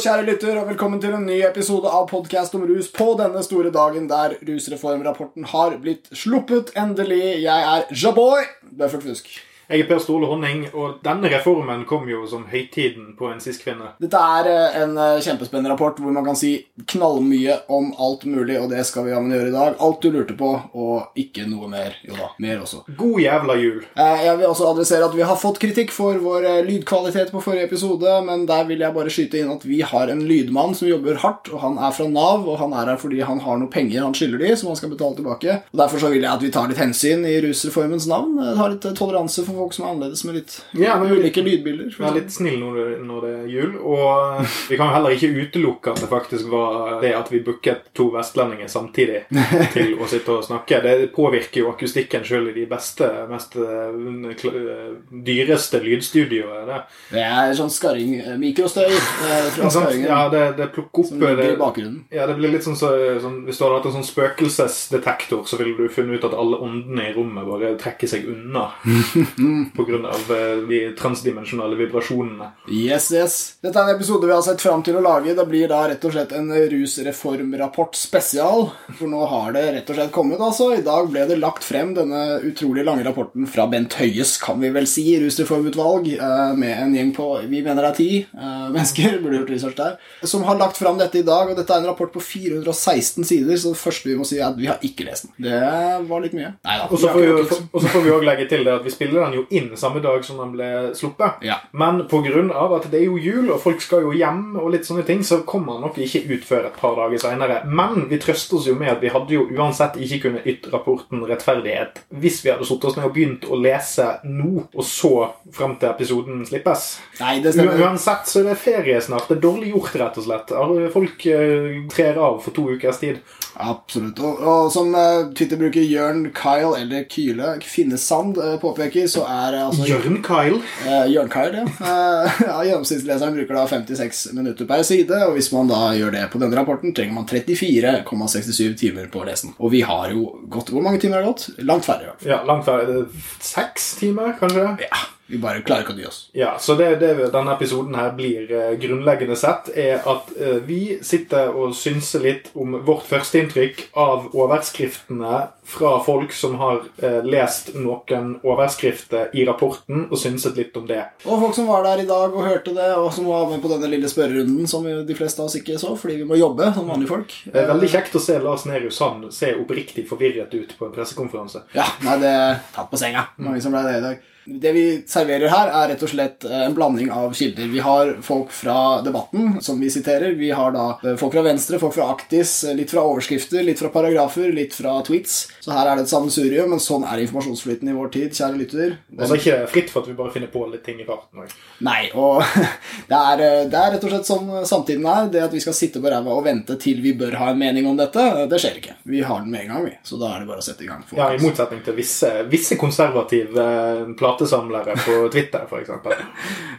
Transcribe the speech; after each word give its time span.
Kjære 0.00 0.22
lytter, 0.24 0.56
og 0.56 0.68
velkommen 0.70 1.00
til 1.02 1.12
en 1.12 1.26
ny 1.28 1.42
episode 1.44 1.90
av 1.92 2.06
podkast 2.08 2.54
om 2.56 2.62
rus 2.64 2.86
på 2.94 3.10
denne 3.18 3.42
store 3.44 3.68
dagen 3.74 4.06
der 4.08 4.38
rusreformrapporten 4.48 5.44
har 5.50 5.76
blitt 5.82 6.08
sluppet. 6.16 6.72
Endelig. 6.72 7.42
Jeg 7.42 7.68
er 7.74 7.84
Jaboy 7.92 8.48
Bøffert 8.80 9.04
Fusk. 9.04 9.28
Jeg 9.70 9.84
er 9.84 9.86
Per 9.86 10.00
Ståle 10.02 10.26
Honning, 10.26 10.64
og 10.74 10.96
denne 11.06 11.28
reformen 11.30 11.84
kom 11.86 12.08
jo 12.10 12.24
som 12.26 12.42
høytiden 12.50 13.12
på 13.18 13.28
en 13.30 13.38
cis-kvinne. 13.38 13.92
Dette 14.02 14.18
er 14.18 14.48
eh, 14.50 14.78
en 14.82 14.96
eh, 14.98 15.20
kjempespennende 15.22 15.70
rapport 15.70 16.00
hvor 16.02 16.10
man 16.16 16.24
kan 16.26 16.34
si 16.38 16.56
knallmye 16.90 17.54
om 17.70 17.92
alt 18.02 18.24
mulig, 18.26 18.56
og 18.58 18.72
det 18.72 18.82
skal 18.88 19.06
vi 19.06 19.12
jammen 19.14 19.30
gjøre 19.36 19.52
i 19.52 19.54
dag. 19.54 19.76
Alt 19.86 20.00
du 20.02 20.08
lurte 20.10 20.34
på, 20.34 20.48
og 20.74 21.20
ikke 21.22 21.44
noe 21.46 21.68
mer. 21.70 21.94
Jo 22.02 22.16
da, 22.18 22.32
mer 22.42 22.64
også. 22.64 22.82
God 22.98 23.20
jævla 23.22 23.56
jul. 23.60 23.78
Eh, 23.94 24.24
Jeg 24.26 24.40
vil 24.40 24.48
også 24.50 24.72
adressere 24.72 25.06
at 25.06 25.14
vi 25.14 25.22
har 25.30 25.38
fått 25.38 25.60
kritikk 25.62 25.94
for 25.94 26.18
vår 26.18 26.48
lydkvalitet 26.66 27.30
på 27.30 27.44
forrige 27.44 27.68
episode, 27.70 28.16
men 28.26 28.42
der 28.50 28.66
vil 28.66 28.82
jeg 28.82 28.96
bare 28.98 29.14
skyte 29.14 29.38
inn 29.44 29.54
at 29.54 29.68
vi 29.70 29.80
har 29.86 30.10
en 30.10 30.24
lydmann 30.26 30.74
som 30.74 30.90
jobber 30.90 31.22
hardt, 31.22 31.52
og 31.54 31.62
han 31.62 31.78
er 31.78 31.94
fra 31.94 32.08
Nav, 32.10 32.42
og 32.50 32.58
han 32.64 32.74
er 32.74 32.90
her 32.90 32.98
fordi 33.00 33.22
han 33.22 33.38
har 33.46 33.62
noe 33.62 33.70
penger 33.70 34.02
han 34.02 34.18
skylder 34.18 34.42
de, 34.42 34.50
som 34.58 34.72
han 34.72 34.82
skal 34.82 34.90
betale 34.96 35.20
tilbake. 35.22 35.60
Og 35.70 35.78
Derfor 35.84 36.02
så 36.02 36.10
vil 36.10 36.26
jeg 36.26 36.32
at 36.34 36.42
vi 36.42 36.50
tar 36.58 36.66
litt 36.74 36.82
hensyn 36.82 37.22
i 37.28 37.38
rusreformens 37.46 38.10
navn. 38.10 38.34
Har 38.58 38.74
litt 38.74 38.90
toleranse 38.98 39.46
for 39.46 39.59
folk 39.60 39.76
som 39.76 39.84
er 39.86 39.92
annerledes 39.92 40.24
med 40.26 40.38
litt 40.40 40.56
Ja, 40.80 40.96
men- 41.00 41.12
ulike 41.14 41.44
lydbilder. 41.44 41.92
Vær 42.00 42.14
litt 42.16 42.32
snill 42.34 42.58
når 42.60 42.78
det, 42.80 42.86
når 43.06 43.26
det 43.26 43.32
er 43.38 43.46
jul. 43.52 43.76
Og 43.80 44.46
vi 44.70 44.76
kan 44.80 44.88
jo 44.90 44.94
heller 44.96 45.14
ikke 45.16 45.30
utelukke 45.44 45.92
at 45.94 46.00
det 46.04 46.10
faktisk 46.10 46.50
var 46.50 47.00
det 47.04 47.14
at 47.16 47.30
vi 47.32 47.40
booket 47.46 47.90
to 47.94 48.08
vestlendinger 48.14 48.68
samtidig 48.72 49.22
til 49.76 49.94
å 50.00 50.08
sitte 50.10 50.34
og 50.38 50.44
snakke. 50.46 50.80
Det 50.84 51.10
påvirker 51.14 51.62
jo 51.64 51.70
akustikken 51.74 52.24
sjøl 52.26 52.48
i 52.50 52.56
de 52.56 52.66
beste, 52.70 53.08
mest 53.30 53.56
eh, 53.60 54.96
dyreste 55.26 55.80
lydstudioene. 55.84 56.66
Det. 56.70 56.80
Det 57.14 57.24
er 57.26 57.54
sånn 57.58 57.70
skarring, 57.72 58.14
eh, 58.20 58.36
mikrostøy 58.40 58.86
eh, 58.90 59.48
fra 59.56 59.70
skarringen 59.74 60.06
Ja, 60.08 60.20
det, 60.32 60.44
det 60.58 60.70
plukker 60.74 61.02
opp 61.04 61.10
som 61.10 61.20
ligger 61.22 61.54
i 61.54 61.58
bakgrunnen. 61.60 62.00
Ja, 62.14 62.26
det 62.30 62.36
blir 62.38 62.52
litt 62.54 62.64
sånn, 62.66 62.78
så, 62.78 62.90
sånn 63.22 63.40
Hvis 63.46 63.58
du 63.60 63.64
hadde 63.66 63.78
hatt 63.80 63.88
en 63.90 63.96
sånn 63.98 64.08
spøkelsesdetektor, 64.10 65.44
så 65.48 65.58
ville 65.60 65.76
du 65.78 65.88
funnet 65.92 66.20
ut 66.20 66.28
at 66.30 66.36
alle 66.38 66.58
åndene 66.62 67.08
i 67.10 67.14
rommet 67.16 67.46
bare 67.48 67.74
trekker 67.80 68.10
seg 68.10 68.26
unna 68.30 68.68
pga. 69.76 69.98
eh, 70.36 70.62
de 70.68 70.80
transdimensjonale 70.98 71.76
vibrasjonene. 71.78 72.50
Yes, 72.70 73.10
yes. 73.12 73.36
Dette 73.62 73.78
er 73.78 73.88
en 73.88 73.96
episode 73.96 74.28
vi 74.28 74.34
har 74.34 74.42
sett 74.46 74.62
fram 74.62 74.82
til 74.86 74.98
å 74.98 75.04
lage. 75.04 75.34
Det 75.36 75.46
blir 75.48 75.68
da 75.70 75.82
rett 75.90 76.04
og 76.06 76.14
slett 76.14 76.32
en 76.36 76.50
rusreformrapport 76.50 77.96
spesial. 77.98 78.68
For 78.98 79.10
nå 79.10 79.24
har 79.30 79.54
det 79.56 79.64
rett 79.76 79.90
og 79.92 79.98
slett 79.98 80.12
kommet, 80.14 80.42
altså. 80.42 80.70
I 80.76 80.84
dag 80.86 81.10
ble 81.12 81.26
det 81.28 81.38
lagt 81.40 81.66
frem 81.66 81.94
denne 81.96 82.40
utrolig 82.46 82.84
lange 82.86 83.04
rapporten 83.06 83.48
fra 83.50 83.66
Bent 83.70 83.96
Høies, 84.00 84.36
kan 84.42 84.60
vi 84.62 84.72
vel 84.74 84.88
si, 84.90 85.06
rusreformutvalg, 85.22 86.12
eh, 86.16 86.54
med 86.60 86.76
en 86.76 86.96
gjeng 86.96 87.14
på 87.16 87.28
Vi 87.50 87.62
mener 87.62 87.82
det 87.82 87.90
er 87.90 87.98
ti 87.98 88.10
eh, 88.22 88.68
mennesker, 88.70 89.18
burde 89.22 89.40
gjort 89.40 89.54
research 89.54 89.78
der, 89.80 89.96
som 90.24 90.44
har 90.48 90.58
lagt 90.60 90.78
fram 90.80 90.98
dette 91.00 91.20
i 91.22 91.26
dag. 91.26 91.50
Og 91.50 91.58
dette 91.58 91.74
er 91.74 91.82
en 91.82 91.90
rapport 91.92 92.12
på 92.12 92.22
416 92.22 93.24
sider, 93.24 93.56
så 93.56 93.74
det 93.74 93.82
første 93.82 94.10
vi 94.10 94.18
må 94.18 94.26
si, 94.28 94.38
er 94.40 94.50
at 94.50 94.58
vi 94.60 94.70
har 94.70 94.82
ikke 94.86 95.08
lest 95.08 95.28
den. 95.28 95.50
Det 95.50 95.62
var 96.08 96.24
litt 96.24 96.36
mye. 96.36 96.54
Nei 96.66 96.78
da. 96.80 96.88
Og 96.90 96.98
så 97.00 97.12
får 97.12 97.20
vi 97.24 97.30
ikke 97.30 97.60
og 97.72 97.82
så 97.82 97.90
får 97.92 98.04
vi 98.04 98.12
òg 98.14 98.24
legge 98.26 98.46
til 98.50 98.64
det 98.66 98.72
at 98.74 98.86
vi 98.86 98.92
spiller 98.92 99.24
den 99.24 99.38
jo 99.39 99.39
inn 99.50 99.70
samme 99.76 100.02
dag 100.04 100.24
som 100.24 100.40
den 100.40 100.54
ble 100.54 100.70
sluppet. 100.96 101.40
Ja. 101.46 101.60
Men 101.72 102.04
pga. 102.10 102.30
at 102.76 102.90
det 102.90 103.00
er 103.00 103.06
jo 103.06 103.18
jul, 103.18 103.50
og 103.50 103.60
folk 103.62 103.80
skal 103.82 104.04
jo 104.06 104.12
hjem, 104.12 104.56
og 104.60 104.70
litt 104.74 104.86
sånne 104.86 105.04
ting, 105.06 105.22
så 105.24 105.42
kommer 105.46 105.78
den 105.78 105.86
nok 105.88 105.98
ikke 105.98 106.24
ut 106.30 106.44
før 106.44 106.68
et 106.68 106.78
par 106.80 106.96
dager 106.98 107.18
seinere. 107.22 107.62
Men 107.66 108.06
vi 108.10 108.18
trøster 108.20 108.58
oss 108.58 108.68
jo 108.68 108.76
med 108.78 108.92
at 108.92 109.02
vi 109.02 109.12
hadde 109.12 109.34
jo 109.34 109.46
uansett 109.56 109.98
ikke 110.00 110.20
kunnet 110.26 110.48
ytt 110.50 110.68
rapporten 110.72 111.24
rettferdighet 111.28 112.02
hvis 112.20 112.40
vi 112.44 112.50
hadde 112.52 112.66
satt 112.68 112.84
oss 112.88 112.96
ned 112.96 113.06
og 113.08 113.14
begynt 113.14 113.46
å 113.48 113.58
lese 113.60 114.06
nå, 114.26 114.66
og 114.68 114.86
så 114.86 115.12
fram 115.54 115.76
til 115.80 115.90
episoden 115.90 116.42
slippes. 116.48 116.88
Nei, 117.20 117.38
det 117.44 117.54
stemmer. 117.54 117.80
uansett 117.80 118.30
så 118.30 118.42
er 118.42 118.50
det 118.50 118.58
ferie 118.60 119.00
snart. 119.04 119.28
Det 119.28 119.38
er 119.38 119.44
dårlig 119.44 119.74
gjort, 119.74 119.94
rett 120.02 120.18
og 120.20 120.26
slett. 120.26 120.54
Folk 120.94 121.26
eh, 121.30 121.80
trer 121.92 122.20
av 122.20 122.40
for 122.44 122.56
to 122.56 122.66
ukers 122.74 123.00
tid. 123.02 123.20
Absolutt. 123.60 124.18
Og, 124.24 124.40
og 124.40 124.70
som 124.72 124.94
uh, 124.94 125.28
Twitter-bruker 125.36 125.84
Jørn 125.84 126.30
Kyle, 126.36 126.72
eller 126.78 127.04
Kyle 127.10 127.52
Finnesand, 127.64 128.38
eh, 128.40 128.56
påpeker, 128.62 129.06
så 129.10 129.24
er 129.28 129.56
uh, 129.58 129.66
altså 129.68 129.86
Jørn 129.88 130.20
Kyle. 130.24 130.60
Eh, 130.86 131.06
Jørn 131.12 131.30
Kyle, 131.32 131.62
ja. 131.62 131.66
Eh, 131.66 132.40
ja. 132.48 132.56
Gjennomsnittsleseren 132.70 133.36
bruker 133.36 133.60
da 133.60 133.66
56 133.70 134.24
minutter 134.36 134.68
per 134.68 134.84
side, 134.86 135.22
og 135.26 135.36
hvis 135.36 135.50
man 135.54 135.70
da 135.70 135.82
gjør 135.96 136.16
det 136.16 136.26
på 136.32 136.42
denne 136.42 136.58
rapporten, 136.58 136.94
trenger 136.96 137.16
man 137.16 137.28
34,67 137.30 138.76
timer 138.80 139.10
på 139.12 139.22
å 139.22 139.28
lese 139.28 139.48
den. 139.48 139.56
Og 139.58 139.74
vi 139.74 139.84
har 139.86 140.10
jo 140.14 140.30
gått 140.50 140.70
Hvor 140.70 140.84
mange 140.84 141.00
timer 141.02 141.20
har 141.20 141.26
det 141.26 141.32
gått? 141.32 141.64
Langt 141.66 141.86
færre, 141.88 142.04
i 142.04 142.10
hvert 142.10 142.22
fall. 142.22 142.32
Ja, 142.32 142.42
langt 142.48 142.66
færre. 142.68 143.06
Seks 143.44 143.94
timer, 144.00 144.34
kanskje? 144.40 144.68
Ja, 144.86 145.06
vi 145.30 145.38
bare 145.38 145.62
klarer 145.66 145.84
ikke 145.84 145.94
å 145.94 145.98
dy 145.98 146.06
oss. 146.08 146.20
Ja, 146.36 146.54
så 146.58 146.74
det, 146.78 146.88
det 147.02 147.12
denne 147.30 147.54
episoden 147.54 147.94
her 147.98 148.12
blir 148.16 148.50
eh, 148.50 148.74
grunnleggende 148.80 149.36
sett, 149.38 149.70
er 149.78 150.02
at 150.08 150.32
eh, 150.36 150.58
vi 150.66 150.98
sitter 151.06 151.54
og 151.54 151.76
synser 151.78 152.24
litt 152.24 152.50
om 152.58 152.80
vårt 152.86 153.06
førsteinntrykk 153.08 153.86
av 154.00 154.30
overskriftene 154.34 155.40
fra 155.70 155.92
folk 156.02 156.34
som 156.34 156.56
har 156.58 156.82
eh, 156.98 157.20
lest 157.22 157.72
noen 157.78 158.32
overskrifter 158.42 159.30
i 159.38 159.44
rapporten, 159.46 160.08
og 160.10 160.18
synset 160.18 160.58
litt 160.58 160.76
om 160.80 160.88
det. 160.90 161.02
Og 161.26 161.44
folk 161.46 161.54
som 161.56 161.70
var 161.70 161.86
der 161.86 162.02
i 162.02 162.08
dag 162.08 162.34
og 162.34 162.46
hørte 162.46 162.74
det, 162.74 162.90
og 162.98 163.12
som 163.14 163.28
var 163.30 163.46
med 163.52 163.62
på 163.62 163.70
denne 163.70 163.90
lille 163.92 164.10
spørrerunden 164.10 164.66
som 164.70 164.86
de 164.86 165.18
fleste 165.18 165.42
av 165.42 165.50
oss 165.50 165.58
ikke 165.60 165.78
så, 165.80 165.94
fordi 166.00 166.20
vi 166.24 166.28
må 166.28 166.40
jobbe 166.40 166.72
som 166.74 166.90
vanlige 166.90 167.12
folk. 167.12 167.36
Det 167.46 167.62
er 167.62 167.70
veldig 167.70 167.92
kjekt 167.94 168.18
å 168.18 168.24
se 168.24 168.38
Lars 168.42 168.66
Nehru 168.66 168.90
Sand 168.94 169.30
se 169.34 169.54
oppriktig 169.54 170.08
forvirret 170.10 170.54
ut 170.54 170.74
på 170.78 170.88
en 170.88 170.94
pressekonferanse. 170.94 171.64
Ja, 171.76 171.86
nei, 172.02 172.18
det 172.22 172.34
er 172.34 172.60
tatt 172.74 172.90
på 172.90 172.98
senga. 173.00 173.28
Mange 173.38 173.62
som 173.62 173.74
ble 173.74 173.86
det 173.86 173.96
i 174.00 174.04
dag. 174.08 174.26
Det 174.50 174.72
vi 174.72 174.84
serverer 175.06 175.50
her, 175.52 175.70
er 175.70 175.92
rett 175.92 176.02
og 176.02 176.10
slett 176.10 176.44
eh, 176.48 176.64
en 176.66 176.74
blanding 176.74 177.10
av 177.14 177.34
kilder. 177.36 177.68
Vi 177.70 177.82
har 177.84 178.16
folk 178.26 178.50
fra 178.54 179.00
debatten, 179.06 179.60
som 179.62 179.78
vi 179.80 179.90
siterer. 179.92 180.34
Vi 180.38 180.50
har 180.50 180.72
da 180.74 180.86
eh, 181.04 181.14
folk 181.20 181.36
fra 181.36 181.44
Venstre, 181.46 181.78
folk 181.78 181.94
fra 181.94 182.08
Aktis, 182.10 182.64
eh, 182.64 182.74
litt 182.74 182.90
fra 182.90 183.04
overskrifter, 183.06 183.62
litt 183.66 183.78
fra 183.78 183.92
paragrafer, 183.94 184.50
litt 184.56 184.74
fra 184.74 184.96
tweets. 185.06 185.36
Så 185.62 185.74
her 185.74 185.86
er 185.86 186.00
det 186.00 186.08
et 186.08 186.12
sammensurium, 186.12 186.72
men 186.74 186.82
sånn 186.82 187.06
er 187.06 187.22
informasjonsflyten 187.22 187.92
i 187.92 187.94
vår 187.94 188.10
tid, 188.16 188.34
kjære 188.34 188.58
lytter. 188.58 188.96
Og 189.14 189.22
det 189.22 189.28
er 189.28 189.42
ikke 189.44 189.60
fritt 189.76 189.92
for 189.94 190.02
at 190.02 190.10
vi 190.10 190.16
bare 190.18 190.34
finner 190.34 190.50
på 190.50 190.64
litt 190.72 190.82
ting 190.86 190.98
i 190.98 191.06
farten 191.06 191.44
òg. 191.44 191.54
Nei, 191.86 192.00
og 192.18 192.42
det 193.10 193.20
er, 193.20 193.44
det 193.70 193.80
er 193.84 193.94
rett 193.94 194.08
og 194.08 194.14
slett 194.16 194.30
sånn 194.32 194.50
samtiden 194.66 195.06
er. 195.06 195.30
Det 195.30 195.44
at 195.46 195.54
vi 195.54 195.62
skal 195.62 195.76
sitte 195.76 196.02
på 196.02 196.10
ræva 196.10 196.34
og 196.34 196.42
vente 196.48 196.74
til 196.80 196.98
vi 197.04 197.14
bør 197.18 197.38
ha 197.38 197.52
en 197.52 197.62
mening 197.62 197.86
om 197.86 197.98
dette, 197.98 198.26
det 198.50 198.58
skjer 198.60 198.82
ikke. 198.82 198.98
Vi 199.14 199.22
har 199.26 199.44
den 199.44 199.54
med 199.54 199.68
en 199.68 199.74
gang, 199.76 199.86
vi. 199.86 199.94
Så 200.02 200.18
da 200.20 200.34
er 200.34 200.42
det 200.42 200.50
bare 200.50 200.64
å 200.64 200.66
sette 200.66 200.84
i 200.84 200.90
gang. 200.90 201.06
Ja, 201.16 201.30
I 201.30 201.40
motsetning 201.42 201.84
til 201.86 201.96
visse, 201.96 202.32
visse 202.50 202.78
konservative 202.80 203.62
eh, 203.62 204.10
platesamlere 204.40 204.96
på 204.96 205.28
Twitter, 205.32 205.66
f.eks. 205.68 205.90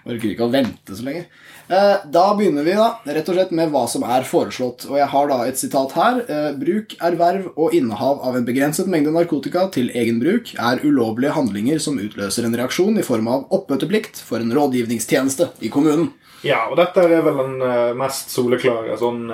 Orker 0.05 0.29
ikke 0.33 0.47
å 0.47 0.51
vente 0.51 0.97
så 0.97 1.05
lenge. 1.05 1.27
Eh, 1.71 1.95
Da 2.11 2.35
begynner 2.35 2.63
vi 2.67 2.73
da, 2.75 2.89
rett 3.07 3.29
og 3.31 3.35
slett 3.37 3.51
med 3.55 3.71
hva 3.71 3.85
som 3.87 4.03
er 4.03 4.25
foreslått. 4.27 4.83
Og 4.89 4.97
jeg 4.99 5.07
har 5.13 5.27
da 5.31 5.37
et 5.47 5.57
sitat 5.61 5.93
her. 5.95 6.19
Eh, 6.27 6.51
Bruk, 6.59 6.97
erverv 6.99 7.51
og 7.55 7.73
innehav 7.77 8.19
av 8.27 8.35
en 8.35 8.45
begrenset 8.47 8.87
mengde 8.91 9.13
narkotika 9.15 9.69
til 9.71 9.87
egen 9.95 10.19
bruk 10.19 10.51
er 10.59 10.83
ulovlige 10.83 11.31
handlinger 11.37 11.79
som 11.79 11.99
utløser 12.01 12.45
en 12.45 12.57
reaksjon 12.59 12.99
i 12.99 13.05
form 13.07 13.27
av 13.31 13.45
oppmøteplikt 13.55 14.19
for 14.19 14.43
en 14.43 14.51
rådgivningstjeneste 14.51 15.51
i 15.61 15.69
kommunen. 15.71 16.11
Ja, 16.41 16.63
og 16.71 16.77
dette 16.79 16.97
er 17.05 17.21
vel 17.21 17.35
den 17.37 17.59
eh, 17.61 17.91
mest 17.93 18.31
soleklare 18.33 18.95
sånn 18.97 19.27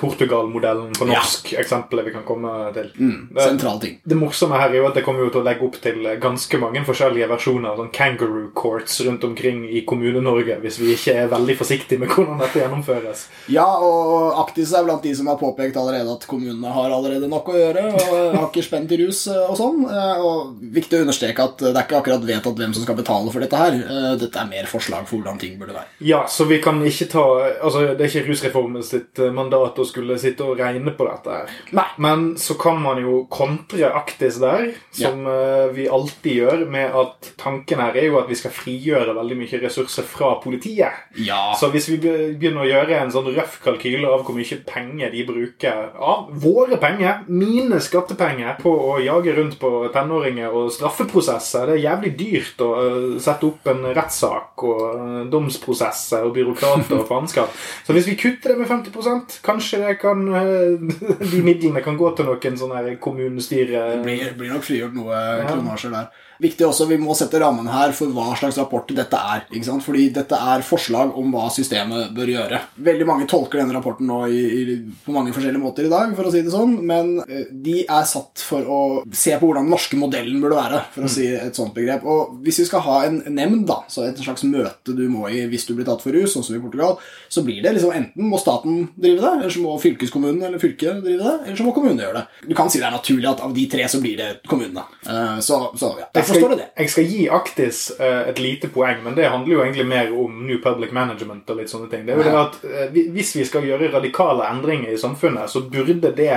Portugal-modellen 0.00 0.88
på 0.98 1.06
Ja. 1.06 1.20
norsk 1.20 1.52
eksempelet 1.54 2.04
vi 2.06 2.10
kan 2.16 2.24
komme 2.26 2.72
til. 2.74 2.90
Mm, 2.98 3.28
sentral 3.38 3.78
ting. 3.80 4.00
Det 4.04 4.16
morsomme 4.18 4.58
her 4.58 4.70
er 4.70 4.74
jo 4.80 4.86
at 4.88 4.94
det 4.94 5.04
kommer 5.04 5.22
jo 5.22 5.30
til 5.30 5.40
å 5.42 5.44
legge 5.44 5.62
opp 5.62 5.80
til 5.80 6.02
ganske 6.18 6.58
mange 6.58 6.82
forskjellige 6.84 7.28
versjoner 7.30 7.68
av 7.70 7.78
sånn 7.78 7.92
kangaroo 7.92 8.50
courts 8.56 9.00
rundt 9.06 9.22
omkring 9.22 9.68
i 9.70 9.84
Kommune-Norge, 9.86 10.58
hvis 10.60 10.78
vi 10.80 10.96
ikke 10.96 11.14
er 11.14 11.28
veldig 11.28 11.45
forsiktige 11.54 12.00
med 12.02 12.10
hvordan 12.10 12.40
dette 12.42 12.58
gjennomføres. 12.58 13.26
Ja, 13.52 13.66
og 13.78 14.40
Aktis 14.42 14.72
er 14.74 14.82
blant 14.84 15.04
de 15.06 15.12
som 15.14 15.28
har 15.30 15.38
påpekt 15.38 15.76
allerede 15.78 16.10
at 16.16 16.26
kommunene 16.26 16.72
har 16.74 16.90
allerede 16.90 17.28
nok 17.30 17.52
å 17.52 17.56
gjøre, 17.56 17.84
og 17.94 18.34
har 18.34 18.48
ikke 18.48 18.64
spent 18.66 18.90
i 18.92 18.98
rus 19.04 19.26
eh, 19.30 19.44
og 19.46 19.54
sånn. 19.60 19.84
Eh, 19.86 20.24
Og 20.26 20.56
viktig 20.74 20.98
å 20.98 21.04
understreke 21.04 21.44
at 21.44 21.58
det 21.62 21.70
er 21.76 21.84
ikke 21.84 22.00
akkurat 22.00 22.24
vedtatt 22.26 22.56
hvem 22.58 22.72
som 22.74 22.82
skal 22.82 22.96
betale 22.98 23.30
for 23.30 23.44
dette 23.44 23.60
her. 23.60 23.76
Eh, 23.78 24.16
Dette 24.18 24.40
er 24.42 24.48
mer 24.50 24.66
forslag 24.66 25.06
for 25.06 25.20
hvordan 25.20 25.38
ting 25.38 25.54
burde 25.60 25.76
være. 25.76 25.86
Ja, 26.00 26.24
så 26.26 26.48
vi 26.48 26.58
kan 26.64 26.80
ikke 26.82 27.06
ta 27.12 27.24
Altså, 27.62 27.82
det 27.96 28.00
er 28.00 28.10
ikke 28.10 28.26
rusreformen 28.30 28.82
sitt 28.86 29.18
eh, 29.22 29.30
mandat 29.34 29.78
å 29.78 29.84
skulle 29.86 30.16
sitte 30.18 30.44
og 30.46 30.58
regne 30.58 30.92
på 30.96 31.06
dette 31.06 31.30
her. 31.38 31.52
Nei. 31.76 31.86
Men 32.02 32.26
så 32.40 32.56
kan 32.58 32.80
man 32.82 32.98
jo 33.02 33.26
kontre 33.30 33.92
Aktis 33.92 34.40
der, 34.42 34.72
som 34.96 35.22
ja. 35.26 35.66
vi 35.74 35.86
alltid 35.92 36.40
gjør, 36.40 36.64
med 36.70 36.94
at 36.96 37.30
tanken 37.40 37.80
her 37.82 37.96
er 37.98 38.08
jo 38.08 38.18
at 38.20 38.28
vi 38.30 38.36
skal 38.38 38.52
frigjøre 38.54 39.14
veldig 39.16 39.36
mye 39.38 39.60
ressurser 39.62 40.06
fra 40.08 40.34
politiet. 40.42 41.04
Ja. 41.20 41.35
Så 41.58 41.70
hvis 41.72 41.88
vi 41.90 41.96
begynner 42.02 42.64
å 42.64 42.68
gjøre 42.68 42.98
en 43.00 43.12
sånn 43.14 43.30
røff 43.34 43.56
kalkyle 43.64 44.10
av 44.10 44.24
hvor 44.26 44.36
mye 44.36 44.58
penger 44.68 45.12
de 45.14 45.24
bruker 45.28 45.94
av 45.96 46.28
våre 46.42 46.78
penger, 46.82 47.24
mine 47.26 47.80
skattepenger, 47.82 48.58
på 48.60 48.70
å 48.70 48.98
jage 49.02 49.34
rundt 49.36 49.56
på 49.60 49.70
tenåringer 49.94 50.52
og 50.54 50.68
straffeprosesser 50.74 51.70
Det 51.70 51.76
er 51.78 51.84
jævlig 51.86 52.12
dyrt 52.18 52.62
å 52.64 52.68
øh, 52.76 53.08
sette 53.22 53.48
opp 53.48 53.70
en 53.72 53.88
rettssak 53.96 54.66
og 54.66 54.84
øh, 54.84 55.22
domsprosesser 55.32 56.26
og 56.28 56.34
byråkrater 56.36 57.00
og 57.00 57.08
faenskap. 57.08 57.56
Så 57.86 57.96
hvis 57.96 58.10
vi 58.10 58.18
kutter 58.20 58.54
det 58.54 58.60
med 58.60 58.70
50 58.70 59.40
kanskje 59.46 59.82
det 59.82 59.96
kan 60.02 60.22
øh, 60.28 60.94
de 61.32 61.42
midlene 61.42 61.82
kan 61.84 61.98
gå 61.98 62.12
til 62.16 62.28
noen 62.28 62.60
sånne 62.60 62.96
kommunestyre... 63.02 63.88
Det 63.96 64.04
blir, 64.04 64.30
blir 64.38 64.54
nok 64.54 64.66
frigjort 64.66 64.96
noe 64.96 65.24
kronasjer 65.48 65.96
der. 65.96 66.14
Viktig 66.42 66.66
også, 66.66 66.84
Vi 66.90 66.98
må 67.00 67.06
må 67.06 67.14
sette 67.16 67.40
rammen 67.40 67.68
her 67.70 67.94
for 67.96 68.12
hva 68.14 68.34
slags 68.38 68.58
rapport 68.60 68.90
dette 68.94 69.18
er. 69.18 69.46
ikke 69.50 69.68
sant? 69.68 69.84
Fordi 69.86 70.08
dette 70.14 70.36
er 70.36 70.64
forslag 70.66 71.15
om 71.18 71.32
hva 71.34 71.46
systemet 71.52 72.12
bør 72.16 72.30
gjøre. 72.32 72.60
Veldig 72.86 73.06
mange 73.08 73.26
tolker 73.30 73.60
denne 73.62 73.74
rapporten 73.76 74.08
nå 74.08 74.22
i, 74.28 74.42
i, 74.42 74.76
på 75.04 75.14
mange 75.14 75.32
forskjellige 75.34 75.62
måter 75.62 75.86
i 75.88 75.92
dag, 75.92 76.12
for 76.18 76.28
å 76.28 76.32
si 76.34 76.42
det 76.46 76.52
sånn, 76.54 76.76
men 76.86 77.12
eh, 77.26 77.46
de 77.50 77.78
er 77.84 78.06
satt 78.08 78.42
for 78.46 78.66
å 78.68 78.80
se 79.12 79.34
på 79.36 79.48
hvordan 79.48 79.66
den 79.66 79.74
norske 79.74 79.98
modellen 80.00 80.40
burde 80.42 80.58
være, 80.60 80.82
for 80.94 81.08
å 81.08 81.12
si 81.12 81.28
et 81.34 81.56
sånt 81.58 81.74
begrep. 81.76 82.04
Og 82.06 82.36
hvis 82.46 82.60
vi 82.62 82.68
skal 82.68 82.84
ha 82.86 82.98
en 83.08 83.20
nemnd, 83.26 83.64
da, 83.68 83.80
så 83.92 84.06
et 84.06 84.20
slags 84.22 84.44
møte 84.48 84.94
du 84.96 85.04
må 85.12 85.26
i 85.32 85.44
hvis 85.50 85.66
du 85.68 85.74
blir 85.76 85.86
tatt 85.88 86.02
for 86.04 86.14
rus, 86.16 86.32
sånn 86.34 86.44
som 86.46 86.56
i 86.58 86.62
Portugal, 86.62 86.96
så 87.32 87.44
blir 87.46 87.62
det 87.64 87.74
liksom 87.76 87.94
enten 87.96 88.30
må 88.30 88.38
staten 88.42 88.86
drive 88.96 89.22
det, 89.22 89.32
eller 89.38 89.52
så 89.52 89.62
må 89.64 89.76
fylkeskommunen 89.82 90.42
eller 90.48 90.62
fylket 90.62 91.02
drive 91.04 91.22
det, 91.22 91.34
eller 91.46 91.58
så 91.58 91.66
må 91.66 91.74
kommunen 91.76 92.02
gjøre 92.04 92.20
det. 92.22 92.48
Du 92.50 92.54
kan 92.58 92.70
si 92.72 92.80
det 92.82 92.88
er 92.88 92.96
naturlig 92.96 93.30
at 93.30 93.42
av 93.46 93.54
de 93.56 93.66
tre 93.70 93.86
så 93.90 94.00
blir 94.02 94.18
det 94.20 94.30
kommunene. 94.48 94.86
Eh, 95.06 95.38
Så, 95.46 95.56
så 95.78 95.92
ja, 96.00 96.06
jeg 96.16 96.26
forstår 96.26 96.54
det. 96.58 96.64
Jeg 96.80 96.90
skal 96.90 97.04
gi 97.10 97.26
Aktis 97.30 97.80
eh, 98.00 98.22
et 98.30 98.38
lite 98.42 98.70
poeng, 98.72 99.02
men 99.04 99.14
det 99.14 99.28
handler 99.30 99.52
jo 99.52 99.60
egentlig 99.62 99.84
mer 99.86 100.10
om 100.16 100.40
New 100.46 100.58
Public 100.64 100.90
Management 101.06 101.50
og 101.50 101.60
litt 101.60 101.72
sånne 101.72 101.90
ting. 101.92 102.04
Det 102.06 102.14
er 102.14 102.20
jo 102.20 102.26
det 102.26 102.36
at 102.42 102.60
eh, 102.66 103.00
Hvis 103.14 103.34
vi 103.38 103.48
skal 103.48 103.66
gjøre 103.66 103.92
radikale 103.94 104.50
endringer 104.50 104.92
i 104.92 105.00
samfunnet, 105.00 105.50
så 105.50 105.64
burde 105.70 106.12
det 106.16 106.32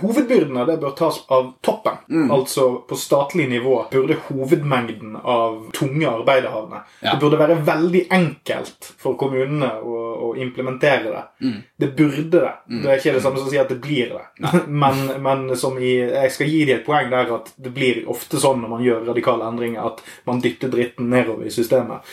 Hovedbyrden 0.00 0.56
av 0.56 0.66
det 0.66 0.78
bør 0.80 0.94
tas 0.96 1.18
av 1.28 1.50
toppen. 1.60 1.98
Mm. 2.08 2.30
Altså 2.32 2.70
på 2.88 2.96
statlig 2.96 3.44
nivå 3.48 3.74
burde 3.92 4.16
hovedmengden 4.28 5.16
av 5.16 5.70
tunge 5.76 6.08
arbeiderhavner 6.08 6.80
Ja. 7.00 7.12
Det 7.12 7.20
burde 7.20 7.36
være 7.36 7.58
veldig 7.66 8.06
enkelt 8.10 8.88
for 8.98 9.18
kommunene 9.20 9.68
å, 9.84 9.98
å 10.28 10.30
implementere 10.40 11.12
det. 11.12 11.22
Mm. 11.44 11.58
Det 11.76 11.90
burde 11.98 12.40
det. 12.40 12.54
Det 12.66 12.88
er 12.88 13.02
ikke 13.02 13.14
det 13.18 13.22
samme 13.26 13.42
som 13.42 13.50
å 13.50 13.52
si 13.52 13.60
at 13.60 13.68
det 13.68 13.80
blir 13.84 14.14
det. 14.14 14.24
Men, 14.82 15.04
men 15.22 15.56
som 15.60 15.76
i, 15.78 15.92
jeg 16.00 16.32
skal 16.32 16.48
gi 16.48 16.64
dem 16.64 16.80
et 16.80 16.86
poeng 16.86 17.10
der 17.12 17.28
at 17.36 17.52
det 17.60 17.74
blir 17.74 18.02
ofte 18.10 18.40
sånn 18.40 18.62
når 18.62 18.72
man 18.72 18.84
gjør 18.86 19.04
radikale 19.10 19.46
endringer, 19.50 19.92
at 19.92 20.00
man 20.28 20.40
dytter 20.42 20.72
dritten 20.72 21.10
nedover 21.12 21.46
i 21.46 21.52
systemet. 21.52 22.06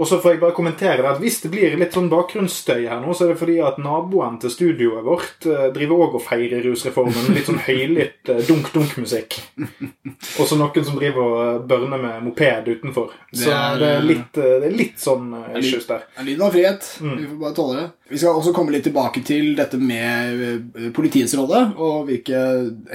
Og 0.00 0.08
så 0.08 0.16
får 0.22 0.32
jeg 0.32 0.40
bare 0.40 0.54
kommentere 0.56 1.02
det 1.02 1.10
at 1.10 1.18
Hvis 1.20 1.42
det 1.44 1.50
blir 1.52 1.74
litt 1.76 1.92
sånn 1.92 2.08
bakgrunnsstøy 2.08 2.86
her 2.88 3.02
nå, 3.04 3.12
så 3.12 3.26
er 3.26 3.34
det 3.34 3.40
fordi 3.42 3.58
at 3.60 3.76
naboen 3.82 4.38
til 4.40 4.50
studioet 4.54 5.04
vårt 5.04 5.44
eh, 5.50 5.66
driver 5.74 6.06
òg 6.06 6.16
og 6.16 6.24
feirer 6.24 6.64
rusreformen 6.64 7.34
litt 7.36 7.46
sånn 7.50 7.60
høylytt 7.66 8.32
eh, 8.32 8.40
dunk-dunk-musikk. 8.48 9.36
Og 10.40 10.48
så 10.48 10.56
noen 10.58 10.86
som 10.88 10.96
driver 10.98 11.20
og 11.26 11.38
eh, 11.44 11.60
børner 11.68 12.00
med 12.00 12.24
moped 12.30 12.70
utenfor. 12.72 13.12
Så 13.32 13.44
Det 13.44 13.52
er- 13.52 13.78
det 13.84 13.90
er 13.98 14.08
litt, 14.08 14.32
det 14.40 14.70
er 14.72 14.76
litt 14.80 14.98
sånn 15.04 15.30
issues 15.60 15.86
der. 15.86 16.06
En 16.18 16.26
lyden 16.26 16.42
av 16.48 16.52
frihet. 16.56 16.90
Vi 17.00 17.26
får 17.28 17.38
bare 17.44 17.54
tåle 17.60 17.76
det. 17.82 17.88
Vi 18.10 18.18
skal 18.18 18.40
også 18.40 18.52
komme 18.56 18.72
litt 18.74 18.84
tilbake 18.88 19.20
til 19.24 19.52
dette 19.54 19.78
med 19.78 20.72
politiets 20.96 21.34
rolle 21.38 21.60
og 21.78 22.08
hvilke 22.08 22.40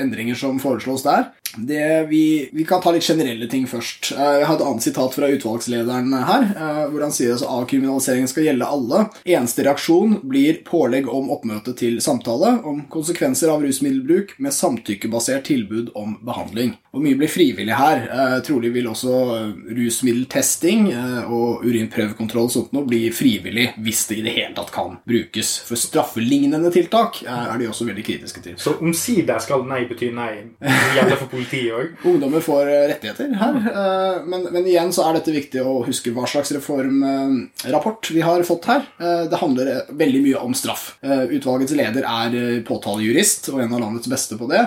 endringer 0.02 0.36
som 0.36 0.58
foreslås 0.60 1.06
der. 1.06 1.30
Det 1.56 2.08
vi, 2.10 2.50
vi 2.52 2.66
kan 2.68 2.82
ta 2.84 2.92
litt 2.92 3.06
generelle 3.08 3.48
ting 3.48 3.64
først. 3.70 4.10
Jeg 4.12 4.44
har 4.44 4.58
et 4.58 4.64
annet 4.66 4.84
sitat 4.84 5.14
fra 5.16 5.30
utvalgslederen 5.32 6.12
her, 6.28 6.50
hvor 6.96 7.06
han 7.06 7.14
sier 7.16 7.36
at 7.36 7.44
avkriminaliseringen 7.46 8.32
skal 8.32 8.48
gjelde 8.48 8.70
alle. 8.78 9.04
Eneste 9.28 9.66
reaksjon 9.68 10.20
blir 10.24 10.62
pålegg 10.68 11.10
om 11.12 11.30
oppmøte 11.36 11.76
til 11.78 12.00
samtale 12.04 12.56
om 12.66 12.86
konsekvenser 12.92 13.52
av 13.52 13.64
rusmiddelbruk 13.66 14.38
med 14.42 14.56
samtykkebasert 14.56 15.48
tilbud 15.52 15.92
om 16.00 16.16
behandling. 16.26 16.76
Og 16.96 17.04
mye 17.04 17.18
blir 17.20 17.28
frivillig 17.32 17.76
her. 17.76 18.06
Eh, 18.08 18.38
Trolig 18.48 18.72
vil 18.72 18.88
også 18.88 19.16
eh, 19.36 19.50
rusmiddeltesting 19.76 20.86
eh, 20.94 21.32
og 21.32 21.66
urinprøvekontroll 21.66 22.48
og 22.48 22.54
sånt 22.54 22.76
noe 22.76 22.88
bli 22.88 23.10
frivillig 23.16 23.68
hvis 23.84 24.06
det 24.10 24.20
i 24.22 24.26
det 24.26 24.36
hele 24.38 24.54
tatt 24.56 24.72
kan 24.76 24.96
brukes. 25.08 25.58
For 25.68 25.80
straffelignende 25.80 26.72
tiltak 26.74 27.20
eh, 27.26 27.46
er 27.52 27.60
de 27.60 27.68
også 27.72 27.88
veldig 27.90 28.06
kritiske 28.08 28.44
til. 28.46 28.56
Så 28.62 28.78
omsider 28.80 29.42
skal 29.44 29.66
nei 29.68 29.84
bety 29.90 30.12
nei. 30.16 30.32
Det 30.62 30.96
gjelder 30.96 31.20
for 31.20 31.32
politiet 31.34 31.76
òg. 31.76 31.92
Ungdommer 32.14 32.44
får 32.46 32.72
eh, 32.72 32.86
rettigheter 32.94 33.36
her, 33.42 33.60
eh, 33.74 34.22
men, 34.32 34.48
men 34.56 34.70
igjen 34.72 34.94
så 34.96 35.10
er 35.10 35.20
dette 35.20 35.36
viktig 35.36 35.66
å 35.66 35.82
huske 35.88 36.14
hva 36.16 36.28
slags 36.30 36.54
reformrapport 36.86 38.12
vi 38.12 38.22
har 38.22 38.44
fått 38.44 38.66
her. 38.70 38.82
Eh, 39.00 39.26
Det 39.30 39.38
handler 39.42 39.68
eh, 39.76 39.82
veldig 39.90 40.22
mye 40.24 40.42
om 40.46 40.54
straff. 40.54 40.96
Eh, 41.02 41.26
Utvalgets 41.38 41.76
leder 41.76 42.04
er 42.08 42.36
eh, 42.36 42.62
påtalejurist 42.68 43.50
og 43.54 43.62
en 43.64 43.74
av 43.74 43.80
landets 43.86 44.08
beste 44.12 44.38
på 44.40 44.50
det. 44.52 44.64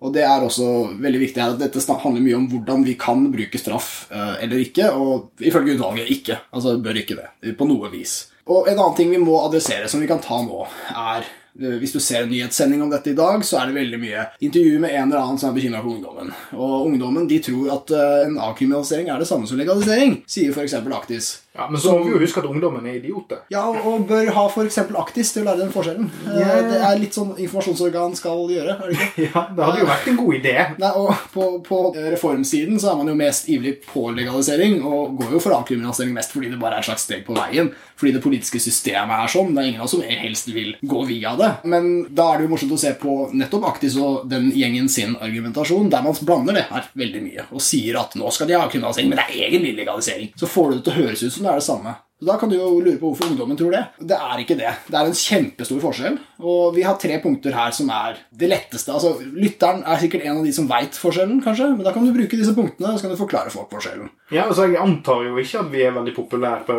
Og 0.00 0.14
det 0.14 0.22
er 0.24 0.40
også 0.40 0.66
veldig 0.96 1.20
viktig 1.20 1.42
at 1.44 1.58
dette 1.60 1.82
handler 2.00 2.22
mye 2.24 2.36
om 2.38 2.46
hvordan 2.48 2.84
vi 2.86 2.94
kan 2.96 3.26
bruke 3.32 3.58
straff 3.60 4.06
eh, 4.10 4.38
eller 4.44 4.62
ikke, 4.64 4.90
og 4.96 5.30
ifølge 5.44 5.76
utvalget 5.76 6.08
ikke. 6.14 6.38
Altså 6.56 6.78
bør 6.80 6.96
ikke 7.02 7.18
det, 7.20 7.56
på 7.58 7.68
noe 7.68 7.90
vis. 7.92 8.22
Og 8.50 8.66
en 8.70 8.78
annen 8.80 8.96
ting 8.96 9.10
vi 9.12 9.20
må 9.20 9.36
adressere, 9.44 9.88
som 9.92 10.00
vi 10.00 10.08
kan 10.08 10.22
ta 10.24 10.40
nå, 10.42 10.64
er 10.96 11.20
eh, 11.60 11.76
hvis 11.82 11.92
du 11.92 12.00
ser 12.00 12.24
en 12.24 12.32
nyhetssending 12.32 12.80
om 12.82 12.88
dette 12.90 13.12
i 13.12 13.18
dag, 13.18 13.44
så 13.44 13.60
er 13.60 13.68
det 13.68 13.76
veldig 13.76 14.00
mye 14.00 14.24
intervju 14.40 14.80
med 14.80 14.94
en 14.96 15.10
eller 15.12 15.20
annen 15.20 15.38
som 15.38 15.50
er 15.52 15.58
bekymra 15.60 15.84
for 15.84 15.92
ungdommen. 15.98 16.32
Og 16.56 16.88
ungdommen 16.88 17.28
de 17.28 17.38
tror 17.44 17.68
at 17.76 17.92
eh, 17.92 18.24
en 18.30 18.40
avkriminalisering 18.48 19.12
er 19.12 19.20
det 19.20 19.28
samme 19.28 19.46
som 19.52 19.60
legalisering, 19.60 20.22
sier 20.26 20.56
f.eks. 20.56 20.78
Aktis. 20.80 21.28
Ja, 21.60 21.66
men 21.68 21.80
så 21.80 21.92
må 21.92 22.06
vi 22.06 22.14
jo 22.14 22.20
huske 22.22 22.40
at 22.40 22.48
ungdommen 22.48 22.86
er 22.88 22.96
idioter. 22.96 23.42
Ja, 23.52 23.66
og 23.68 24.06
bør 24.08 24.30
ha 24.36 24.46
f.eks. 24.48 24.78
Aktis 25.00 25.34
til 25.34 25.44
å 25.44 25.50
lære 25.50 25.64
den 25.66 25.72
forskjellen. 25.74 26.08
Yeah. 26.24 26.62
Det 26.70 26.78
er 26.88 27.00
litt 27.00 27.16
sånn 27.16 27.34
informasjonsorgan 27.36 28.16
skal 28.18 28.46
gjøre, 28.54 28.78
er 28.78 28.88
det 28.88 28.96
ikke? 28.96 29.08
Ja, 29.30 29.44
Det 29.52 29.66
hadde 29.66 29.82
jo 29.82 29.90
vært 29.90 30.08
en 30.10 30.18
god 30.18 30.38
idé. 30.40 30.54
Nei, 30.80 30.90
og 30.96 31.26
på, 31.34 31.46
på 31.66 31.80
reformsiden 31.98 32.80
så 32.80 32.92
er 32.92 32.98
man 33.02 33.12
jo 33.12 33.18
mest 33.20 33.50
ivrig 33.52 33.76
på 33.84 34.08
legalisering, 34.16 34.80
og 34.86 35.20
går 35.20 35.36
jo 35.36 35.42
for 35.44 35.58
avkriminalisering 35.58 36.16
mest 36.16 36.32
fordi 36.34 36.50
det 36.52 36.60
bare 36.62 36.78
er 36.78 36.84
et 36.84 36.88
slags 36.88 37.04
steg 37.06 37.26
på 37.26 37.36
veien. 37.36 37.70
Fordi 38.00 38.14
det 38.16 38.22
politiske 38.24 38.60
systemet 38.64 39.12
er 39.12 39.28
sånn. 39.28 39.52
Det 39.52 39.60
er 39.60 39.68
ingen 39.68 39.82
av 39.82 39.88
oss 39.90 39.94
som 39.98 40.04
helst 40.06 40.48
vil 40.54 40.72
gå 40.80 41.02
via 41.08 41.34
det. 41.36 41.50
Men 41.68 41.90
da 42.08 42.30
er 42.30 42.40
det 42.40 42.46
jo 42.46 42.52
morsomt 42.54 42.72
å 42.72 42.80
se 42.80 42.94
på 42.96 43.16
nettopp 43.36 43.66
Aktis 43.68 43.98
og 44.00 44.24
den 44.30 44.48
gjengen 44.56 44.88
sin 44.88 45.12
argumentasjon, 45.20 45.90
der 45.92 46.04
man 46.06 46.16
blander 46.24 46.56
det 46.56 46.64
her 46.70 46.88
veldig 46.96 47.20
mye, 47.26 47.44
og 47.52 47.60
sier 47.64 47.98
at 48.00 48.16
nå 48.16 48.32
skal 48.32 48.48
de 48.48 48.56
ha 48.56 48.62
avkriminalisering, 48.64 49.10
men 49.12 49.20
det 49.20 49.26
er 49.28 49.50
egentlig 49.50 49.74
legalisering. 49.82 50.32
Så 50.40 50.48
får 50.48 50.70
du 50.70 50.78
det 50.78 50.84
til 50.86 50.94
å 50.94 50.98
høres 51.02 51.24
ut 51.26 51.34
som 51.34 51.44
det 51.44 51.49
er 51.50 51.60
det 51.60 51.66
samme. 51.66 51.96
Så 52.20 52.26
Da 52.28 52.34
kan 52.36 52.50
du 52.50 52.56
jo 52.58 52.80
lure 52.84 52.98
på 53.00 53.08
hvorfor 53.08 53.30
ungdommen 53.30 53.56
tror 53.56 53.72
det. 53.72 53.80
Det 53.96 54.16
er 54.16 54.40
ikke 54.42 54.56
det. 54.58 54.72
Det 54.90 54.96
er 54.98 55.08
en 55.08 55.16
kjempestor 55.16 55.78
forskjell. 55.80 56.18
Og 56.44 56.74
vi 56.76 56.82
har 56.84 56.98
tre 57.00 57.16
punkter 57.22 57.54
her 57.56 57.70
som 57.72 57.88
er 57.96 58.18
det 58.36 58.50
letteste. 58.50 58.92
Altså, 58.92 59.14
Lytteren 59.24 59.80
er 59.88 60.02
sikkert 60.02 60.26
en 60.26 60.36
av 60.36 60.44
de 60.44 60.52
som 60.52 60.68
veit 60.68 60.98
forskjellen, 61.00 61.40
kanskje, 61.44 61.70
men 61.78 61.86
da 61.86 61.94
kan 61.94 62.04
du 62.04 62.12
bruke 62.12 62.36
disse 62.36 62.52
punktene 62.56 62.92
og 62.92 62.98
så 63.00 63.06
kan 63.06 63.14
du 63.14 63.20
forklare 63.22 63.52
folk 63.52 63.72
forskjellen. 63.72 64.10
Ja, 64.30 64.44
altså 64.44 64.68
Jeg 64.68 64.82
antar 64.82 65.24
jo 65.24 65.38
ikke 65.40 65.62
at 65.62 65.70
vi 65.72 65.82
er 65.86 65.96
veldig 65.96 66.14
populære 66.18 66.66
på 66.68 66.76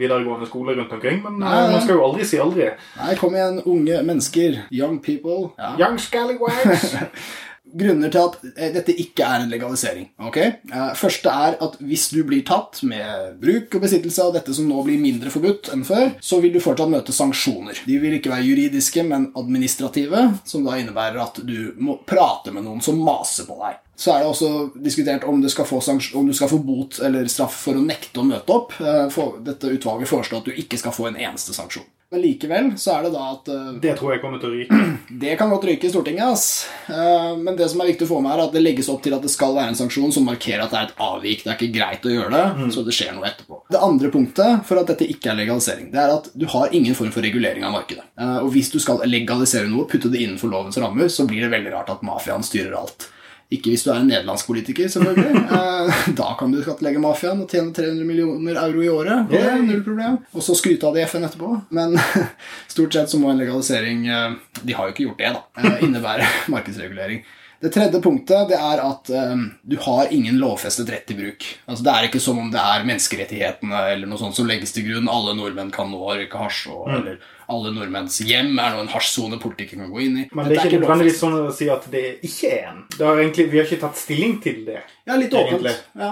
videregående 0.00 0.48
skole 0.50 0.74
rundt 0.74 0.96
omkring, 0.98 1.22
men 1.22 1.38
eh, 1.38 1.46
nei. 1.46 1.70
man 1.76 1.84
skal 1.86 1.94
jo 1.94 2.08
aldri 2.08 2.26
si 2.26 2.42
aldri. 2.42 2.72
Nei, 2.98 3.14
kom 3.20 3.38
igjen, 3.38 3.62
unge 3.70 4.02
mennesker. 4.10 4.58
Young 4.74 4.98
people. 5.06 5.52
Ja. 5.58 5.76
Young 5.84 6.02
scallywags! 6.02 6.96
Grunner 7.76 8.10
til 8.10 8.20
at 8.24 8.38
eh, 8.56 8.72
dette 8.74 8.94
ikke 8.98 9.26
er 9.26 9.44
en 9.44 9.50
legalisering. 9.52 10.08
ok? 10.26 10.36
Eh, 10.40 10.92
Første 10.98 11.30
er 11.30 11.56
at 11.62 11.76
hvis 11.80 12.08
du 12.14 12.22
blir 12.26 12.42
tatt 12.46 12.82
med 12.88 13.36
bruk 13.42 13.76
og 13.78 13.84
besittelse 13.84 14.24
av 14.24 14.34
dette 14.34 14.54
som 14.56 14.68
nå 14.68 14.82
blir 14.86 15.00
mindre 15.02 15.30
forbudt 15.30 15.70
enn 15.74 15.84
før, 15.86 16.10
så 16.20 16.40
vil 16.42 16.54
du 16.54 16.60
fortsatt 16.62 16.90
møte 16.92 17.14
sanksjoner. 17.14 17.82
De 17.86 17.98
vil 18.02 18.16
ikke 18.18 18.32
være 18.32 18.48
juridiske, 18.48 19.04
men 19.06 19.30
administrative, 19.38 20.24
som 20.44 20.64
da 20.66 20.78
innebærer 20.80 21.20
at 21.22 21.40
du 21.46 21.72
må 21.78 21.98
prate 22.06 22.52
med 22.54 22.66
noen 22.66 22.82
som 22.84 22.98
maser 23.04 23.46
på 23.48 23.58
deg. 23.62 23.78
Så 24.00 24.14
er 24.14 24.22
det 24.22 24.30
også 24.30 24.50
diskutert 24.80 25.26
om, 25.28 25.42
du 25.42 25.48
skal 25.52 25.66
få 25.68 25.82
om 26.16 26.26
du 26.26 26.32
skal 26.32 26.48
få 26.48 26.58
bot 26.64 27.02
eller 27.04 27.28
straff 27.28 27.58
for 27.66 27.76
å 27.76 27.84
nekte 27.84 28.22
å 28.22 28.24
møte 28.24 28.54
opp. 28.54 28.72
Eh, 28.80 29.18
Dette 29.44 29.74
utvalget 29.76 30.08
foreslår 30.08 30.40
at 30.40 30.48
du 30.48 30.56
ikke 30.56 30.78
skal 30.80 30.94
få 30.96 31.10
en 31.10 31.18
eneste 31.20 31.52
sanksjon. 31.56 31.84
Men 32.10 32.22
likevel 32.24 32.72
så 32.80 32.96
er 32.96 33.04
det 33.06 33.10
da 33.14 33.24
at 33.36 33.48
eh, 33.54 33.66
Det 33.84 33.92
tror 34.00 34.10
jeg 34.16 34.20
kommer 34.22 34.40
til 34.42 34.50
å 34.50 34.56
ryke. 34.56 34.78
det 35.22 35.36
kan 35.38 35.50
godt 35.52 35.66
ryke 35.68 35.86
i 35.86 35.90
Stortinget, 35.92 36.24
ass. 36.26 36.46
Eh, 36.90 37.36
Men 37.38 37.54
det 37.58 37.68
som 37.70 37.82
er 37.84 37.90
viktig 37.92 38.08
å 38.08 38.10
få 38.10 38.18
med 38.24 38.34
er 38.34 38.42
at 38.48 38.56
det 38.56 38.62
legges 38.64 38.88
opp 38.90 39.04
til 39.04 39.14
at 39.14 39.22
det 39.22 39.30
skal 39.30 39.54
være 39.54 39.70
en 39.70 39.78
sanksjon 39.78 40.10
som 40.16 40.26
markerer 40.26 40.64
at 40.64 40.74
det 40.74 40.80
er 40.80 40.88
et 40.88 41.04
avvik. 41.06 41.44
Det 41.44 41.52
er 41.52 41.60
ikke 41.60 41.76
greit 41.76 42.08
å 42.10 42.14
gjøre 42.16 42.32
det, 42.34 42.66
så 42.74 42.82
det 42.88 42.96
skjer 42.98 43.14
noe 43.14 43.28
etterpå. 43.30 43.60
Det 43.70 43.84
andre 43.86 44.10
punktet 44.10 44.66
for 44.66 44.82
at 44.82 44.90
dette 44.90 45.06
ikke 45.06 45.30
er 45.30 45.38
legalisering, 45.44 45.92
det 45.94 46.02
er 46.02 46.16
at 46.16 46.26
du 46.34 46.48
har 46.50 46.74
ingen 46.74 46.98
form 46.98 47.14
for 47.14 47.22
regulering 47.22 47.62
av 47.68 47.76
markedet. 47.78 48.02
Eh, 48.18 48.36
Og 48.42 48.50
hvis 48.56 48.72
du 48.74 48.80
skal 48.82 49.04
legalisere 49.06 49.70
noe, 49.70 49.86
putte 49.86 50.10
det 50.10 50.24
innenfor 50.26 50.50
lovens 50.50 50.80
rammer, 50.82 51.06
så 51.14 51.28
blir 51.30 51.46
det 51.46 51.54
veldig 51.54 51.76
rart 51.78 51.94
at 51.94 52.02
mafiaen 52.06 52.42
styrer 52.42 52.74
alt. 52.82 53.06
Ikke 53.50 53.72
hvis 53.72 53.82
du 53.82 53.88
er 53.90 53.98
en 53.98 54.06
nederlandsk 54.10 54.46
politiker, 54.46 54.86
selvfølgelig. 54.92 55.40
Eh, 55.60 56.10
Da 56.14 56.34
kan 56.38 56.52
du 56.52 56.60
skattlegge 56.62 57.00
mafiaen 57.02 57.40
og 57.42 57.48
tjene 57.50 57.72
300 57.74 58.04
millioner 58.06 58.58
euro 58.62 58.82
i 58.84 58.90
året. 58.92 59.26
Det 59.32 59.40
er 59.42 59.62
null 59.64 59.80
problem. 59.86 60.18
Og 60.36 60.44
så 60.44 60.54
skryte 60.58 60.86
av 60.86 60.94
det 60.94 61.02
i 61.02 61.08
FN 61.10 61.24
etterpå. 61.26 61.50
Men 61.74 61.96
stort 62.74 62.94
sett 62.94 63.10
så 63.10 63.18
må 63.18 63.32
en 63.32 63.40
legalisering 63.40 64.04
eh, 64.06 64.38
De 64.62 64.76
har 64.76 64.86
jo 64.88 64.94
ikke 64.94 65.06
gjort 65.08 65.22
det, 65.24 65.32
da. 65.34 65.42
eh, 65.64 65.84
Innebære 65.88 66.28
markedsregulering. 66.54 67.24
Det 67.60 67.68
tredje 67.74 67.98
punktet 68.00 68.48
det 68.48 68.56
er 68.56 68.80
at 68.80 69.10
um, 69.12 69.42
du 69.68 69.74
har 69.84 70.08
ingen 70.16 70.38
lovfestet 70.40 70.88
rett 70.88 71.02
til 71.10 71.18
bruk. 71.18 71.44
Altså 71.68 71.84
Det 71.84 71.92
er 71.92 72.06
ikke 72.06 72.22
som 72.24 72.38
om 72.40 72.48
det 72.54 72.60
er 72.62 72.86
menneskerettighetene 72.88 73.82
eller 73.92 74.08
noe 74.08 74.16
sånt 74.22 74.38
som 74.38 74.48
legges 74.48 74.72
til 74.72 74.86
grunn. 74.86 75.10
Alle 75.12 75.34
nordmenn 75.36 75.68
kan 75.74 75.90
nå 75.92 75.98
røyke 76.00 76.40
hasj, 76.40 76.62
og, 76.72 76.86
eller 76.88 77.18
alle 77.50 77.72
nordmenns 77.74 78.20
hjem 78.24 78.54
er 78.58 78.76
nå 78.76 78.84
en 78.84 78.92
hasjsone 78.92 79.40
ikke 79.40 79.76
kan 79.76 79.90
gå 79.90 80.04
inn 80.06 80.18
i. 80.22 80.28
Men 80.32 80.48
det 80.48 80.58
er 80.58 80.70
ikke 80.70 80.80
nødvendigvis 80.84 81.20
sånn 81.20 81.36
å 81.40 81.50
si 81.54 81.68
at 81.72 81.86
det 81.92 82.04
ikke 82.26 82.52
er 82.54 82.70
en. 82.70 82.80
Egentlig, 83.00 83.48
vi 83.50 83.60
har 83.60 83.68
ikke 83.68 83.82
tatt 83.82 83.98
stilling 83.98 84.38
til 84.44 84.62
det. 84.68 84.80
Ja, 85.10 85.16
litt 85.18 85.32
åpent. 85.34 85.66
Ja, 85.98 86.10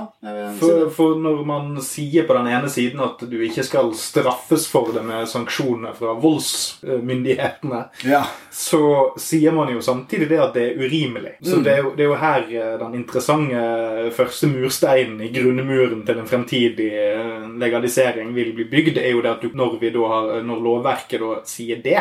For, 0.59 0.89
for 0.91 1.19
når 1.23 1.45
man 1.47 1.77
sier 1.85 2.27
på 2.27 2.35
den 2.35 2.49
ene 2.51 2.71
siden 2.73 3.03
at 3.05 3.21
du 3.31 3.37
ikke 3.47 3.63
skal 3.67 3.93
straffes 3.99 4.67
for 4.71 4.91
det 4.95 5.05
med 5.07 5.29
sanksjoner 5.31 5.95
fra 5.99 6.17
voldsmyndighetene, 6.19 7.83
ja. 8.09 8.25
så 8.51 8.81
sier 9.21 9.55
man 9.55 9.71
jo 9.73 9.83
samtidig 9.85 10.29
det 10.33 10.41
at 10.43 10.57
det 10.57 10.65
er 10.71 10.83
urimelig. 10.83 11.37
Så 11.43 11.59
Mm. 11.59 11.65
det, 11.65 11.73
er 11.73 11.79
jo, 11.83 11.93
det 11.97 12.05
er 12.05 12.09
jo 12.09 12.19
her 12.19 12.43
eh, 12.49 12.75
den 12.79 12.95
interessante 12.95 14.11
første 14.15 14.47
mursteinen 14.51 15.21
i 15.23 15.31
grunnmuren 15.35 16.05
til 16.07 16.19
en 16.19 16.29
fremtidig 16.29 16.89
eh, 16.95 17.47
legalisering 17.59 18.35
vil 18.35 18.53
bli 18.57 18.67
bygd, 18.71 18.99
er 18.99 19.11
jo 19.15 19.23
det 19.25 19.33
at 19.37 19.43
du, 19.43 19.51
når, 19.55 19.79
vi 19.81 19.91
da 19.95 20.11
har, 20.13 20.43
når 20.47 20.63
lovverket 20.65 21.21
da 21.23 21.28
sier 21.49 21.81
det 21.85 22.01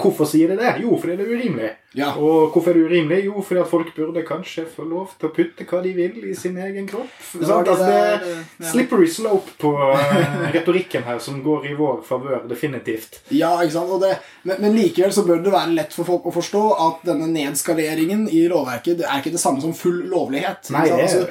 Hvorfor 0.00 0.28
sier 0.28 0.52
de 0.52 0.56
det? 0.60 0.74
Jo, 0.82 0.96
fordi 1.00 1.16
det 1.18 1.26
er 1.26 1.32
urimelig. 1.36 1.70
Mm. 1.72 1.78
Ja. 1.94 2.06
Og 2.16 2.54
hvorfor 2.54 2.70
er 2.72 2.78
det 2.78 2.86
urimelig? 2.88 3.18
Jo, 3.26 3.42
fordi 3.44 3.60
at 3.60 3.68
folk 3.68 3.90
burde 3.96 4.22
kanskje 4.24 4.64
få 4.72 4.86
lov 4.88 5.10
til 5.20 5.28
å 5.28 5.32
putte 5.36 5.66
hva 5.68 5.82
de 5.84 5.92
vil 5.96 6.22
i 6.30 6.34
sin 6.38 6.56
egen 6.56 6.86
kropp. 6.88 7.10
Det 7.34 7.46
Sant? 7.48 7.66
det 7.68 7.74
Altså, 7.74 7.86
det 7.86 7.98
er 7.98 8.24
ja. 8.62 8.70
slippery 8.70 9.08
slope 9.12 9.52
på 9.60 9.72
eh, 9.92 10.38
retorikken 10.56 11.04
her, 11.04 11.20
som 11.20 11.42
går 11.44 11.68
i 11.68 11.74
vår 11.76 12.00
favør, 12.08 12.46
definitivt. 12.48 13.20
Ja, 13.36 13.52
ikke 13.60 13.76
sant? 13.76 14.06
Men, 14.48 14.56
men 14.64 14.76
likevel 14.78 15.12
så 15.12 15.26
bør 15.28 15.44
det 15.44 15.52
være 15.52 15.76
lett 15.76 15.92
for 15.96 16.08
folk 16.08 16.30
å 16.30 16.34
forstå 16.34 16.64
at 16.88 17.04
denne 17.12 17.28
nedskaleringen 17.34 18.24
i 18.32 18.46
lovverket 18.48 19.02
det 19.02 19.08
er 19.08 19.20
ikke 19.20 19.34
det 19.36 19.42
samme 19.44 19.60
som 19.60 19.76
full 19.76 20.02
lovlighet. 20.12 20.72
Nei, 20.72 20.86
det- 20.88 21.02
altså, 21.04 21.26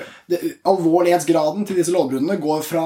alvorlighetsgraden 0.69 1.65
til 1.67 1.81
disse 1.81 1.91
lovbruddene 1.93 2.37
går 2.41 2.61
fra 2.65 2.85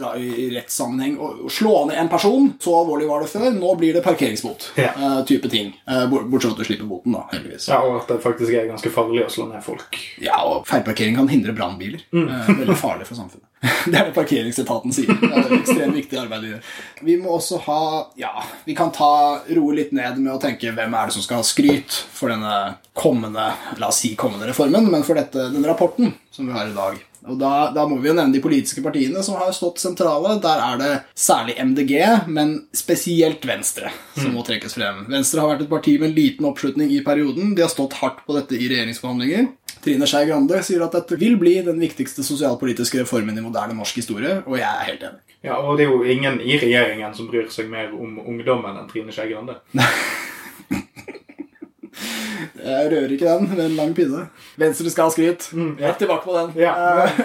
ja, 0.00 0.14
i 0.16 0.48
rettssammenheng 0.54 1.18
å 1.20 1.34
å 1.44 1.50
slå 1.52 1.84
ned 1.88 1.98
en 1.98 2.08
person, 2.08 2.52
så 2.60 2.74
alvorlig 2.80 3.08
var 3.08 3.24
det 3.24 3.30
før, 3.32 3.48
nå 3.54 3.74
blir 3.80 3.96
det 3.96 4.02
parkeringsbot. 4.04 4.70
Ja. 4.80 4.92
Uh, 4.96 5.20
type 5.28 5.48
ting. 5.52 5.72
Uh, 5.88 6.06
bortsett 6.08 6.50
fra 6.50 6.54
at 6.54 6.62
du 6.62 6.68
slipper 6.68 6.88
boten, 6.88 7.16
da, 7.16 7.24
heldigvis. 7.32 7.68
Ja, 7.72 7.80
Og 7.84 8.02
at 8.02 8.12
det 8.12 8.20
faktisk 8.24 8.54
er 8.54 8.68
ganske 8.70 8.92
farlig 8.94 9.26
å 9.26 9.32
slå 9.32 9.48
ned 9.50 9.64
folk. 9.64 9.98
Ja, 10.22 10.40
og 10.48 10.68
feilparkering 10.70 11.18
kan 11.18 11.30
hindre 11.30 11.54
brannbiler. 11.56 12.04
Eh, 12.14 12.48
veldig 12.60 12.76
farlig 12.78 13.08
for 13.08 13.18
samfunnet. 13.18 13.48
Det 13.88 13.96
er 13.96 14.08
det 14.10 14.14
parkeringsetaten 14.16 14.92
sier. 14.92 15.08
Det 15.08 15.30
er 15.30 15.46
et 15.46 15.54
ekstremt 15.56 15.96
viktig 15.96 16.18
arbeid 16.20 16.42
de 16.44 16.50
gjør. 16.50 16.72
Vi 17.08 17.14
må 17.20 17.36
også 17.38 17.62
ha 17.64 17.78
Ja, 18.20 18.32
vi 18.66 18.76
kan 18.76 18.92
ta 18.92 19.40
roe 19.56 19.76
litt 19.76 19.94
ned 19.96 20.20
med 20.20 20.34
å 20.34 20.40
tenke 20.42 20.72
hvem 20.74 20.96
er 20.98 21.08
det 21.08 21.16
som 21.16 21.24
skal 21.24 21.40
ha 21.40 21.46
skryt 21.48 21.96
for 22.12 22.32
denne 22.32 22.76
kommende 22.92 23.46
La 23.80 23.88
oss 23.88 24.02
si 24.04 24.12
kommende 24.20 24.50
reformen, 24.50 24.90
men 24.92 25.06
for 25.06 25.16
dette, 25.16 25.48
denne 25.54 25.70
rapporten 25.70 26.12
som 26.34 26.48
vi 26.48 26.56
har 26.56 26.68
i 26.68 26.76
dag. 26.76 27.00
Og 27.24 27.38
da, 27.40 27.70
da 27.72 27.86
må 27.88 27.96
vi 28.02 28.10
jo 28.10 28.14
nevne 28.16 28.34
de 28.36 28.42
politiske 28.44 28.82
partiene 28.84 29.22
som 29.24 29.38
har 29.40 29.52
stått 29.56 29.80
sentrale. 29.80 30.36
Der 30.44 30.60
er 30.60 30.80
det 30.80 30.92
særlig 31.16 31.56
MDG, 31.62 31.94
men 32.28 32.54
spesielt 32.76 33.46
Venstre 33.48 33.92
som 34.18 34.34
må 34.36 34.44
trekkes 34.44 34.76
frem. 34.76 35.04
Venstre 35.08 35.40
har 35.40 35.54
vært 35.54 35.64
et 35.64 35.72
parti 35.72 35.96
med 36.02 36.16
liten 36.16 36.48
oppslutning 36.48 36.92
i 36.92 37.00
perioden. 37.06 37.54
De 37.56 37.64
har 37.64 37.72
stått 37.72 37.96
hardt 38.02 38.20
på 38.26 38.36
dette 38.36 38.58
i 38.58 38.68
regjeringsforhandlinger. 38.68 39.48
Trine 39.84 40.06
Skei 40.08 40.24
Grande 40.28 40.60
sier 40.64 40.84
at 40.84 40.94
dette 40.96 41.16
vil 41.20 41.36
bli 41.40 41.58
den 41.64 41.80
viktigste 41.80 42.24
sosialpolitiske 42.24 43.02
reformen 43.02 43.36
i 43.36 43.44
moderne 43.44 43.76
norsk 43.76 43.98
historie, 44.00 44.38
og 44.46 44.56
jeg 44.56 44.68
er 44.68 44.86
helt 44.88 45.08
enig. 45.10 45.20
Ja, 45.44 45.58
Og 45.60 45.76
det 45.76 45.84
er 45.84 45.92
jo 45.92 46.04
ingen 46.08 46.38
i 46.40 46.56
regjeringen 46.56 47.12
som 47.16 47.28
bryr 47.28 47.50
seg 47.52 47.68
mer 47.68 47.92
om 47.92 48.16
ungdommen 48.22 48.78
enn 48.80 48.88
Trine 48.88 49.12
Skei 49.12 49.28
Grande. 49.32 49.58
Jeg 52.58 52.92
rører 52.92 53.12
ikke 53.16 53.26
den 53.28 53.50
med 53.50 53.64
en 53.64 53.76
lang 53.78 53.92
pinne. 53.96 54.26
Venstre 54.60 54.92
skal 54.92 55.08
ha 55.08 55.14
skryt. 55.14 55.50
Mm, 55.52 55.74
ja. 55.80 55.92
Tilbake 55.98 56.26
på 56.26 56.36
den. 56.36 56.54
Ja. 56.62 56.74
Eh, 57.04 57.20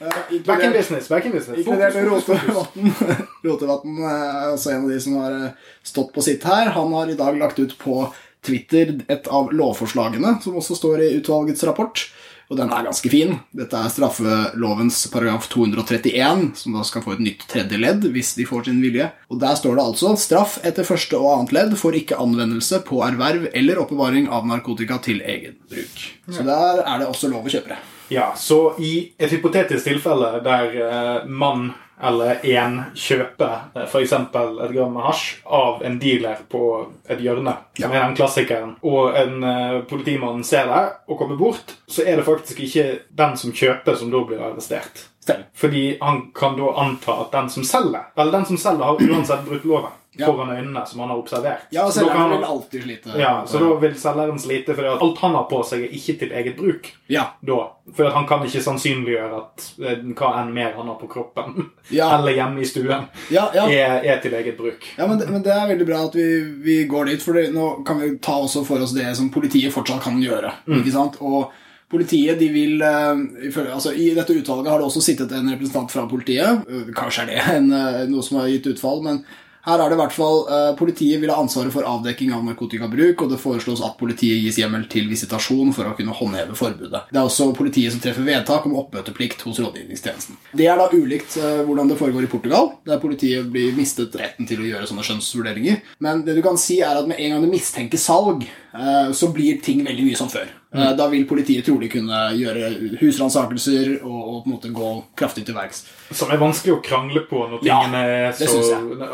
eh, 0.00 0.42
Back 0.46 0.64
in 0.64 0.72
business, 0.72 1.08
back 1.08 1.26
in 1.26 1.32
business. 1.32 1.60
Inkludert. 1.60 1.96
Rotevatn. 2.08 2.92
Rotevatn 3.46 4.02
er 4.02 4.52
også 4.52 4.74
en 4.74 4.84
av 4.84 4.92
de 4.94 5.00
som 5.00 5.16
har 5.22 5.38
eh, 5.38 5.72
stått 5.86 6.12
på 6.14 6.24
sitt 6.26 6.44
her. 6.48 6.72
Han 6.76 6.92
har 6.96 7.10
i 7.12 7.18
dag 7.18 7.38
lagt 7.40 7.58
ut 7.62 7.76
på 7.80 8.04
Twitter 8.44 8.98
et 9.08 9.28
av 9.32 9.52
lovforslagene 9.56 10.36
som 10.44 10.58
også 10.60 10.76
står 10.76 11.06
i 11.06 11.14
utvalgets 11.18 11.64
rapport. 11.64 12.06
Og 12.50 12.58
den 12.58 12.72
er 12.72 12.84
ganske 12.86 13.10
fin. 13.10 13.38
Dette 13.56 13.78
er 13.78 13.92
straffelovens 13.92 15.00
paragraf 15.12 15.48
231, 15.52 16.50
som 16.60 16.76
da 16.76 16.84
skal 16.86 17.04
få 17.04 17.16
et 17.16 17.24
nytt 17.24 17.46
tredje 17.50 17.80
ledd 17.80 18.04
hvis 18.14 18.34
de 18.38 18.46
får 18.48 18.68
sin 18.68 18.82
vilje. 18.84 19.08
Og 19.32 19.40
der 19.42 19.56
står 19.58 19.78
det 19.78 19.86
altså 19.86 20.14
straff 20.20 20.58
etter 20.66 20.86
første 20.86 21.18
og 21.20 21.32
annet 21.38 21.56
ledd 21.56 21.74
får 21.80 22.00
ikke 22.02 22.20
anvendelse 22.20 22.82
på 22.88 23.00
erverv 23.06 23.48
eller 23.54 23.80
oppbevaring 23.82 24.28
av 24.28 24.46
narkotika 24.50 25.00
til 25.04 25.24
egen 25.24 25.58
bruk. 25.72 26.06
Så 26.28 26.46
der 26.46 26.84
er 26.84 27.00
det 27.00 27.10
også 27.10 27.32
lov 27.32 27.48
å 27.48 27.54
kjøpe 27.56 27.74
det. 27.74 27.82
Ja, 28.12 28.32
så 28.36 28.74
i 28.78 29.12
et 29.18 29.30
hypotetisk 29.32 29.84
tilfelle 29.88 30.40
der 30.44 30.74
eh, 30.84 31.26
mann 31.26 31.70
eller 32.04 32.40
en 32.44 32.80
kjøper 32.98 33.70
eh, 33.76 33.84
f.eks. 33.86 34.12
et 34.12 34.72
gram 34.74 34.92
med 34.92 35.06
hasj 35.06 35.38
av 35.46 35.80
en 35.86 35.96
dealer 36.02 36.42
på 36.50 36.60
et 37.08 37.22
hjørne, 37.22 37.54
som 37.78 37.86
Ja. 37.92 37.96
er 38.02 38.06
den 38.08 38.16
klassikeren, 38.18 38.76
og 38.82 39.14
en 39.16 39.44
eh, 39.44 39.80
politimann 39.88 40.44
ser 40.44 40.66
det 40.68 40.82
og 41.08 41.18
kommer 41.18 41.36
bort, 41.40 41.76
så 41.88 42.02
er 42.04 42.16
det 42.20 42.26
faktisk 42.26 42.60
ikke 42.66 42.86
den 43.10 43.36
som 43.40 43.52
kjøper, 43.52 43.96
som 43.96 44.10
da 44.12 44.24
blir 44.26 44.42
arrestert. 44.42 45.06
Stem. 45.24 45.44
Fordi 45.56 45.96
han 46.02 46.26
kan 46.36 46.58
da 46.58 46.74
anta 46.82 47.14
at 47.22 47.30
den 47.32 47.48
som 47.48 47.64
selger, 47.64 48.10
eller 48.18 48.32
den 48.32 48.44
som 48.44 48.58
selger 48.60 48.84
har 48.84 49.00
uansett 49.00 49.46
brutt 49.46 49.64
loven. 49.64 49.94
Foran 50.18 50.50
øynene 50.56 50.82
som 50.86 51.00
han 51.00 51.08
har 51.10 51.18
observert. 51.18 51.64
Ja, 51.72 51.84
og 51.86 51.92
Så 51.92 52.00
selgeren 52.00 52.16
han- 52.16 52.30
vil 52.30 52.44
alltid 52.44 52.82
slite. 52.82 53.18
ja, 53.18 53.44
så 53.46 53.58
da 53.58 53.74
vil 53.80 53.94
selgeren 53.94 54.38
slite, 54.38 54.74
fordi 54.74 54.88
alt 55.00 55.18
han 55.18 55.34
har 55.34 55.44
på 55.50 55.62
seg, 55.64 55.82
er 55.84 55.88
ikke 55.96 56.18
til 56.18 56.30
eget 56.32 56.56
bruk. 56.56 56.90
Ja. 57.08 57.24
Da. 57.44 57.58
For 57.94 58.10
han 58.10 58.26
kan 58.26 58.40
ikke 58.46 58.62
sannsynliggjøre 58.62 59.36
at 59.42 59.72
eh, 59.82 59.96
hva 60.14 60.30
enn 60.42 60.52
mer 60.54 60.72
han 60.76 60.86
har 60.86 60.94
på 61.00 61.08
kroppen, 61.08 61.70
Ja. 61.90 62.18
eller 62.18 62.32
hjemme 62.32 62.60
i 62.60 62.64
stuen, 62.64 63.08
Ja, 63.30 63.50
ja. 63.54 63.66
er, 63.68 64.04
er 64.04 64.20
til 64.22 64.32
eget 64.32 64.56
bruk. 64.56 64.84
Ja, 64.98 65.06
men 65.06 65.18
det, 65.18 65.28
men 65.30 65.42
det 65.42 65.52
er 65.52 65.66
veldig 65.68 65.86
bra 65.86 66.04
at 66.06 66.14
vi, 66.14 66.28
vi 66.62 66.84
går 66.86 67.06
dit, 67.06 67.22
for 67.22 67.32
det, 67.34 67.52
nå 67.52 67.84
kan 67.84 67.98
vi 68.00 68.16
ta 68.18 68.32
også 68.40 68.64
for 68.64 68.78
oss 68.80 68.92
det 68.92 69.14
som 69.16 69.30
politiet 69.30 69.72
fortsatt 69.72 70.02
kan 70.02 70.20
gjøre. 70.22 70.52
ikke 70.68 70.92
sant? 70.92 71.16
Og 71.20 71.50
politiet, 71.90 72.38
de 72.38 72.48
vil 72.48 72.80
eh, 72.82 73.70
altså 73.74 73.92
I 73.94 74.14
dette 74.16 74.34
utvalget 74.34 74.70
har 74.70 74.78
det 74.80 74.86
også 74.88 75.02
sittet 75.04 75.30
en 75.32 75.50
representant 75.52 75.90
fra 75.92 76.06
politiet. 76.10 76.64
Eh, 76.68 76.92
Kanskje 76.96 77.22
er 77.22 77.26
det 77.26 77.42
en, 77.56 77.72
eh, 77.72 78.06
noe 78.10 78.22
som 78.22 78.38
har 78.40 78.48
gitt 78.48 78.66
utfall, 78.72 79.02
men 79.04 79.24
her 79.64 79.80
er 79.80 79.90
det 79.90 79.96
i 79.96 80.00
hvert 80.02 80.14
fall 80.14 80.42
eh, 80.52 80.70
Politiet 80.76 81.20
vil 81.22 81.32
ha 81.32 81.38
ansvaret 81.40 81.72
for 81.72 81.86
avdekking 81.88 82.32
av 82.36 82.44
narkotikabruk, 82.44 83.24
og 83.24 83.32
det 83.32 83.40
foreslås 83.40 83.82
at 83.84 83.96
politiet 84.00 84.42
gis 84.42 84.58
hjemmel 84.60 84.84
til 84.92 85.08
visitasjon 85.08 85.72
for 85.76 85.88
å 85.88 85.94
kunne 85.96 86.16
håndheve 86.16 86.56
forbudet. 86.58 87.06
Det 87.10 87.20
er 87.20 87.24
også 87.24 87.50
politiet 87.56 87.94
som 87.94 88.02
treffer 88.04 88.26
vedtak 88.26 88.66
om 88.68 88.76
oppmøteplikt 88.82 89.44
hos 89.46 89.60
rådgivningstjenesten. 89.64 90.40
Det 90.52 90.68
er 90.68 90.80
da 90.80 90.90
ulikt 90.92 91.38
eh, 91.40 91.62
hvordan 91.64 91.92
det 91.92 91.98
foregår 92.00 92.26
i 92.26 92.32
Portugal, 92.32 92.74
der 92.84 93.00
politiet 93.02 93.48
blir 93.54 93.72
mistet 93.78 94.16
retten 94.20 94.48
til 94.48 94.60
å 94.60 94.68
gjøre 94.68 94.90
sånne 94.90 95.06
skjønnsvurderinger. 95.06 95.80
Men 96.04 96.26
det 96.26 96.36
du 96.36 96.42
kan 96.44 96.60
si 96.60 96.82
er 96.84 97.00
at 97.00 97.08
med 97.08 97.20
en 97.20 97.36
gang 97.36 97.46
du 97.46 97.52
mistenker 97.52 98.00
salg, 98.00 98.44
eh, 98.44 99.14
så 99.16 99.32
blir 99.32 99.62
ting 99.64 99.84
veldig 99.86 100.10
mye 100.10 100.20
som 100.20 100.32
før. 100.32 100.52
Eh, 100.74 100.92
Da 100.98 101.06
vil 101.08 101.24
politiet 101.30 101.64
trolig 101.64 101.92
kunne 101.92 102.20
gjøre 102.34 102.72
husransakelser 103.00 104.00
og, 104.02 104.20
og 104.28 104.38
på 104.44 104.48
en 104.48 104.54
måte 104.56 104.70
gå 104.74 104.88
kraftig 105.16 105.44
til 105.46 105.54
verks. 105.54 105.84
Som 106.14 106.32
er 106.34 106.40
vanskelig 106.42 106.74
å 106.76 106.80
krangle 106.84 107.22
på 107.30 107.44
når 107.50 107.62
Ja, 107.66 107.78
tingene 107.84 108.00
er 108.28 108.32
så 108.34 108.58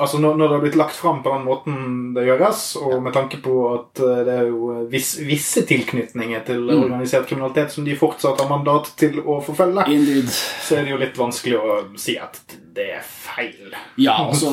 Altså 0.00 0.18
når, 0.22 0.36
når 0.40 0.48
det 0.48 0.56
har 0.56 0.64
blitt 0.64 0.78
lagt 0.80 0.96
fram 0.96 1.20
på 1.24 1.34
den 1.34 1.44
måten 1.46 1.76
det 2.16 2.24
gjøres, 2.26 2.62
og 2.80 3.02
med 3.04 3.12
tanke 3.16 3.40
på 3.44 3.54
at 3.74 4.00
eh, 4.00 4.22
det 4.26 4.38
er 4.40 4.48
jo 4.48 4.72
viss, 4.90 5.12
visse 5.26 5.66
tilknytninger 5.68 6.44
til 6.48 6.60
Mm. 6.70 6.84
organisert 6.84 7.26
kriminalitet 7.26 7.72
som 7.72 7.84
de 7.84 7.94
fortsatt 7.98 8.40
har 8.40 8.48
mandat 8.48 8.92
til 8.96 9.20
å 9.20 9.40
forfølge, 9.42 9.84
Indeed. 9.90 10.28
så 10.30 10.76
er 10.78 10.84
det 10.84 10.90
jo 10.92 10.98
litt 11.00 11.16
vanskelig 11.18 11.56
å 11.58 11.78
si 11.98 12.16
at 12.20 12.40
det 12.74 12.86
er 12.94 13.02
feil. 13.02 13.72
Ja, 13.98 14.14
altså 14.28 14.50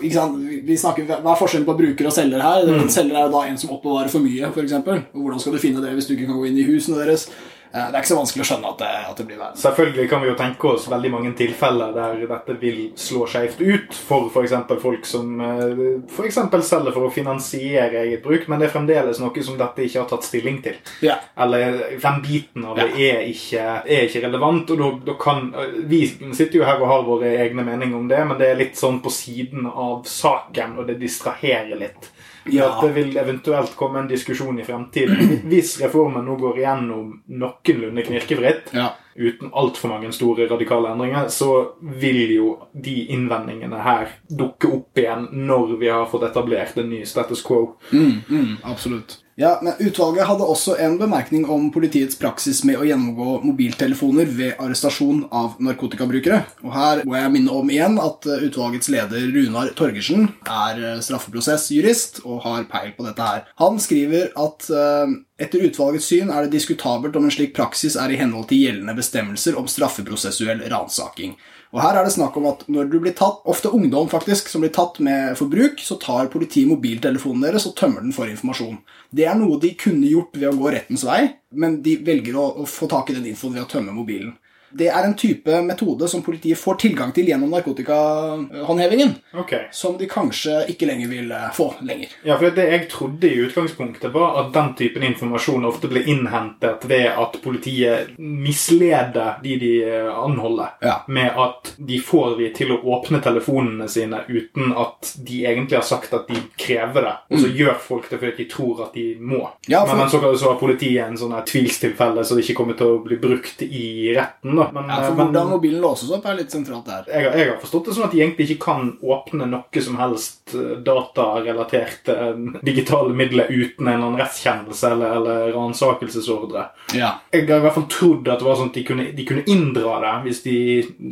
ikke 0.00 0.14
sant? 0.14 0.36
Vi 0.46 0.60
vi 0.66 0.76
snakker, 0.78 1.08
Hva 1.08 1.32
er 1.32 1.40
forskjellen 1.40 1.66
på 1.66 1.76
bruker 1.78 2.08
og 2.10 2.14
selger 2.14 2.42
her? 2.44 2.68
Mm. 2.68 2.88
Selger 2.92 3.18
er 3.18 3.26
jo 3.26 3.34
da 3.34 3.44
en 3.48 3.58
som 3.58 3.72
oppbevarer 3.74 4.12
for 4.12 4.22
mye, 4.22 4.50
f.eks. 4.50 4.76
Hvordan 5.12 5.42
skal 5.42 5.56
du 5.56 5.62
finne 5.62 5.82
det 5.82 5.94
hvis 5.96 6.06
du 6.08 6.14
ikke 6.14 6.28
kan 6.30 6.38
gå 6.38 6.46
inn 6.50 6.60
i 6.60 6.66
husene 6.68 7.00
deres? 7.02 7.26
Eh, 7.72 7.86
Det 7.90 7.94
er 7.94 8.02
ikke 8.02 8.10
så 8.10 8.18
vanskelig 8.18 8.44
å 8.44 8.48
skjønne 8.48 8.70
at 8.72 8.80
det, 8.82 8.90
at 9.10 9.20
det 9.20 9.26
blir 9.28 9.38
verre. 9.38 9.58
Selvfølgelig 9.60 10.06
kan 10.10 10.22
vi 10.24 10.30
jo 10.30 10.36
tenke 10.38 10.70
oss 10.72 10.88
veldig 10.90 11.10
mange 11.14 11.30
tilfeller 11.38 11.92
der 11.94 12.24
dette 12.30 12.56
vil 12.58 12.80
slå 12.98 13.26
skjevt 13.30 13.60
ut 13.62 13.94
for 13.94 14.26
f.eks. 14.30 14.54
folk 14.82 15.06
som 15.06 15.40
eh, 15.44 15.84
eksempel 16.26 16.64
selger 16.66 16.94
for 16.96 17.06
å 17.06 17.12
finansiere 17.14 18.02
eget 18.04 18.24
bruk, 18.24 18.48
men 18.50 18.60
det 18.60 18.68
er 18.68 18.74
fremdeles 18.74 19.20
noe 19.22 19.44
som 19.46 19.58
dette 19.60 19.86
ikke 19.86 20.02
har 20.02 20.10
tatt 20.10 20.26
stilling 20.26 20.60
til. 20.64 20.80
Ja. 21.06 21.20
Eller 21.38 21.78
den 21.94 22.22
biten 22.26 22.66
av 22.66 22.78
det 22.80 22.90
er, 22.90 23.22
ikke, 23.30 23.66
er 23.86 24.08
ikke 24.08 24.24
relevant. 24.26 24.70
og 24.74 24.82
da, 24.82 24.90
da 25.12 25.18
kan, 25.20 25.52
Vi 25.90 26.04
sitter 26.34 26.60
jo 26.60 26.66
her 26.66 26.82
og 26.82 26.90
har 26.90 27.06
våre 27.06 27.34
egne 27.46 27.64
meninger 27.66 27.96
om 27.96 28.08
det, 28.10 28.24
men 28.26 28.38
det 28.40 28.50
er 28.50 28.58
litt 28.64 28.78
sånn 28.80 28.98
på 29.04 29.12
siden 29.14 29.68
av 29.70 30.02
saken, 30.10 30.78
og 30.80 30.90
det 30.90 30.98
distraherer 31.00 31.78
litt. 31.78 32.10
I 32.46 32.56
Ja. 32.56 32.68
at 32.72 32.80
det 32.82 32.94
vil 32.94 33.16
eventuelt 33.18 33.74
komme 33.76 33.98
en 34.00 34.08
diskusjon 34.08 34.58
i 34.60 34.64
fremtiden. 34.64 35.40
Hvis 35.50 35.74
reformen 35.82 36.24
nå 36.24 36.36
går 36.40 36.56
igjennom 36.62 37.22
noenlunde 37.28 38.02
knirkefritt, 38.06 38.72
Ja. 38.72 38.94
uten 39.16 39.50
altfor 39.52 39.88
mange 39.88 40.12
store 40.12 40.46
radikale 40.48 40.88
endringer, 40.92 41.28
så 41.28 41.72
vil 41.82 42.30
jo 42.34 42.58
de 42.74 43.06
innvendingene 43.12 43.82
her 43.82 44.08
dukke 44.30 44.72
opp 44.72 44.96
igjen 44.96 45.28
når 45.32 45.78
vi 45.78 45.88
har 45.88 46.06
fått 46.06 46.22
etablert 46.30 46.76
en 46.78 46.88
ny 46.90 47.02
status 47.04 47.42
quo. 47.42 47.76
Mm, 47.92 48.22
mm, 48.30 48.56
absolutt. 48.64 49.18
Ja, 49.40 49.54
men 49.62 49.72
Utvalget 49.80 50.26
hadde 50.28 50.44
også 50.44 50.74
en 50.84 50.98
bemerkning 51.00 51.46
om 51.48 51.70
politiets 51.72 52.18
praksis 52.20 52.58
med 52.68 52.76
å 52.76 52.84
gjennomgå 52.84 53.38
mobiltelefoner 53.40 54.28
ved 54.36 54.58
arrestasjon 54.60 55.22
av 55.32 55.54
narkotikabrukere. 55.64 56.42
Og 56.60 56.74
Her 56.74 57.00
må 57.08 57.16
jeg 57.16 57.32
minne 57.32 57.54
om 57.56 57.70
igjen 57.72 57.96
at 58.02 58.28
eh, 58.28 58.42
utvalgets 58.50 58.90
leder 58.92 59.30
Runar 59.32 59.70
Torgersen 59.78 60.26
er 60.44 60.82
eh, 60.82 61.00
straffeprosessjurist 61.06 62.20
og 62.26 62.42
har 62.44 62.66
peil 62.68 62.92
på 62.98 63.06
dette 63.06 63.30
her. 63.30 63.46
Han 63.62 63.80
skriver 63.80 64.28
at 64.36 64.68
uh, 64.68 65.08
etter 65.40 65.64
utvalgets 65.70 66.10
syn 66.12 66.28
er 66.28 66.44
det 66.44 66.58
diskutabelt 66.58 67.16
om 67.16 67.24
en 67.24 67.32
slik 67.32 67.54
praksis 67.56 67.96
er 67.96 68.12
i 68.12 68.20
henhold 68.20 68.50
til 68.50 68.60
gjeldende 68.66 68.92
bestemmelser 68.98 69.56
om 69.56 69.70
straffeprosessuell 69.70 70.66
ransaking. 70.68 71.32
Og 71.70 71.78
her 71.84 71.94
er 71.94 72.06
det 72.06 72.14
snakk 72.16 72.34
om 72.38 72.48
at 72.50 72.64
når 72.66 72.88
du 72.90 72.96
blir 72.98 73.14
tatt, 73.14 73.44
ofte 73.46 73.70
ungdom 73.70 74.08
faktisk, 74.10 74.48
som 74.50 74.64
blir 74.64 74.72
tatt 74.74 74.98
med 75.06 75.36
forbruk, 75.38 75.78
så 75.84 75.94
tar 76.02 76.30
politiet 76.32 76.66
mobiltelefonen 76.66 77.44
deres 77.46 77.68
og 77.70 77.76
tømmer 77.78 78.02
den 78.02 78.14
for 78.14 78.30
informasjon. 78.30 78.80
Det 79.14 79.28
er 79.30 79.38
noe 79.38 79.60
de 79.62 79.70
kunne 79.78 80.10
gjort 80.10 80.34
ved 80.34 80.50
å 80.50 80.56
gå 80.58 80.72
rettens 80.74 81.06
vei, 81.06 81.20
men 81.54 81.78
de 81.84 81.94
velger 82.06 82.38
å, 82.38 82.48
å 82.62 82.66
få 82.66 82.90
tak 82.90 83.12
i 83.12 83.18
den 83.20 83.28
infoen 83.30 83.54
ved 83.54 83.68
å 83.68 83.70
tømme 83.70 83.94
mobilen. 83.94 84.34
Det 84.72 84.86
er 84.88 85.04
en 85.04 85.14
type 85.18 85.62
metode 85.66 86.08
som 86.08 86.22
politiet 86.22 86.58
får 86.58 86.76
tilgang 86.84 87.12
til 87.14 87.26
gjennom 87.26 87.50
narkotikahåndhevingen, 87.50 89.14
Okay. 89.34 89.64
som 89.72 89.96
de 89.98 90.06
kanskje 90.06 90.66
ikke 90.70 90.86
lenger 90.86 91.08
vil 91.08 91.30
eh, 91.32 91.48
få 91.54 91.74
lenger. 91.86 92.08
Ja, 92.24 92.36
for 92.38 92.50
Det 92.50 92.66
jeg 92.70 92.88
trodde 92.90 93.28
i 93.30 93.40
utgangspunktet, 93.46 94.12
var 94.12 94.38
at 94.44 94.52
den 94.54 94.74
typen 94.78 95.02
informasjon 95.06 95.64
ofte 95.68 95.88
ble 95.90 96.02
innhentet 96.06 96.84
ved 96.90 97.06
at 97.10 97.38
politiet 97.42 98.12
misleder 98.18 99.40
de 99.42 99.56
de 99.60 99.72
eh, 99.84 100.10
anholder. 100.24 100.74
Ja. 100.82 100.96
Med 101.08 101.30
at 101.36 101.74
de 101.78 101.98
får 102.00 102.36
de 102.38 102.50
til 102.56 102.72
å 102.74 102.80
åpne 102.96 103.20
telefonene 103.22 103.88
sine 103.88 104.22
uten 104.28 104.72
at 104.76 105.14
de 105.26 105.42
egentlig 105.46 105.78
har 105.78 105.86
sagt 105.86 106.14
at 106.14 106.28
de 106.30 106.40
krever 106.60 107.02
det. 107.06 107.14
Og 107.30 107.42
så 107.44 107.50
gjør 107.54 107.78
folk 107.80 108.10
det 108.10 108.20
fordi 108.20 108.36
de 108.44 108.48
tror 108.50 108.84
at 108.86 108.94
de 108.94 109.06
må. 109.20 109.40
Mm. 109.46 109.70
Ja, 109.72 109.84
for- 109.86 109.96
Men, 110.00 110.08
så 110.10 110.48
har 110.48 110.58
politiet 110.60 111.06
en 111.06 111.16
sånn 111.16 111.34
tvilstilfelle, 111.46 112.24
så 112.24 112.34
det 112.36 112.44
ikke 112.44 112.56
kommer 112.62 112.76
til 112.78 112.86
å 112.86 113.02
bli 113.04 113.16
brukt 113.20 113.62
i 113.62 114.14
retten. 114.16 114.59
Da. 114.60 114.70
Men, 114.76 114.88
Ja, 114.90 115.00
for 115.06 115.14
Hvordan 115.20 115.32
men- 115.32 115.50
mobilen 115.54 115.80
låses 115.82 116.10
opp, 116.14 116.26
er 116.26 116.34
litt 116.40 116.50
sentralt 116.54 116.86
der. 116.86 117.04
jeg, 117.10 117.22
jeg 117.32 117.48
har 117.50 117.58
forstått 117.62 117.86
det 117.90 117.94
sånn 117.96 118.04
at 118.08 118.12
de 118.12 118.20
egentlig 118.22 118.46
ikke 118.50 118.64
kan 118.64 118.92
åpne 119.02 119.48
noe 119.50 119.82
som 119.84 119.96
helst 120.00 120.54
eh, 120.54 120.76
datarelaterte 120.86 122.16
eh, 122.16 122.60
digitale 122.62 123.14
midler 123.14 123.46
uten 123.50 123.86
en 123.88 123.94
eller 123.94 124.06
annen 124.06 124.20
rettskjennelse 124.20 124.90
eller, 124.92 125.16
eller 125.16 125.52
ransakelsesordre. 125.56 126.64
Ja. 126.94 127.12
Jeg 127.32 127.46
har 127.48 127.58
i 127.58 127.64
hvert 127.64 127.74
fall 127.76 127.88
trodd 127.92 128.28
at 128.28 128.40
det 128.42 128.46
var 128.48 128.58
sånn 128.58 128.70
at 128.72 128.78
de 128.78 128.84
kunne, 128.86 129.06
de 129.16 129.24
kunne 129.28 129.44
inndra 129.50 129.96
det 130.04 130.14
hvis 130.26 130.42
de, 130.44 130.56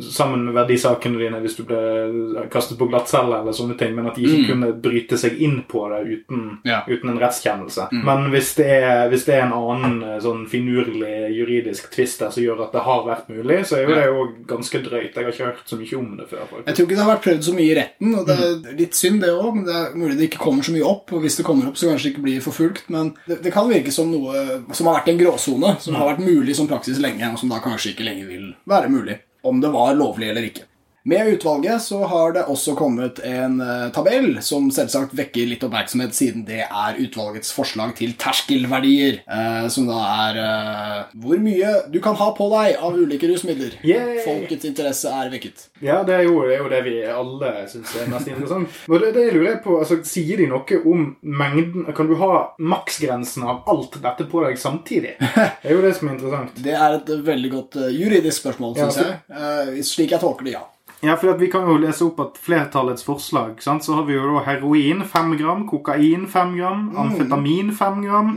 sammen 0.09 0.45
med 0.47 0.55
verdisakene 0.57 1.19
dine 1.21 1.41
hvis 1.43 1.57
du 1.59 1.63
ble 1.69 2.45
kastet 2.53 2.77
på 2.79 2.87
glattcelle 2.89 3.41
eller 3.41 3.55
sånne 3.55 3.77
ting, 3.79 3.95
men 3.97 4.09
at 4.09 4.17
de 4.19 4.25
ikke 4.27 4.51
kunne 4.53 4.71
bryte 4.83 5.17
seg 5.19 5.39
inn 5.41 5.61
på 5.69 5.85
det 5.93 6.01
uten, 6.09 6.45
Ja. 6.67 6.81
uten 6.87 7.09
en 7.13 7.19
rettskjennelse. 7.21 7.89
Men 8.03 8.29
hvis 8.33 8.53
det, 8.59 8.67
er, 8.83 9.09
hvis 9.11 9.25
det 9.27 9.35
er 9.39 9.45
en 9.47 9.55
annen 9.57 10.03
eh, 10.03 10.19
sånn 10.23 10.45
finurlig 10.49 11.29
juridisk 11.35 11.89
tvist 11.93 12.19
der 12.23 12.29
som 12.33 12.43
gjør 12.43 12.65
at 12.67 12.73
det 12.75 12.81
har 12.85 13.05
vært 13.07 13.29
mulig, 13.31 13.38
så 13.65 13.77
er 13.77 13.83
jo 13.85 13.95
det 13.95 14.05
jo 14.07 14.25
ganske 14.49 14.81
drøyt. 14.85 15.15
Jeg 15.15 15.25
har 15.25 15.31
ikke 15.33 15.49
hørt 15.49 15.71
så 15.71 15.79
mye 15.79 15.97
om 15.99 16.09
det 16.19 16.27
før. 16.29 16.43
faktisk. 16.49 16.67
Jeg 16.67 16.75
tror 16.75 16.85
ikke 16.87 16.97
det 16.97 17.03
har 17.03 17.11
vært 17.11 17.25
prøvd 17.25 17.47
så 17.47 17.55
mye 17.57 17.69
i 17.69 17.77
retten, 17.79 18.15
og 18.19 18.27
det 18.29 18.37
er 18.45 18.77
litt 18.79 18.99
synd 18.99 19.21
det 19.23 19.31
òg. 19.33 19.49
Men 19.55 19.65
det 19.67 19.75
er 19.79 19.97
mulig 19.99 20.17
det 20.19 20.29
ikke 20.29 20.43
kommer 20.45 20.67
så 20.67 20.75
mye 20.75 20.87
opp, 20.91 21.13
og 21.15 21.25
hvis 21.25 21.39
det 21.39 21.47
kommer 21.47 21.69
opp, 21.69 21.79
så 21.79 21.89
kanskje 21.89 22.09
det 22.09 22.13
ikke 22.15 22.25
blir 22.27 22.45
forfulgt. 22.45 22.85
Men 22.93 23.13
det, 23.25 23.41
det 23.45 23.53
kan 23.55 23.69
virke 23.71 23.93
som 23.95 24.11
noe 24.13 24.45
som 24.75 24.89
har 24.89 24.99
vært 24.99 25.11
en 25.13 25.21
gråsone, 25.23 25.75
som 25.83 25.99
har 25.99 26.11
vært 26.13 26.25
mulig 26.25 26.55
som 26.59 26.69
praksis 26.69 27.01
lenge, 27.01 27.25
og 27.31 27.41
som 27.41 27.51
da 27.51 27.61
kanskje 27.63 27.93
ikke 27.95 28.07
lenger 28.07 28.31
vil 28.31 28.49
være 28.69 28.91
mulig. 28.93 29.19
Om 29.49 29.61
det 29.63 29.71
var 29.71 29.95
lovlig 29.95 30.29
eller 30.29 30.49
ikke. 30.49 30.68
Med 31.09 31.27
utvalget 31.27 31.81
så 31.81 32.03
har 32.05 32.33
det 32.33 32.43
også 32.43 32.75
kommet 32.77 33.17
en 33.25 33.55
eh, 33.65 33.87
tabell 33.95 34.35
som 34.45 34.67
selvsagt 34.69 35.15
vekker 35.17 35.47
litt 35.49 35.63
oppmerksomhet, 35.65 36.13
siden 36.13 36.43
det 36.45 36.59
er 36.67 36.99
utvalgets 37.01 37.49
forslag 37.55 37.95
til 37.97 38.13
terskelverdier, 38.21 39.17
eh, 39.25 39.65
som 39.73 39.87
da 39.89 40.03
er 40.27 40.37
eh, 40.43 40.99
hvor 41.23 41.41
mye 41.41 41.71
du 41.89 41.97
kan 42.03 42.19
ha 42.19 42.29
på 42.37 42.45
deg 42.53 42.77
av 42.77 42.99
ulike 42.99 43.31
rusmidler. 43.31 43.79
Yay! 43.81 44.19
Folkets 44.27 44.69
interesse 44.69 45.09
er 45.09 45.33
vekket. 45.33 45.65
Ja, 45.81 46.03
det 46.05 46.19
er, 46.19 46.23
jo, 46.29 46.43
det 46.45 46.59
er 46.59 46.61
jo 46.61 46.69
det 46.75 46.85
vi 46.85 46.95
alle 47.09 47.53
syns 47.73 47.97
er 47.97 48.13
mest 48.13 48.29
interessant. 48.29 48.79
Og 48.91 49.01
det, 49.01 49.13
det 49.17 49.27
lurer 49.33 49.49
jeg 49.55 49.63
på, 49.65 49.81
altså, 49.81 50.01
Sier 50.05 50.37
de 50.37 50.45
noe 50.51 50.81
om 50.89 51.05
mengden 51.21 51.87
Kan 51.97 52.07
du 52.09 52.15
ha 52.19 52.33
maksgrensen 52.61 53.47
av 53.49 53.63
alt 53.71 53.97
dette 54.03 54.29
på 54.29 54.45
deg 54.45 54.61
samtidig? 54.61 55.17
Det 55.63 55.71
er 55.71 55.73
jo 55.73 55.81
det 55.81 55.97
som 55.97 56.09
er 56.11 56.19
interessant. 56.19 56.59
Det 56.69 56.73
er 56.75 56.99
et 56.99 57.15
veldig 57.25 57.49
godt 57.55 57.77
juridisk 57.93 58.43
spørsmål, 58.43 58.77
syns 58.77 58.99
ja, 59.01 59.07
jeg. 59.33 59.87
Slik 59.87 60.13
jeg 60.13 60.21
tolker 60.21 60.45
det, 60.45 60.59
ja. 60.59 60.67
Ja, 61.01 61.15
for 61.15 61.37
Vi 61.39 61.47
kan 61.47 61.63
jo 61.67 61.77
lese 61.79 62.03
opp 62.05 62.19
at 62.19 62.37
flertallets 62.43 63.05
forslag 63.07 63.61
sant? 63.63 63.85
Så 63.85 63.95
har 63.95 64.03
vi 64.03 64.17
jo 64.17 64.33
da 64.33 64.43
heroin 64.43 65.03
5 65.07 65.37
gram, 65.39 65.65
kokain 65.67 66.27
5 66.27 66.55
gram, 66.57 66.89
amfetamin 66.97 67.71
5 67.71 68.01
gram, 68.03 68.33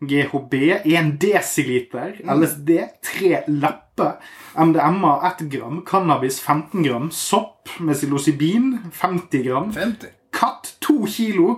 GHB 0.00 0.54
1 0.84 1.12
desiliter, 1.22 2.16
LSD 2.26 2.70
3 3.14 3.44
lapper, 3.46 4.16
MDMA 4.58 5.14
1 5.30 5.46
gram, 5.52 5.82
cannabis 5.86 6.40
15 6.40 6.82
gram, 6.82 7.10
sopp 7.10 7.68
med 7.78 7.94
psilocybin 7.94 8.78
50 8.92 9.42
gram, 9.46 9.70
50. 9.72 10.19
katt 10.40 10.72
2 10.84 10.96
kilo 11.10 11.48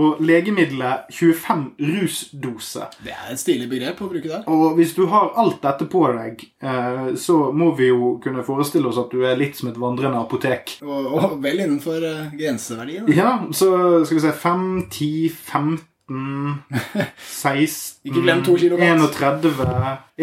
og 0.00 0.20
legemiddelet 0.24 1.10
25 1.12 1.66
rusdoser. 1.92 2.94
Det 3.04 3.14
er 3.14 3.34
et 3.34 3.40
stilig 3.40 3.68
begrep 3.70 4.00
å 4.00 4.10
bruke 4.10 4.30
der. 4.30 4.46
Og 4.52 4.78
hvis 4.78 4.94
du 4.96 5.04
har 5.12 5.34
alt 5.38 5.60
dette 5.64 5.88
på 5.92 6.04
deg, 6.16 6.46
eh, 6.62 7.10
så 7.20 7.38
må 7.52 7.72
vi 7.78 7.90
jo 7.90 8.14
kunne 8.22 8.44
forestille 8.46 8.88
oss 8.88 9.00
at 9.02 9.12
du 9.12 9.26
er 9.26 9.36
litt 9.38 9.58
som 9.58 9.70
et 9.70 9.80
vandrende 9.80 10.22
apotek. 10.22 10.78
Og, 10.86 11.10
og 11.18 11.36
vel 11.44 11.66
innenfor 11.66 12.04
uh, 12.04 12.32
grenseverdien. 12.36 13.10
Ja, 13.12 13.36
så 13.52 13.68
skal 14.06 14.18
vi 14.18 14.24
se 14.24 14.32
5, 14.46 14.64
10, 14.90 15.12
15 15.52 15.84
16 16.06 18.06
Ikke 18.06 18.20
glem 18.22 18.44
to 18.46 18.52
kilo 18.54 18.76
mat. 18.78 19.16
31, 19.18 19.64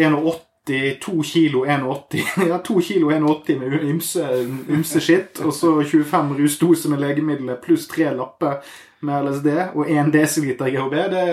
81 0.00 0.43
2 0.66 1.22
kilo 1.22 1.64
81 1.66 2.24
Ja, 2.48 2.58
2 2.58 2.80
kilo 2.80 3.10
81 3.10 3.58
med 3.60 3.84
ymse, 3.84 4.24
ymse 4.68 5.00
skitt, 5.00 5.40
og 5.44 5.52
så 5.52 5.74
25 5.82 6.38
rusdoser 6.38 6.90
med 6.90 7.02
legemidler 7.04 7.60
pluss 7.60 7.88
tre 7.90 8.08
lapper 8.16 8.62
med 9.04 9.28
LSD 9.28 9.48
og 9.74 9.90
1 9.90 10.10
dl 10.14 10.70
GHB. 10.74 10.94
Det, 11.12 11.24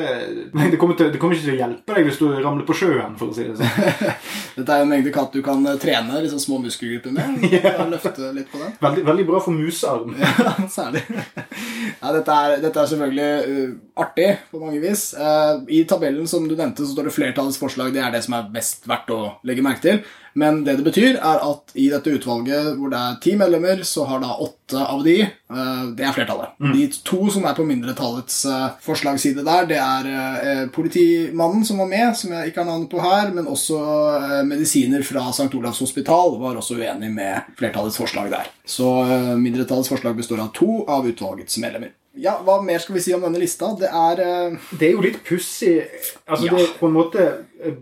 det, 0.53 0.79
kommer 0.79 0.97
til, 0.99 1.11
det 1.13 1.19
kommer 1.21 1.37
ikke 1.37 1.47
til 1.47 1.55
å 1.55 1.59
hjelpe 1.61 1.95
deg 1.97 2.07
hvis 2.07 2.19
du 2.21 2.25
ramler 2.29 2.67
på 2.67 2.75
sjøen, 2.77 3.17
for 3.19 3.31
å 3.31 3.35
si 3.35 3.47
det 3.47 3.57
sånn. 3.59 4.15
Dette 4.57 4.75
er 4.75 4.81
jo 4.81 4.87
en 4.87 4.91
mengde 4.91 5.13
katt 5.15 5.35
du 5.35 5.41
kan 5.45 5.63
eh, 5.67 5.79
trene 5.81 6.21
liksom 6.25 6.41
små 6.43 6.61
muskelgrupper 6.65 7.15
med. 7.15 7.45
og 7.81 7.91
Løfte 7.93 8.31
litt 8.35 8.51
på 8.51 8.61
den. 8.61 8.73
Veldig, 8.83 9.05
veldig 9.09 9.27
bra 9.31 9.43
for 9.43 9.57
musearm. 9.57 10.15
Ja, 10.21 10.53
særlig. 10.71 11.01
Ja, 11.11 12.11
dette, 12.15 12.33
er, 12.33 12.61
dette 12.63 12.81
er 12.81 12.89
selvfølgelig 12.89 13.27
uh, 13.51 13.73
artig 14.03 14.27
på 14.49 14.61
mange 14.61 14.79
vis. 14.81 15.11
Uh, 15.17 15.61
I 15.69 15.83
tabellen 15.89 16.27
som 16.29 16.47
du 16.49 16.55
nevnte, 16.55 16.85
så 16.85 16.95
står 16.95 17.09
det 17.09 17.13
flertallets 17.15 17.59
forslag. 17.61 17.91
Det 17.93 18.01
er 18.01 18.13
det 18.13 18.23
som 18.25 18.37
er 18.37 18.49
best 18.53 18.87
verdt 18.89 19.11
å 19.13 19.19
legge 19.47 19.65
merke 19.65 19.83
til. 19.85 20.01
Men 20.33 20.63
det 20.63 20.77
det 20.79 20.85
betyr, 20.85 21.17
er 21.19 21.41
at 21.43 21.73
i 21.75 21.89
dette 21.91 22.13
utvalget 22.15 22.75
hvor 22.79 22.91
det 22.91 22.99
er 22.99 23.19
ti 23.23 23.35
medlemmer, 23.39 23.83
så 23.87 24.05
har 24.07 24.21
da 24.23 24.37
åtte 24.39 24.79
av 24.79 25.03
de 25.03 25.17
eh, 25.25 25.83
Det 25.97 26.05
er 26.07 26.15
flertallet. 26.15 26.55
De 26.71 26.85
to 27.03 27.27
som 27.33 27.45
er 27.47 27.55
på 27.57 27.65
mindretallets 27.67 28.45
uh, 28.47 28.77
forslagsside 28.83 29.43
der, 29.45 29.67
det 29.69 29.79
er 29.81 30.09
eh, 30.11 30.63
politimannen 30.73 31.65
som 31.67 31.81
var 31.81 31.89
med, 31.91 32.15
som 32.17 32.33
jeg 32.35 32.51
ikke 32.51 32.63
har 32.63 32.69
navnet 32.69 32.91
på 32.91 33.01
her, 33.03 33.31
men 33.35 33.49
også 33.51 33.79
eh, 34.17 34.37
medisiner 34.47 35.03
fra 35.07 35.27
St. 35.31 35.51
Olavs 35.57 35.81
hospital 35.83 36.37
var 36.41 36.59
også 36.59 36.79
uenig 36.79 37.11
med 37.13 37.51
flertallets 37.59 37.99
forslag 37.99 38.31
der. 38.31 38.51
Så 38.65 38.89
eh, 39.03 39.33
mindretallets 39.39 39.91
forslag 39.91 40.15
består 40.17 40.45
av 40.45 40.53
to 40.55 40.83
av 40.87 41.07
utvalgets 41.09 41.59
medlemmer. 41.61 41.91
Ja, 42.19 42.33
Hva 42.43 42.57
mer 42.63 42.81
skal 42.83 42.97
vi 42.97 43.01
si 43.05 43.13
om 43.15 43.23
denne 43.23 43.39
lista? 43.39 43.69
Det 43.79 43.87
er 43.87 44.19
uh... 44.19 44.57
Det 44.75 44.89
er 44.89 44.97
jo 44.97 45.05
litt 45.05 45.21
pussig 45.23 45.77
Altså, 46.25 46.45
Ja. 46.45 46.57
det 46.57 46.65
er 46.65 46.75
på 46.79 46.89
en 46.89 46.97
måte 46.97 47.27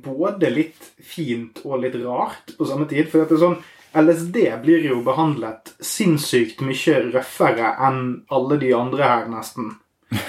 både 0.06 0.52
litt 0.54 0.90
fint 1.02 1.62
og 1.66 1.82
litt 1.82 1.98
rart 2.04 2.54
på 2.58 2.68
samme 2.70 2.86
tid. 2.90 3.10
For 3.10 3.24
at 3.26 3.32
det 3.34 3.40
er 3.40 3.46
sånn 3.48 3.60
LSD 4.00 4.38
blir 4.62 4.84
jo 4.86 5.00
behandlet 5.02 5.72
sinnssykt 5.82 6.62
mye 6.62 7.00
røffere 7.10 7.72
enn 7.88 8.02
alle 8.30 8.60
de 8.62 8.70
andre 8.78 9.14
her, 9.14 9.30
nesten. 9.34 9.74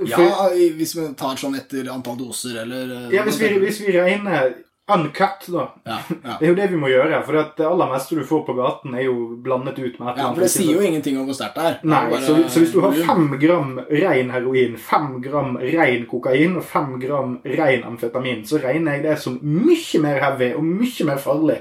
Ja, 0.00 0.48
hvis 0.78 0.94
vi 0.96 1.02
tar 1.18 1.36
sånn 1.36 1.58
etter 1.58 1.90
antall 1.92 2.16
doser, 2.16 2.62
eller 2.62 2.88
eh, 2.94 3.08
Ja, 3.12 3.24
hvis 3.26 3.36
vi, 3.36 3.50
hvis 3.60 3.80
vi 3.84 3.92
regner 3.92 4.54
uncut, 4.96 5.46
da. 5.52 5.64
ja, 5.86 5.98
ja. 6.10 6.36
Det 6.40 6.46
er 6.46 6.50
jo 6.50 6.56
det 6.58 6.68
vi 6.72 6.80
må 6.80 6.90
gjøre. 6.90 7.20
For 7.26 7.38
det 7.38 7.66
aller 7.66 7.90
meste 7.92 8.18
du 8.18 8.24
får 8.26 8.42
på 8.48 8.54
gaten, 8.58 8.94
er 8.98 9.06
jo 9.06 9.14
blandet 9.44 9.78
ut 9.78 9.98
med 10.00 10.12
et 10.12 10.20
ja, 10.22 10.28
for 10.32 10.42
det 10.44 10.50
sier 10.52 10.72
jo 10.76 10.84
ingenting 10.86 11.18
om 11.20 11.28
hvor 11.28 11.36
sterkt 11.38 11.58
det 11.58 11.66
er. 11.68 11.78
Det 11.80 11.86
er 11.86 11.92
Nei, 11.94 12.02
bare 12.12 12.22
så, 12.26 12.36
så 12.50 12.64
hvis 12.64 12.74
du 12.74 12.80
har 12.84 12.98
fem 13.08 13.26
gram 13.42 13.72
ren 13.90 14.34
heroin, 14.34 14.76
fem 14.90 15.08
gram 15.24 15.56
ren 15.62 16.06
kokain 16.10 16.58
og 16.60 16.66
fem 16.66 16.92
gram 17.02 17.38
ren 17.44 17.86
amfetamin, 17.92 18.44
så 18.48 18.60
regner 18.62 18.98
jeg 18.98 19.06
det 19.08 19.16
som 19.22 19.38
mye 19.42 20.02
mer 20.04 20.20
heavy 20.24 20.52
og 20.58 20.66
mye 20.66 21.08
mer 21.08 21.20
farlig 21.22 21.60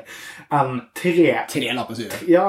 enn 0.50 0.80
tre 0.98 1.28
Tre 1.50 1.74
lapper 1.78 1.98
syre. 2.00 2.24
ja, 2.28 2.48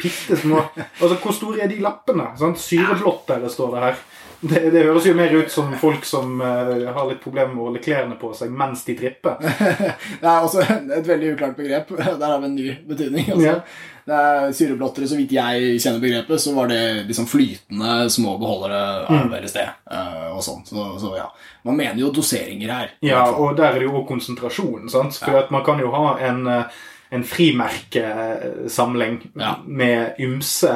bitte 0.00 0.36
små 0.36 0.58
Altså, 0.74 1.14
hvor 1.22 1.32
store 1.32 1.62
er 1.64 1.70
de 1.72 1.78
lappene? 1.84 2.26
Sant? 2.38 2.60
Syreblått 2.60 3.30
eller 3.32 3.48
står 3.52 3.72
det 3.74 3.84
her. 3.86 4.02
Det, 4.40 4.60
det 4.74 4.84
høres 4.84 5.06
jo 5.08 5.14
mer 5.16 5.32
ut 5.32 5.50
som 5.52 5.72
folk 5.80 6.04
som 6.08 6.36
uh, 6.42 6.74
har 6.92 7.08
litt 7.08 7.22
problemer 7.22 7.54
med 7.54 7.62
å 7.62 7.68
holde 7.70 7.82
klærne 7.84 8.18
på 8.20 8.32
seg 8.36 8.52
mens 8.52 8.84
de 8.86 8.96
tripper. 8.98 9.40
Det 10.20 10.28
er 10.28 10.44
også 10.44 10.64
et 10.64 11.08
veldig 11.08 11.34
uklart 11.34 11.58
begrep. 11.58 11.90
Der 11.98 12.26
har 12.26 12.38
vi 12.42 12.50
en 12.50 12.56
ny 12.56 12.70
betydning. 12.88 13.30
Altså. 13.34 13.46
Ja. 13.46 13.58
Det 14.04 14.16
er 14.20 14.50
Syreblottere, 14.52 15.08
så 15.08 15.16
vidt 15.16 15.32
jeg 15.32 15.78
kjenner 15.80 16.02
begrepet, 16.02 16.40
så 16.42 16.52
var 16.52 16.68
det 16.68 16.80
liksom 17.08 17.28
flytende 17.28 18.10
små 18.12 18.34
beholdere 18.40 18.80
av 19.08 19.32
LSD. 19.38 19.62
Uh, 19.88 20.34
og 20.34 20.42
sånn. 20.44 20.60
Så, 20.68 20.88
så 21.00 21.14
ja. 21.16 21.30
Man 21.64 21.78
mener 21.80 22.02
jo 22.02 22.12
doseringer 22.12 22.74
her. 22.74 22.92
Ja, 23.04 23.24
og 23.32 23.56
der 23.56 23.72
er 23.72 23.80
det 23.80 23.88
jo 23.88 24.04
konsentrasjonen. 24.04 24.44
konsentrasjon. 24.44 24.90
sant? 24.92 25.20
For 25.24 25.38
at 25.40 25.50
man 25.54 25.64
kan 25.64 25.80
jo 25.80 25.90
ha 25.94 26.18
en, 26.28 26.46
eh, 26.46 26.82
en 27.14 27.24
frimerkesamling 27.24 29.18
Ja. 29.34 29.56
med 29.66 30.14
ymse 30.18 30.70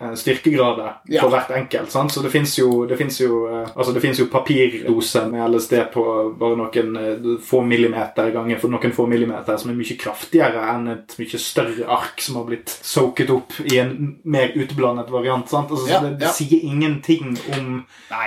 eh, 0.00 0.14
styrkegrader 0.14 0.92
Ja. 1.08 1.20
for 1.22 1.30
hvert 1.30 1.50
enkelt. 1.50 1.90
sant? 1.90 2.12
Så 2.12 2.22
det 2.22 2.30
fins 2.32 2.58
jo, 2.58 2.86
det 2.86 2.96
jo, 3.20 3.46
eh, 3.48 3.68
altså 3.76 3.92
det 3.94 4.02
jo 4.18 4.26
papirdose 4.26 5.26
med 5.30 5.50
LSD 5.50 5.74
på 5.92 6.04
bare 6.38 6.56
noen 6.56 6.96
eh, 6.96 7.38
få 7.44 7.62
millimeter 7.66 8.30
ganger 8.32 8.58
for 8.58 8.68
noen 8.72 8.92
få 8.92 9.06
millimeter, 9.08 9.56
som 9.56 9.70
er 9.70 9.74
mye 9.78 9.96
kraftigere 9.98 10.64
enn 10.74 10.88
et 10.96 11.14
mye 11.18 11.38
større 11.38 11.86
ark 11.88 12.20
som 12.20 12.36
har 12.36 12.44
blitt 12.48 12.68
soaket 12.82 13.30
opp 13.30 13.52
i 13.72 13.78
en 13.78 14.16
mer 14.24 14.52
utblandet 14.56 15.10
variant. 15.10 15.48
sant? 15.48 15.70
Altså, 15.70 15.86
så 15.86 15.92
Ja, 15.92 16.00
det, 16.00 16.18
det 16.20 16.28
sier 16.34 16.60
ingenting 16.64 17.36
om, 17.56 17.84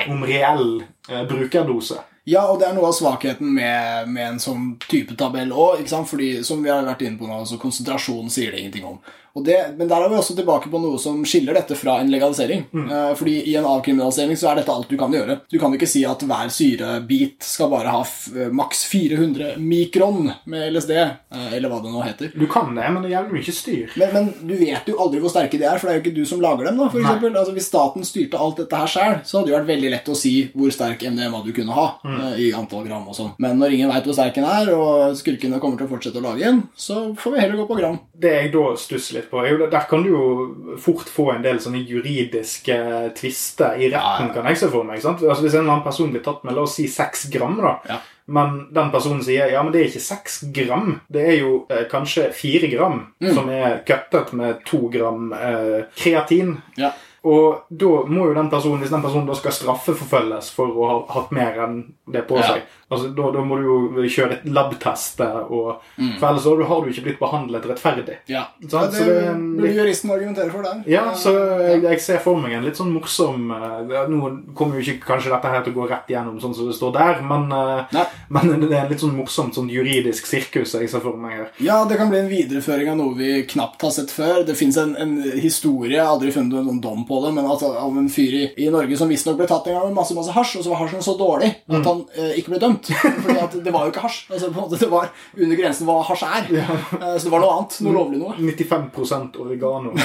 om 0.10 0.24
reell 0.24 0.84
eh, 1.10 1.24
brukerdose. 1.28 2.00
Ja, 2.26 2.48
og 2.50 2.58
det 2.58 2.66
er 2.66 2.74
noe 2.74 2.90
av 2.90 2.96
svakheten 2.98 3.52
med, 3.54 4.10
med 4.10 4.32
en 4.32 4.40
sånn 4.42 4.72
type 4.90 5.14
tabell 5.18 5.52
òg. 5.54 5.84
Fordi, 6.10 6.30
som 6.48 6.64
vi 6.66 6.72
har 6.74 6.86
vært 6.88 7.04
inne 7.06 7.22
på 7.22 7.30
nå, 7.30 7.44
så 7.46 7.60
konsentrasjon 7.62 8.32
sier 8.34 8.56
det 8.56 8.64
ingenting 8.64 8.88
om. 8.90 8.98
Det, 9.44 9.58
men 9.76 9.90
der 9.92 10.00
er 10.06 10.10
vi 10.10 10.16
også 10.16 10.36
tilbake 10.38 10.70
på 10.72 10.80
noe 10.80 11.00
som 11.02 11.18
skiller 11.28 11.58
dette 11.58 11.76
fra 11.76 11.98
en 12.00 12.12
legalisering. 12.12 12.62
Eh, 12.72 13.10
fordi 13.20 13.34
i 13.52 13.56
en 13.60 13.66
avkriminalisering 13.68 14.38
så 14.40 14.52
er 14.54 14.62
dette 14.62 14.72
alt 14.72 14.88
du 14.90 14.96
kan 15.00 15.12
gjøre. 15.12 15.42
Du 15.52 15.58
kan 15.60 15.74
ikke 15.76 15.90
si 15.90 16.06
at 16.08 16.24
hver 16.24 16.52
syrebit 16.54 17.44
skal 17.44 17.70
bare 17.74 17.92
ha 17.92 18.02
f 18.06 18.30
maks 18.56 18.86
400 18.92 19.56
mikron 19.60 20.32
med 20.46 20.70
LSD, 20.74 20.94
eh, 20.96 21.50
eller 21.58 21.70
hva 21.72 21.82
det 21.84 21.92
nå 21.92 22.04
heter. 22.06 22.32
Du 22.36 22.48
kan 22.52 22.72
det, 22.76 22.88
men 22.96 23.04
det 23.04 23.12
gjelder 23.12 23.36
mye 23.36 23.56
styr. 23.60 23.92
Men, 24.00 24.14
men 24.16 24.32
du 24.48 24.56
vet 24.60 24.88
jo 24.90 24.98
aldri 25.04 25.20
hvor 25.24 25.34
sterke 25.34 25.60
de 25.60 25.68
er, 25.68 25.78
for 25.82 25.90
det 25.90 25.96
er 25.96 26.00
jo 26.00 26.06
ikke 26.06 26.16
du 26.16 26.24
som 26.30 26.42
lager 26.44 26.70
dem. 26.70 26.80
da, 26.80 26.90
for 26.94 27.04
eksempel. 27.04 27.36
Altså, 27.36 27.56
Hvis 27.58 27.70
staten 27.72 28.08
styrte 28.08 28.40
alt 28.40 28.62
dette 28.64 28.80
her 28.80 28.92
sjøl, 28.96 29.20
så 29.26 29.40
hadde 29.40 29.50
det 29.50 29.56
jo 29.56 29.60
vært 29.60 29.72
veldig 29.74 29.92
lett 29.98 30.12
å 30.12 30.18
si 30.20 30.34
hvor 30.56 30.72
sterk 30.74 31.04
MDMA 31.12 31.44
du 31.46 31.52
kunne 31.56 31.76
ha. 31.76 31.88
Mm. 32.06 32.16
eh, 32.22 32.40
i 32.46 32.50
antall 32.56 32.86
gram 32.88 33.06
og 33.10 33.16
sånn. 33.18 33.34
Men 33.42 33.60
når 33.60 33.76
ingen 33.76 33.92
veit 33.92 34.08
hvor 34.08 34.16
sterk 34.18 34.36
den 34.40 34.48
er, 34.48 34.72
og 34.76 35.16
skurkene 35.20 35.60
kommer 35.60 35.80
til 35.80 35.88
å 35.88 35.92
fortsette 35.92 36.22
å 36.22 36.26
lage 36.26 36.48
en, 36.48 36.64
så 36.78 37.10
får 37.20 37.36
vi 37.36 37.44
heller 37.44 37.60
gå 37.62 37.68
på 37.70 37.78
gram. 37.80 38.00
Det 38.16 38.34
jeg 38.36 38.52
da 38.54 38.66
stusser 38.80 39.20
litt 39.20 39.25
på, 39.32 39.42
jo 39.48 39.58
det- 39.58 39.72
der 39.72 39.86
kan 39.90 40.04
du 40.04 40.10
jo 40.10 40.78
fort 40.78 41.06
få 41.10 41.32
en 41.36 41.42
del 41.44 41.58
sånne 41.60 41.82
juridiske 41.88 43.14
tvister 43.16 43.78
i 43.80 43.90
retten, 43.92 44.34
kan 44.34 44.46
jeg 44.46 44.58
se 44.58 44.70
for 44.70 44.84
meg. 44.84 45.02
sant? 45.02 45.22
Altså 45.24 45.42
Hvis 45.44 45.54
en 45.56 45.60
eller 45.62 45.72
annen 45.74 45.84
person 45.84 46.12
blir 46.12 46.24
tatt 46.24 46.44
med 46.44 46.54
la 46.56 46.62
oss 46.62 46.76
si 46.76 46.88
seks 46.88 47.30
gram, 47.32 47.58
da, 47.62 47.80
Ja. 47.90 47.98
men 48.28 48.68
den 48.74 48.92
personen 48.92 49.22
sier 49.24 49.52
ja, 49.52 49.62
men 49.64 49.72
det 49.72 49.82
er 49.82 49.90
ikke 49.90 50.02
seks 50.02 50.44
gram, 50.54 51.02
det 51.12 51.28
er 51.28 51.40
jo 51.40 51.66
eh, 51.70 51.86
kanskje 51.90 52.32
fire 52.34 52.68
gram 52.72 53.08
Mm. 53.22 53.34
som 53.34 53.50
er 53.50 53.84
cuttet 53.86 54.34
med 54.34 54.64
to 54.66 54.90
gram 54.90 55.34
eh, 55.34 55.84
kreatin. 55.96 56.62
Ja. 56.78 56.92
Og 57.26 57.64
da 57.74 57.92
må 58.06 58.28
jo 58.30 58.36
den 58.38 58.50
personen, 58.52 58.80
hvis 58.84 58.92
den 58.94 59.02
personen 59.02 59.26
da 59.26 59.34
skal 59.38 59.54
straffeforfølges 59.56 60.52
for 60.54 60.70
å 60.78 60.90
ha 60.92 60.98
hatt 61.16 61.32
mer 61.34 61.56
enn 61.66 61.80
det 62.14 62.22
på 62.30 62.38
Ja. 62.38 62.44
seg, 62.52 62.62
altså 62.94 63.08
da, 63.18 63.32
da 63.34 63.42
må 63.42 63.58
du 63.58 63.64
jo 63.66 64.04
kjøre 64.14 64.36
et 64.38 64.44
labteste, 64.46 65.26
og, 65.50 65.80
for 66.20 66.28
ellers 66.30 66.44
så 66.46 66.54
har 66.70 66.84
du 66.86 66.92
ikke 66.92 67.04
blitt 67.08 67.18
behandlet 67.20 67.66
rettferdig. 67.66 68.18
Ja. 68.30 68.44
Sant, 68.70 68.94
det, 68.94 69.00
så 69.00 69.06
det 69.10 69.34
burde 69.58 69.72
juristen 69.74 70.12
argumentere 70.14 70.52
for 70.54 70.62
der. 70.68 70.84
Ja, 70.92 71.08
så 71.18 71.34
jeg, 71.64 71.82
jeg 71.88 72.04
ser 72.06 72.22
for 72.22 72.38
meg 72.44 72.54
en 72.60 72.68
litt 72.68 72.78
sånn 72.78 72.94
morsom 72.94 73.50
eh, 73.56 73.96
Nå 74.12 74.30
kommer 74.54 74.78
jo 74.78 74.86
ikke 74.94 75.08
kanskje 75.16 75.34
dette 75.34 75.50
her 75.50 75.66
til 75.66 75.74
å 75.74 75.80
gå 75.80 75.88
rett 75.90 76.12
igjennom 76.14 76.38
sånn 76.44 76.54
som 76.54 76.70
det 76.70 76.78
står 76.78 76.94
der, 77.00 77.24
men, 77.26 77.48
eh, 77.50 78.06
men 78.30 78.54
det 78.68 78.70
er 78.78 78.84
en 78.86 78.92
litt 78.94 79.02
sånn 79.02 79.18
morsomt 79.18 79.58
sånn 79.58 79.72
juridisk 79.74 80.30
sirkus 80.30 80.76
jeg 80.78 80.92
ser 80.94 81.02
for 81.02 81.18
meg 81.18 81.40
her. 81.40 81.50
Ja, 81.66 81.82
det 81.90 81.98
kan 81.98 82.14
bli 82.14 82.22
en 82.22 82.30
videreføring 82.30 82.94
av 82.94 83.00
noe 83.02 83.18
vi 83.18 83.32
knapt 83.50 83.82
har 83.82 83.94
sett 83.98 84.14
før. 84.14 84.44
Det 84.46 84.54
fins 84.60 84.78
en, 84.78 84.94
en 85.02 85.18
historie, 85.42 85.96
jeg 85.98 86.04
har 86.06 86.14
aldri 86.14 86.30
funnet 86.36 86.62
noen 86.70 86.82
dom 86.84 87.02
på 87.10 87.15
det, 87.24 87.32
men 87.38 87.48
altså, 87.48 87.72
om 87.82 87.98
en 88.02 88.10
fyr 88.12 88.36
i, 88.42 88.44
i 88.66 88.70
Norge 88.74 89.00
som 89.00 89.12
visstnok 89.12 89.40
ble 89.40 89.48
tatt 89.50 89.70
en 89.70 89.78
gang 89.80 89.90
med 89.90 89.98
masse 89.98 90.18
masse 90.18 90.36
hasj, 90.36 90.58
og 90.60 90.66
så 90.66 90.74
var 90.74 90.84
hasjen 90.84 91.06
så 91.06 91.16
dårlig 91.20 91.52
at 91.66 91.88
han 91.88 92.04
eh, 92.16 92.36
ikke 92.40 92.56
ble 92.56 92.62
dømt. 92.64 92.92
Fordi 93.26 93.38
at 93.42 93.58
det 93.66 93.74
var 93.76 93.88
jo 93.88 93.94
ikke 93.94 94.06
hasj. 94.06 94.22
Altså, 94.32 94.52
på 94.52 94.60
en 94.60 94.68
måte, 94.68 94.82
det 94.82 94.92
var 94.92 95.12
under 95.38 95.62
grensen 95.62 95.90
hva 95.90 96.00
hasj 96.10 96.26
er. 96.28 96.52
Eh, 96.56 97.16
så 97.18 97.28
det 97.28 97.34
var 97.34 97.44
noe 97.44 97.58
annet. 97.60 97.80
Noe 97.86 97.98
lovlig 98.00 98.22
noe. 98.22 98.36
95 98.40 99.40
oregano. 99.44 99.96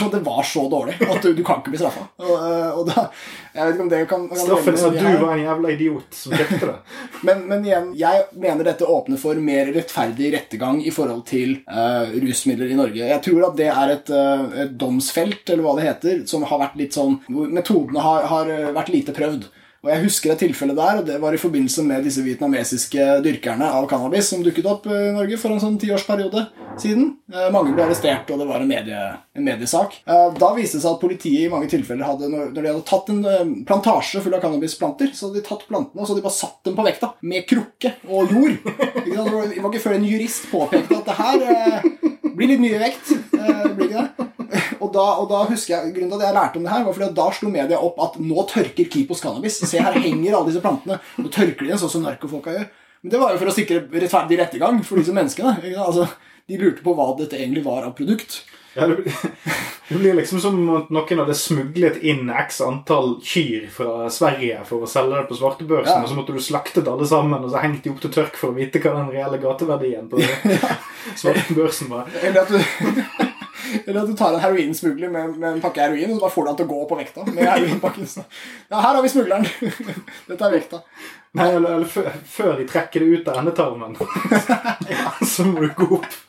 Sånn 0.00 0.12
det 0.14 0.22
var 0.24 0.46
så 0.48 0.62
dårlig 0.70 0.94
at 1.04 1.18
du, 1.20 1.34
du 1.36 1.42
kan 1.44 1.60
ikke 1.60 1.74
bli 1.74 1.80
straffa. 1.80 2.06
Og, 2.22 2.30
eh, 2.32 2.78
og 2.78 2.86
da, 2.88 3.08
jeg 3.52 3.66
vet 3.66 3.74
ikke 3.74 3.84
om 3.84 3.90
det 3.90 4.00
kan, 4.08 4.26
kan 4.30 4.40
Straffen 4.40 4.76
er 4.78 4.86
at 4.86 4.98
du 5.00 5.24
var 5.24 5.34
en 5.34 5.42
jævla 5.42 5.72
idiot 5.74 6.16
som 6.16 6.34
kjøpte 6.36 6.70
det. 6.70 6.76
Men, 7.26 7.42
men 7.50 7.64
igjen, 7.66 7.88
jeg 7.98 8.22
mener 8.40 8.64
dette 8.64 8.86
åpner 8.88 9.18
for 9.20 9.36
mer 9.44 9.68
rettferdig 9.74 10.30
rettergang 10.32 10.78
i 10.86 10.92
forhold 10.94 11.20
til 11.28 11.58
eh, 11.68 12.14
rusmidler 12.22 12.72
i 12.72 12.78
Norge. 12.78 13.08
Jeg 13.10 13.22
tror 13.26 13.44
at 13.50 13.58
det 13.58 13.66
er 13.68 13.92
et, 13.92 14.12
eh, 14.14 14.44
et 14.64 14.72
domsfelt, 14.80 15.42
eller 15.52 15.66
hva 15.66 15.74
det 15.76 15.84
heter, 15.84 16.09
som 16.30 16.44
har 16.48 16.62
vært 16.66 16.78
litt 16.80 16.96
sånn 16.96 17.18
hvor 17.30 17.48
Metodene 17.50 18.04
har, 18.04 18.28
har 18.30 18.52
eh, 18.52 18.70
vært 18.76 18.92
lite 18.94 19.16
prøvd. 19.16 19.48
Og 19.80 19.88
Jeg 19.88 20.02
husker 20.02 20.32
et 20.34 20.42
tilfelle 20.42 20.74
der, 20.76 20.98
og 21.00 21.06
det 21.08 21.14
var 21.22 21.32
i 21.32 21.38
forbindelse 21.40 21.80
med 21.88 22.02
disse 22.04 22.20
vietnamesiske 22.20 23.04
dyrkerne 23.24 23.64
av 23.64 23.86
cannabis 23.88 24.26
som 24.28 24.42
dukket 24.44 24.66
opp 24.68 24.84
eh, 24.92 25.06
i 25.08 25.14
Norge 25.16 25.38
for 25.40 25.54
en 25.54 25.62
sånn 25.62 25.78
tiårsperiode 25.80 26.42
siden. 26.82 27.06
Eh, 27.32 27.46
Mange 27.54 27.72
ble 27.72 27.86
arrestert, 27.86 28.28
og 28.28 28.42
det 28.42 28.48
var 28.50 28.60
en, 28.60 28.68
medie, 28.68 28.98
en 29.38 29.46
mediesak. 29.46 29.96
Da 30.04 30.50
viste 30.58 30.76
det 30.76 30.84
seg 30.84 30.90
at 30.92 31.00
politiet 31.00 31.46
i 31.46 31.52
mange 31.52 31.70
tilfeller 31.72 32.04
hadde, 32.10 32.28
når 32.28 32.52
de 32.58 32.66
hadde 32.66 32.84
tatt 32.90 33.08
en 33.14 33.54
plantasje 33.70 34.20
full 34.20 34.36
av 34.36 34.44
cannabisplanter, 34.44 35.14
så 35.16 35.30
hadde 35.30 35.40
de 35.40 35.46
tatt 35.48 35.64
plantene 35.70 36.04
og 36.04 36.10
så 36.10 36.18
de 36.18 36.26
bare 36.28 36.36
satt 36.36 36.60
dem 36.68 36.76
på 36.76 36.84
vekta 36.84 37.14
med 37.32 37.48
krukke 37.48 37.94
og 38.10 38.36
jord. 38.36 38.60
Det 39.08 39.16
var 39.16 39.70
ikke 39.72 39.84
før 39.86 39.96
en 39.96 40.08
jurist 40.10 40.50
påpekte 40.52 41.00
at 41.00 41.08
det 41.08 41.18
her 41.24 41.80
blir 42.36 42.52
litt 42.52 42.62
mye 42.68 42.84
vekt. 42.84 43.14
Det 43.32 43.72
blir 43.78 43.88
ikke 43.88 44.04
det? 44.04 44.26
Og 44.80 44.92
da, 44.94 45.04
og 45.20 45.28
da 45.30 45.42
husker 45.50 45.74
jeg, 45.76 45.92
Grunnen 45.96 46.10
til 46.14 46.20
at 46.20 46.26
jeg 46.28 46.36
lærte 46.38 46.60
om 46.60 46.64
det 46.66 46.72
her, 46.72 46.84
var 46.86 46.96
fordi 46.96 47.08
at 47.10 47.16
da 47.18 47.26
slo 47.36 47.50
media 47.52 47.80
opp 47.84 47.98
at 48.06 48.18
nå 48.24 48.46
tørker 48.50 48.88
Kipos 48.92 49.20
cannabis. 49.24 49.58
Se, 49.64 49.80
her 49.80 49.98
henger 50.00 50.36
alle 50.38 50.48
disse 50.52 50.62
plantene. 50.64 51.00
Nå 51.20 51.28
tørker 51.34 51.66
de 51.66 51.72
dem 51.74 51.82
sånn 51.82 51.92
som 51.98 52.06
narkofolka 52.06 52.54
gjør. 52.56 52.70
Men 53.02 53.12
det 53.14 53.20
var 53.22 53.32
jo 53.34 53.40
for 53.40 53.48
å 53.52 53.56
sikre 53.56 53.82
rettferdig 53.92 54.38
rettergang 54.40 54.80
for 54.84 55.00
disse 55.00 55.12
menneskene. 55.16 55.56
Altså, 55.80 56.08
de 56.50 56.58
lurte 56.60 56.82
på 56.84 56.92
hva 56.96 57.10
dette 57.20 57.38
egentlig 57.38 57.62
var 57.64 57.86
av 57.88 57.94
produkt. 57.96 58.42
Ja, 58.76 58.86
det, 58.86 59.00
blir, 59.00 59.14
det 59.88 59.96
blir 59.98 60.14
liksom 60.14 60.38
som 60.38 60.58
at 60.76 60.92
noen 60.94 61.18
hadde 61.24 61.34
smuglet 61.34 61.96
inn 62.06 62.28
x 62.30 62.60
antall 62.62 63.16
kyr 63.26 63.64
fra 63.74 64.04
Sverige 64.14 64.60
for 64.68 64.86
å 64.86 64.90
selge 64.90 65.16
det 65.18 65.26
på 65.26 65.38
svartebørsen, 65.40 65.90
Ja. 65.90 66.04
og 66.04 66.12
så 66.12 66.14
måtte 66.18 66.36
du 66.36 66.38
slaktet 66.44 66.86
alle 66.86 67.08
sammen 67.10 67.42
og 67.42 67.50
så 67.50 67.64
hengt 67.64 67.82
de 67.82 67.90
opp 67.90 67.98
til 68.04 68.12
tørk 68.14 68.38
for 68.38 68.52
å 68.52 68.56
vite 68.60 68.78
hva 68.84 68.92
den 69.00 69.10
reelle 69.10 69.40
gateverdien 69.42 70.06
på 70.12 70.22
svartebørsen 71.24 71.90
var. 71.90 72.06
Eller 72.22 72.44
at 72.44 72.52
du, 72.54 73.26
eller 73.86 74.00
at 74.02 74.10
du 74.10 74.16
tar 74.18 74.34
en 74.34 74.42
heroinsmugler 74.42 75.12
med, 75.12 75.38
med 75.38 75.48
en 75.52 75.62
pakke 75.62 75.82
heroin, 75.82 76.10
og 76.10 76.18
så 76.18 76.24
bare 76.24 76.34
får 76.34 76.46
du 76.46 76.50
han 76.50 76.58
til 76.60 76.68
å 76.68 76.72
gå 76.72 76.80
på 76.90 76.98
vekta. 77.00 77.24
med 77.30 77.42
heroinpakken. 77.46 78.08
Ja, 78.68 78.80
her 78.80 78.90
har 78.98 79.02
vi 79.02 79.12
smugleren. 79.12 79.48
Dette 80.30 80.48
er 80.48 80.56
vekta. 80.56 80.82
Nei, 81.38 81.48
eller, 81.54 81.78
eller 81.78 82.14
før 82.26 82.56
de 82.58 82.66
trekker 82.66 83.04
det 83.04 83.20
ut 83.20 83.30
av 83.30 83.40
endetarmen, 83.42 83.96
så 85.34 85.46
må 85.46 85.62
du 85.62 85.70
gå 85.78 85.90
opp. 86.00 86.20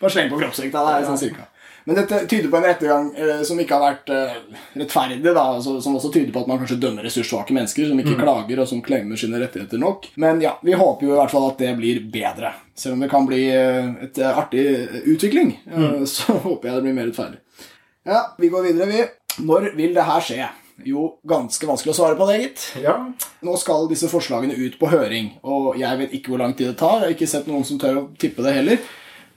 Bare 0.00 0.12
sleng 0.12 0.30
på 0.30 0.38
kroppsvekta. 0.40 0.84
Det 0.86 0.98
er 1.00 1.08
sånn 1.08 1.20
cirka. 1.20 1.49
Men 1.84 1.96
dette 1.96 2.18
tyder 2.28 2.50
på 2.52 2.58
en 2.58 2.66
rettergang 2.68 3.10
eh, 3.16 3.42
som 3.46 3.60
ikke 3.60 3.76
har 3.76 3.84
vært 3.84 4.12
eh, 4.14 4.38
rettferdig, 4.80 5.20
da, 5.24 5.44
altså, 5.56 5.78
som 5.82 5.96
også 5.96 6.12
tyder 6.14 6.32
på 6.34 6.42
at 6.42 6.50
man 6.50 6.60
kanskje 6.60 6.80
dømmer 6.82 7.06
ressurssvake 7.06 7.56
mennesker 7.56 7.88
som 7.88 8.02
ikke 8.02 8.18
klager 8.20 8.62
og 8.62 8.68
som 8.68 8.82
klemmer 8.84 9.20
sine 9.20 9.40
rettigheter 9.40 9.80
nok. 9.80 10.10
Men 10.20 10.42
ja, 10.44 10.56
vi 10.66 10.76
håper 10.76 11.08
jo 11.08 11.14
i 11.14 11.20
hvert 11.20 11.34
fall 11.34 11.48
at 11.50 11.62
det 11.62 11.74
blir 11.80 12.02
bedre. 12.12 12.52
Selv 12.76 12.96
om 12.96 13.04
det 13.04 13.10
kan 13.12 13.26
bli 13.28 13.42
eh, 13.52 13.92
et 14.06 14.18
eh, 14.20 14.38
artig 14.44 14.66
utvikling, 15.14 15.54
eh, 15.70 16.02
så 16.14 16.36
håper 16.44 16.70
jeg 16.70 16.76
det 16.78 16.86
blir 16.88 16.96
mer 16.96 17.10
rettferdig. 17.10 17.42
Ja, 18.08 18.24
vi 18.40 18.48
går 18.52 18.70
videre, 18.70 18.88
vi. 18.88 19.04
Når 19.44 19.72
vil 19.76 19.94
det 19.96 20.08
her 20.08 20.24
skje? 20.24 20.48
Jo, 20.88 21.10
ganske 21.28 21.66
vanskelig 21.68 21.92
å 21.92 21.96
svare 21.98 22.16
på 22.16 22.26
det, 22.30 22.38
gitt. 22.40 22.62
Ja, 22.80 22.94
Nå 23.44 23.56
skal 23.60 23.88
disse 23.90 24.08
forslagene 24.08 24.56
ut 24.56 24.78
på 24.80 24.88
høring, 24.88 25.34
og 25.44 25.74
jeg 25.80 26.00
vet 26.00 26.16
ikke 26.16 26.32
hvor 26.32 26.40
lang 26.40 26.54
tid 26.56 26.70
det 26.70 26.78
tar. 26.80 27.02
Jeg 27.02 27.10
har 27.10 27.16
ikke 27.18 27.28
sett 27.28 27.50
noen 27.50 27.66
som 27.68 27.80
tør 27.80 28.00
å 28.00 28.06
tippe 28.20 28.44
det 28.46 28.56
heller. 28.56 28.80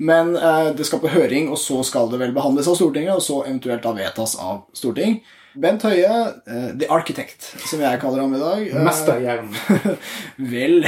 Men 0.03 0.33
eh, 0.35 0.71
det 0.75 0.87
skal 0.87 0.99
på 1.03 1.11
høring, 1.13 1.47
og 1.53 1.59
så 1.61 1.79
skal 1.87 2.09
det 2.11 2.19
vel 2.19 2.33
behandles 2.35 2.67
av 2.67 2.75
Stortinget, 2.79 3.15
og 3.15 3.23
så 3.23 3.43
eventuelt 3.45 3.85
da 3.85 3.93
vedtas 3.95 4.35
av 4.41 4.65
Storting. 4.75 5.21
Bent 5.63 5.83
Høie, 5.85 6.09
eh, 6.49 6.69
The 6.81 6.87
Architect, 6.91 7.45
som 7.69 7.79
jeg 7.83 7.99
kaller 8.01 8.23
ham 8.23 8.31
i 8.33 8.41
dag 8.41 8.63
eh, 8.65 8.79
mesterhjernen. 8.83 9.53
Vel, 10.53 10.79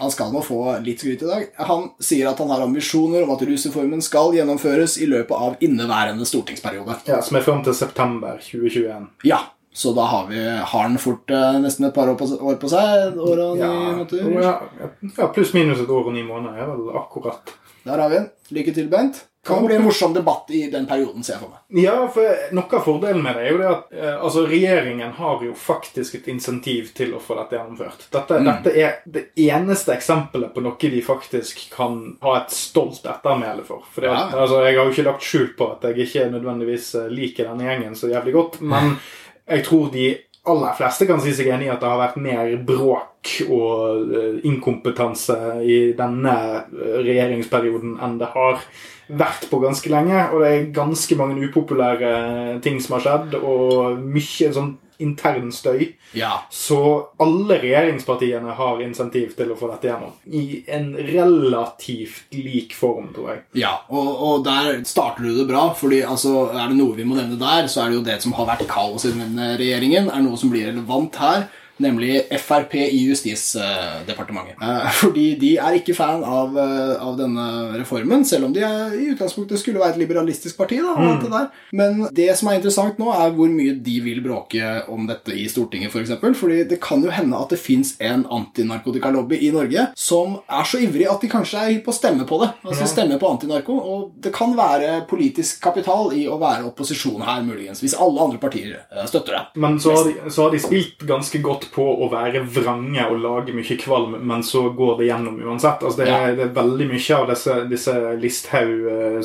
han 0.00 0.12
skal 0.14 0.32
nå 0.32 0.40
få 0.42 0.60
litt 0.86 1.04
skryt 1.04 1.22
i 1.26 1.28
dag. 1.28 1.50
Han 1.68 1.90
sier 2.02 2.30
at 2.30 2.40
han 2.40 2.48
har 2.50 2.64
ambisjoner 2.64 3.26
om 3.26 3.34
at 3.36 3.44
rusreformen 3.44 4.00
skal 4.02 4.32
gjennomføres 4.38 4.96
i 5.04 5.10
løpet 5.10 5.36
av 5.36 5.60
inneværende 5.62 6.26
stortingsperiode. 6.26 6.96
Ja, 7.10 7.20
som 7.22 7.36
er 7.38 7.44
fram 7.44 7.60
til 7.66 7.76
september 7.76 8.40
2021. 8.40 9.10
Ja, 9.28 9.42
så 9.74 9.92
da 9.92 10.06
har, 10.08 10.30
vi, 10.30 10.40
har 10.40 10.86
han 10.86 10.96
fort 11.02 11.30
nesten 11.60 11.88
et 11.88 11.94
par 11.94 12.08
år 12.08 12.16
på, 12.16 12.28
år 12.40 12.56
på 12.62 12.70
seg. 12.72 13.18
År 13.18 13.44
og 13.50 13.58
ni 13.58 13.62
Ja, 13.66 13.70
måneder. 13.74 14.40
ja, 14.40 14.90
ja 15.18 15.28
pluss 15.34 15.52
minus 15.52 15.82
et 15.84 15.90
år 15.92 16.08
og 16.08 16.16
ni 16.16 16.24
måneder 16.24 16.62
er 16.62 16.72
vel 16.72 16.96
akkurat. 17.02 17.52
Der 17.84 17.98
har 18.00 18.08
vi 18.08 18.16
den. 18.16 18.28
Lykke 18.56 18.74
til, 18.74 18.88
Bent. 18.92 19.24
Kan 19.44 19.66
bli 19.66 19.74
en 19.76 19.82
morsom 19.84 20.14
debatt 20.16 20.48
i 20.56 20.70
den 20.72 20.86
perioden, 20.88 21.20
ser 21.22 21.34
jeg 21.34 21.40
for 21.42 21.50
meg. 21.52 21.82
Ja, 21.82 21.96
for 22.08 22.38
noe 22.56 22.78
av 22.78 22.84
fordelen 22.86 23.20
med 23.26 23.36
det 23.36 23.42
er 23.44 23.50
jo 23.52 23.58
det 23.60 23.66
at 23.68 23.90
eh, 23.92 24.14
altså, 24.24 24.46
regjeringen 24.48 25.10
har 25.18 25.42
jo 25.44 25.52
faktisk 25.52 26.14
et 26.16 26.30
insentiv 26.32 26.94
til 26.96 27.12
å 27.12 27.20
få 27.20 27.36
dette 27.42 27.58
gjennomført. 27.58 28.06
Dette, 28.14 28.38
Mm. 28.40 28.48
dette 28.48 28.72
er 28.80 28.94
det 29.04 29.24
eneste 29.36 29.92
eksempelet 29.92 30.54
på 30.54 30.64
noe 30.64 30.80
de 30.80 31.02
faktisk 31.04 31.60
kan 31.76 32.16
ha 32.24 32.38
et 32.40 32.56
stolt 32.56 33.04
ettermæle 33.04 33.66
for. 33.68 33.84
For 33.92 34.08
Ja. 34.08 34.30
altså, 34.32 34.64
jeg 34.64 34.78
har 34.78 34.84
jo 34.88 34.92
ikke 34.96 35.08
lagt 35.10 35.22
skjul 35.28 35.50
på 35.58 35.70
at 35.76 35.82
jeg 35.90 36.06
ikke 36.08 36.30
nødvendigvis 36.32 36.94
eh, 37.02 37.08
liker 37.12 37.44
denne 37.52 37.68
gjengen 37.68 37.94
så 38.00 38.08
jævlig 38.08 38.32
godt, 38.32 38.60
men 38.62 38.96
jeg 39.46 39.64
tror 39.68 39.90
de 39.92 40.08
aller 40.44 40.74
fleste 40.76 41.06
kan 41.08 41.22
si 41.24 41.32
seg 41.36 41.48
enig 41.54 41.68
i 41.68 41.72
at 41.72 41.80
det 41.80 41.88
har 41.88 42.00
vært 42.00 42.20
mer 42.20 42.50
bråk 42.68 43.30
og 43.48 44.12
eh, 44.12 44.40
inkompetanse 44.48 45.36
i 45.64 45.78
denne 45.96 46.34
eh, 46.60 46.98
regjeringsperioden 47.06 47.96
enn 48.04 48.18
det 48.20 48.28
har 48.34 48.60
vært 49.08 49.48
på 49.50 49.60
ganske 49.62 49.92
lenge. 49.92 50.26
Og 50.32 50.44
det 50.44 50.50
er 50.50 50.70
ganske 50.76 51.16
mange 51.20 51.48
upopulære 51.48 52.60
ting 52.64 52.80
som 52.82 52.98
har 52.98 53.06
skjedd, 53.06 53.38
og 53.40 54.00
mye 54.04 54.52
sånn 54.52 54.74
intern 55.02 55.50
støy. 55.52 55.94
Ja. 56.14 56.44
Så 56.50 56.78
alle 57.22 57.58
regjeringspartiene 57.62 58.54
har 58.58 58.82
insentiv 58.84 59.34
til 59.38 59.52
å 59.52 59.58
få 59.58 59.70
dette 59.72 59.90
gjennom. 59.90 60.14
I 60.30 60.62
en 60.76 60.92
relativt 60.96 62.34
lik 62.34 62.76
form, 62.78 63.10
tror 63.16 63.32
jeg. 63.32 63.42
Ja, 63.64 63.74
og, 63.88 64.10
og 64.28 64.46
der 64.46 64.84
starter 64.88 65.26
du 65.26 65.34
det 65.40 65.48
bra, 65.50 65.66
fordi 65.78 66.02
altså, 66.06 66.48
er 66.52 66.70
det 66.70 66.78
noe 66.78 66.96
vi 66.98 67.06
må 67.08 67.18
nevne 67.18 67.40
der, 67.40 67.68
så 67.70 67.84
er 67.84 67.92
det 67.92 68.00
jo 68.00 68.06
det 68.06 68.20
som 68.24 68.36
har 68.38 68.50
vært 68.54 68.68
kaos 68.70 69.06
i 69.08 69.14
denne 69.14 69.54
regjeringen, 69.60 70.10
er 70.12 70.24
noe 70.24 70.38
som 70.40 70.52
blir 70.52 70.70
relevant 70.70 71.18
her, 71.22 71.48
nemlig 71.82 72.22
Frp 72.40 72.74
i 72.74 73.00
Justisdepartementet. 73.08 74.56
Eh, 74.62 74.90
fordi 75.00 75.26
de 75.40 75.54
er 75.58 75.78
ikke 75.78 75.96
fan 75.96 76.24
av, 76.24 76.56
eh, 76.58 76.94
av 77.02 77.16
denne 77.18 77.46
reformen, 77.78 78.24
selv 78.24 78.48
om 78.48 78.54
de 78.54 78.62
er, 78.64 78.94
i 78.94 79.10
utgangspunktet 79.14 79.60
skulle 79.60 79.82
være 79.82 79.96
et 79.96 80.02
liberalistisk 80.04 80.58
parti. 80.58 80.80
Da, 80.82 80.94
og 80.94 81.08
alt 81.08 81.24
det 81.24 81.32
der. 81.32 81.48
Men 81.72 82.08
det 82.14 82.30
som 82.38 82.48
er 82.50 82.60
interessant 82.60 82.98
nå, 82.98 83.10
er 83.12 83.34
hvor 83.34 83.50
mye 83.50 83.76
de 83.84 83.98
vil 84.04 84.22
bråke 84.24 84.84
om 84.92 85.08
dette 85.08 85.34
i 85.34 85.46
Stortinget, 85.50 85.90
f.eks. 85.90 85.94
For 85.94 86.04
eksempel, 86.04 86.34
fordi 86.34 86.62
det 86.68 86.80
kan 86.82 87.02
jo 87.04 87.12
hende 87.14 87.38
at 87.38 87.52
det 87.54 87.58
fins 87.58 87.94
en 88.00 88.24
antinarkotikalobby 88.30 89.40
i 89.46 89.50
Norge 89.54 89.88
som 89.96 90.38
er 90.48 90.68
så 90.68 90.80
ivrig 90.82 91.06
at 91.10 91.22
de 91.22 91.30
kanskje 91.32 91.62
er 91.62 91.78
på 91.84 91.92
å 91.92 91.96
stemme 91.96 92.26
på 92.28 92.40
det. 92.42 92.50
Altså 92.64 92.88
stemme 92.90 93.18
på 93.20 93.30
antinarko. 93.30 93.76
Og 93.94 94.12
det 94.22 94.32
kan 94.34 94.54
være 94.56 95.04
politisk 95.10 95.62
kapital 95.64 96.12
i 96.16 96.26
å 96.30 96.38
være 96.40 96.68
opposisjon 96.68 97.24
her, 97.24 97.42
muligens, 97.46 97.82
hvis 97.84 97.96
alle 97.98 98.22
andre 98.24 98.40
partier 98.42 98.76
eh, 98.84 99.06
støtter 99.10 99.38
det. 99.38 99.42
Men 99.64 99.78
så 99.82 99.94
har, 99.96 100.08
de, 100.08 100.32
så 100.34 100.46
har 100.46 100.54
de 100.54 100.62
spilt 100.62 101.04
ganske 101.08 101.40
godt 101.44 101.63
på 101.72 101.84
å 102.04 102.08
være 102.12 102.42
vrange 102.46 103.06
og 103.10 103.20
lage 103.22 103.54
mye 103.56 103.78
kvalm, 103.80 104.16
men 104.26 104.42
så 104.46 104.66
går 104.76 104.98
det 104.98 105.08
gjennom 105.10 105.38
uansett. 105.44 105.82
Altså 105.82 105.98
det, 106.02 106.08
er, 106.08 106.28
Ja. 106.28 106.34
det 106.34 106.44
er 106.48 106.54
veldig 106.62 106.88
mye 106.90 107.16
av 107.18 107.28
disse, 107.30 107.54
disse 107.70 107.94
Listhaug, 108.20 108.86
eh, 108.90 109.16
eh, 109.16 109.22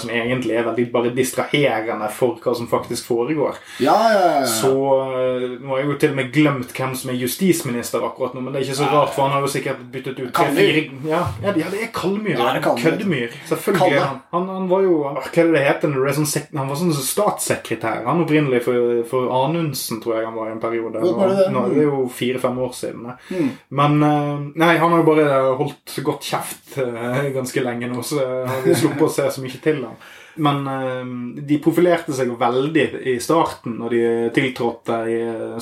som 0.00 0.10
egentlig 0.10 0.56
er 0.56 0.64
veldig 0.68 0.86
bare 0.92 1.10
distraherende 1.14 2.08
for 2.10 2.38
hva 2.42 2.54
som 2.56 2.68
faktisk 2.70 3.06
foregår. 3.10 3.58
Ja, 3.80 3.96
ja, 4.12 4.20
ja, 4.20 4.40
ja. 4.40 4.46
Så 4.46 4.70
eh, 4.70 5.58
Nå 5.60 5.68
har 5.74 5.78
jeg 5.82 5.88
jo 5.90 5.96
til 6.00 6.10
og 6.14 6.16
med 6.16 6.32
glemt 6.34 6.72
hvem 6.76 6.94
som 6.96 7.10
er 7.12 7.18
justisminister 7.20 8.04
akkurat 8.06 8.34
nå, 8.34 8.40
men 8.44 8.52
det 8.54 8.62
er 8.62 8.68
ikke 8.70 8.80
så 8.82 8.88
rart, 8.90 9.14
for 9.14 9.26
han 9.28 9.36
har 9.36 9.44
jo 9.46 9.52
sikkert 9.52 9.82
byttet 9.92 10.18
ut 10.20 10.32
Kalmyr. 10.34 10.90
ja, 11.08 11.24
ja, 11.42 11.52
det- 11.52 11.66
er 11.80 11.90
Kalmyr. 11.94 12.36
Ja, 12.38 12.52
det 12.52 12.60
er 12.60 12.62
Kalmyr. 12.62 12.82
Køddemyr. 12.84 13.28
Selvfølgelig. 13.48 14.00
Han, 14.00 14.20
han, 14.32 14.48
han 14.48 14.68
var 14.70 14.80
jo 14.82 14.96
Hva 15.00 15.26
er 15.26 15.46
det 15.46 15.52
det 15.54 15.64
heter 15.66 15.88
er 16.08 16.12
sånn 16.16 16.56
Han 16.56 16.68
var 16.68 16.76
sånn 16.76 16.92
statssekretær. 16.94 18.04
Han 18.06 18.22
opprinnelig 18.24 18.62
for, 18.64 19.02
for 19.10 19.30
Anundsen, 19.60 20.00
tror 20.02 20.16
jeg 20.16 20.28
han 20.28 20.36
var 20.36 20.48
i 20.48 20.54
en 20.54 20.62
periode. 20.62 21.02
Det 21.02 21.12
var 21.16 21.34
det? 21.34 21.48
Nå, 21.54 21.66
det 21.72 21.82
er 21.82 21.90
jo 21.90 22.06
fire-fem 22.14 22.62
år 22.64 22.72
siden. 22.76 23.10
Mm. 23.30 23.50
Men 23.80 24.06
eh, 24.06 24.46
Nei, 24.62 24.72
han 24.80 24.94
har 24.94 25.02
jo 25.02 25.08
bare 25.08 25.42
holdt 25.60 25.98
godt 26.06 26.30
kjeft 26.30 26.78
eh, 26.82 27.28
ganske 27.34 27.64
lenge 27.64 27.90
nå, 27.90 28.04
så 28.06 28.24
har 28.48 28.64
vi 28.64 28.76
sluppet 28.78 29.06
å 29.06 29.12
se 29.12 29.28
så 29.30 29.44
mye 29.44 29.62
til 29.62 29.82
ham. 29.84 29.98
Men 30.40 30.62
eh, 30.70 31.12
de 31.50 31.60
profilerte 31.62 32.14
seg 32.16 32.32
veldig 32.40 32.86
i 33.12 33.18
starten 33.22 33.76
når 33.80 33.96
de 33.96 34.04
tiltrådte 34.36 35.02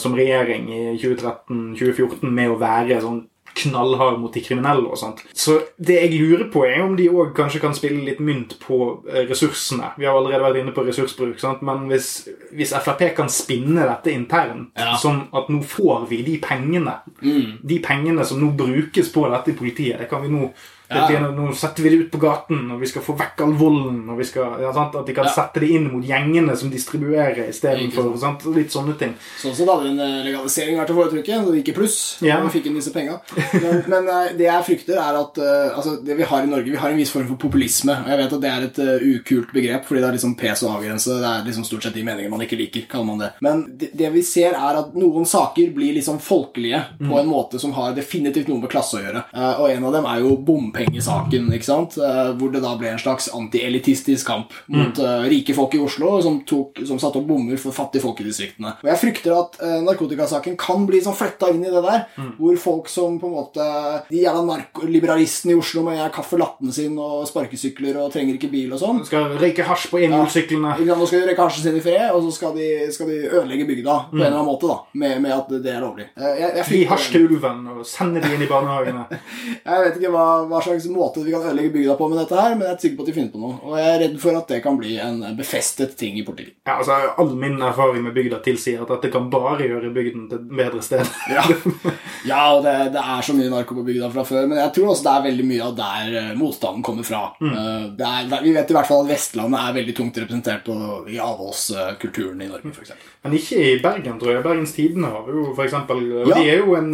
som 0.01 0.17
regjering 0.19 0.71
i 0.73 0.85
2013-2014 1.01 2.29
med 2.29 2.55
å 2.55 2.61
være 2.61 3.03
sånn 3.05 3.25
knallhard 3.62 4.18
mot 4.23 4.33
de 4.35 4.40
kriminelle 4.44 4.87
og 4.88 4.99
sånt. 5.01 5.23
Så 5.35 5.59
det 5.79 5.99
jeg 6.01 6.12
lurer 6.21 6.47
på, 6.53 6.64
er 6.66 6.83
om 6.85 6.97
de 6.99 7.09
òg 7.11 7.35
kanskje 7.37 7.61
kan 7.62 7.75
spille 7.77 8.05
litt 8.07 8.21
mynt 8.25 8.57
på 8.62 8.79
eh, 9.09 9.25
ressursene. 9.29 9.92
Vi 9.99 10.07
har 10.09 10.16
allerede 10.18 10.42
vært 10.47 10.61
inne 10.62 10.75
på 10.77 10.85
ressursbruk, 10.87 11.38
sant? 11.42 11.62
men 11.66 11.87
hvis, 11.90 12.11
hvis 12.55 12.73
Frp 12.85 13.05
kan 13.16 13.29
spinne 13.33 13.87
dette 13.88 14.12
internt, 14.14 14.71
Ja. 14.79 14.97
som 14.97 15.25
at 15.35 15.49
nå 15.51 15.62
får 15.66 16.09
vi 16.09 16.23
de 16.23 16.38
pengene 16.42 16.97
Mm. 17.23 17.59
De 17.66 17.79
pengene 17.83 18.25
som 18.25 18.38
nå 18.40 18.53
brukes 18.57 19.09
på 19.12 19.25
dette 19.31 19.51
i 19.51 19.55
politiet, 19.59 19.99
det 19.99 20.09
kan 20.11 20.23
vi 20.23 20.29
nå 20.29 20.53
Ja. 20.88 21.31
Nå 21.35 21.53
setter 21.53 21.83
vi 21.83 21.90
det 21.92 21.96
ut 21.96 22.11
på 22.12 22.20
gaten, 22.22 22.70
og 22.72 22.81
vi 22.81 22.88
skal 22.88 23.03
få 23.05 23.14
vekk 23.18 23.42
all 23.44 23.53
volden. 23.61 23.98
og 24.09 24.18
vi 24.18 24.24
skal, 24.24 24.61
ja, 24.62 24.72
sant? 24.72 24.94
At 24.96 25.07
de 25.07 25.14
kan 25.14 25.24
Ja. 25.27 25.33
sette 25.33 25.61
det 25.61 25.68
inn 25.70 25.92
mot 25.92 26.05
gjengene 26.05 26.57
som 26.57 26.70
distribuerer 26.70 27.48
istedenfor. 27.48 28.16
sant? 28.18 28.44
Litt 28.55 28.70
sånne 28.72 28.96
ting. 28.98 29.14
Sånn 29.38 29.55
sett 29.55 29.68
hadde 29.68 29.90
en 29.90 30.01
eh, 30.01 30.24
legalisering 30.24 30.79
vært 30.79 30.90
å 30.90 30.96
foretrekke, 30.96 31.44
så 31.44 31.53
det 31.53 31.62
gikk 31.62 31.68
i 31.68 31.77
pluss. 31.77 31.98
Ja. 32.22 32.40
Vi 32.40 32.59
fikk 32.59 32.66
inn 32.66 32.74
disse 32.74 32.92
penga. 32.92 33.20
Men, 33.53 33.85
men 33.88 34.09
eh, 34.09 34.33
det 34.38 34.46
jeg 34.48 34.64
frykter, 34.64 34.96
er 34.96 35.20
at 35.20 35.38
eh, 35.38 35.77
altså, 35.77 35.98
det 36.05 36.16
vi 36.16 36.22
har 36.24 36.42
i 36.42 36.46
Norge 36.46 36.70
Vi 36.70 36.77
har 36.77 36.90
en 36.90 36.96
viss 36.96 37.11
form 37.12 37.27
for 37.29 37.37
populisme. 37.37 37.92
Og 37.92 38.09
jeg 38.09 38.18
vet 38.22 38.33
at 38.33 38.40
det 38.40 38.51
er 38.51 38.66
et 38.68 38.79
uh, 38.79 39.07
ukult 39.18 39.53
begrep, 39.53 39.85
fordi 39.85 40.01
det 40.01 40.09
er 40.09 40.16
liksom 40.16 40.35
pes 40.38 40.62
og 40.64 40.79
avgrense. 40.79 41.18
Det 41.20 41.29
er 41.29 41.44
liksom 41.46 41.64
stort 41.64 41.83
sett 41.85 41.94
de 41.94 42.05
meninger 42.07 42.31
man 42.31 42.40
ikke 42.40 42.59
liker, 42.59 42.87
kaller 42.88 43.05
man 43.05 43.18
det. 43.18 43.31
Men 43.44 43.64
det, 43.79 43.90
det 43.98 44.11
vi 44.14 44.22
ser, 44.22 44.57
er 44.57 44.81
at 44.81 44.94
noen 44.98 45.27
saker 45.29 45.72
blir 45.77 45.94
liksom 45.98 46.18
folkelige 46.22 46.81
på 46.98 47.18
en 47.20 47.29
måte 47.29 47.61
som 47.61 47.72
har 47.77 47.94
definitivt 47.96 48.48
noe 48.48 48.62
med 48.62 48.70
klasse 48.72 48.98
å 48.98 49.03
gjøre. 49.05 49.24
Uh, 49.35 49.61
og 49.61 49.70
en 49.70 49.85
av 49.85 49.92
dem 49.98 50.09
er 50.09 50.24
jo 50.24 50.37
bompengesaken, 50.79 51.53
ikke 51.55 51.67
sant? 51.67 51.97
Eh, 51.99 52.31
hvor 52.38 52.53
det 52.53 52.62
da 52.62 52.75
ble 52.79 52.93
en 52.93 53.01
slags 53.01 53.29
antielitistisk 53.35 54.27
kamp 54.29 54.55
mot 54.67 54.99
mm. 54.99 55.29
rike 55.31 55.55
folk 55.57 55.75
i 55.75 55.83
Oslo 55.83 56.19
som, 56.23 56.41
tok, 56.47 56.83
som 56.87 57.01
satte 57.01 57.21
opp 57.21 57.29
bommer 57.29 57.59
for 57.61 57.75
fattige 57.75 58.05
folk 58.05 58.21
i 58.23 58.29
distriktene. 58.29 58.75
Og 58.83 58.91
jeg 58.91 59.01
frykter 59.03 59.35
at 59.35 59.59
uh, 59.62 59.79
narkotikasaken 59.87 60.57
kan 60.61 60.87
bli 60.88 61.01
sånn 61.05 61.17
fletta 61.17 61.51
inn 61.53 61.64
i 61.64 61.73
det 61.73 61.83
der, 61.85 62.05
hvor 62.38 62.59
folk 62.61 62.91
som 62.93 63.19
på 63.21 63.29
en 63.29 63.35
måte 63.35 63.64
De 64.11 64.23
jævla 64.23 64.43
narkoliberalistene 64.47 65.55
i 65.55 65.59
Oslo 65.59 65.85
med 65.87 66.01
caffè 66.14 66.38
latten 66.41 66.73
sin 66.75 66.97
og 67.01 67.27
sparkesykler 67.29 67.99
og 68.03 68.12
trenger 68.14 68.38
ikke 68.38 68.51
bil 68.53 68.73
og 68.75 68.83
sånn. 68.83 69.03
Skal 69.09 69.37
røyke 69.41 69.67
hasj 69.67 69.88
på 69.93 70.03
enhjulssyklene. 70.07 70.77
Ja, 70.87 70.97
Nå 70.99 71.09
skal 71.09 71.23
de 71.23 71.31
røyke 71.31 71.47
hasjen 71.47 71.67
sin 71.67 71.79
i 71.79 71.85
fred, 71.85 72.09
og 72.14 72.25
så 72.27 72.35
skal 72.38 72.55
de, 72.57 72.69
skal 72.95 73.11
de 73.11 73.21
ødelegge 73.29 73.69
bygda 73.69 73.99
på 74.11 74.19
en 74.19 74.25
eller 74.25 74.38
annen 74.38 74.51
måte 74.51 74.71
da, 74.71 74.79
med, 75.03 75.19
med 75.25 75.35
at 75.35 75.53
det 75.64 75.75
er 75.75 75.85
lovlig. 75.85 76.09
Eh, 76.19 76.35
Jeg, 76.38 76.51
jeg, 76.61 76.67
Gi 76.79 76.83
hasj 76.91 77.12
til 77.14 77.27
ulven 77.29 77.64
og 77.73 77.85
sende 77.88 78.23
de 78.23 78.31
inn 78.35 78.45
i 78.45 78.51
barnehagene. 78.51 79.07
jeg 79.69 79.85
vet 79.85 79.99
ikke 79.99 80.12
hva, 80.14 80.27
hva 80.49 80.62
slags 80.68 80.87
måte 80.92 81.24
vi 81.24 81.33
kan 81.35 81.42
ødelegge 81.48 81.72
bygda 81.74 81.96
på 81.98 82.09
med 82.12 82.20
dette 82.22 82.38
her, 82.38 82.54
men 82.54 82.66
jeg 82.68 82.74
er 82.76 82.83
sikker 82.85 82.98
på 83.00 83.04
at 83.07 83.11
de 83.11 83.14
finner 83.16 83.33
på 83.35 83.42
noe. 83.42 83.57
Og 83.64 83.76
jeg 83.81 83.88
er 83.94 84.00
redd 84.04 84.16
for 84.22 84.38
at 84.40 84.52
det 84.52 84.61
kan 84.64 84.78
bli 84.81 84.94
en 85.02 85.18
befestet 85.38 85.96
ting 86.00 86.18
i 86.20 86.24
politikken. 86.26 86.61
Ja, 86.68 86.78
altså, 86.78 86.98
All 87.18 87.35
min 87.38 87.59
erfaring 87.64 88.04
med 88.07 88.14
bygda 88.16 88.40
tilsier 88.44 88.85
at 88.85 88.92
dette 88.94 89.11
kan 89.14 89.28
bare 89.33 89.66
gjøre 89.66 89.92
bygden 89.96 90.28
til 90.31 90.40
et 90.42 90.52
bedre 90.62 90.85
sted. 90.85 91.04
Ja, 91.28 91.42
ja 92.26 92.38
og 92.57 92.62
det, 92.64 92.72
det 92.94 93.02
er 93.02 93.24
så 93.24 93.35
mye 93.37 93.50
narko 93.52 93.76
på 93.78 93.85
bygda 93.87 94.09
fra 94.14 94.24
før, 94.26 94.46
men 94.50 94.59
jeg 94.62 94.72
tror 94.76 94.92
også 94.92 95.04
det 95.09 95.12
er 95.14 95.26
veldig 95.28 95.46
mye 95.50 95.66
av 95.68 95.74
der 95.78 96.16
eh, 96.22 96.31
motstanden 96.38 96.85
kommer 96.87 97.07
fra. 97.07 97.20
Mm. 97.40 97.96
det 97.98 98.09
er, 98.09 98.42
vi 98.44 98.54
vet 98.57 98.70
i 98.72 98.76
hvert 98.76 98.88
fall 98.88 99.04
at 99.04 99.11
Vestlandet 99.12 99.61
er 99.61 99.76
veldig 99.76 99.94
tungt 99.98 100.18
representert 100.22 100.64
på, 100.66 100.76
i 101.12 101.18
avholdskulturen 101.22 102.42
i 102.42 102.48
Norge, 102.50 102.72
f.eks. 102.74 102.92
Men 103.24 103.37
ikke 103.38 103.61
i 103.61 103.78
Bergen, 103.83 104.18
tror 104.20 104.33
jeg. 104.35 104.44
Bergens 104.44 104.74
Tidende 104.76 105.11
har 105.12 105.28
jo 105.33 105.44
eksempel 105.64 106.02
Ja, 106.28 106.37
de, 106.38 106.44
er 106.48 106.61
jo 106.62 106.76
en, 106.78 106.92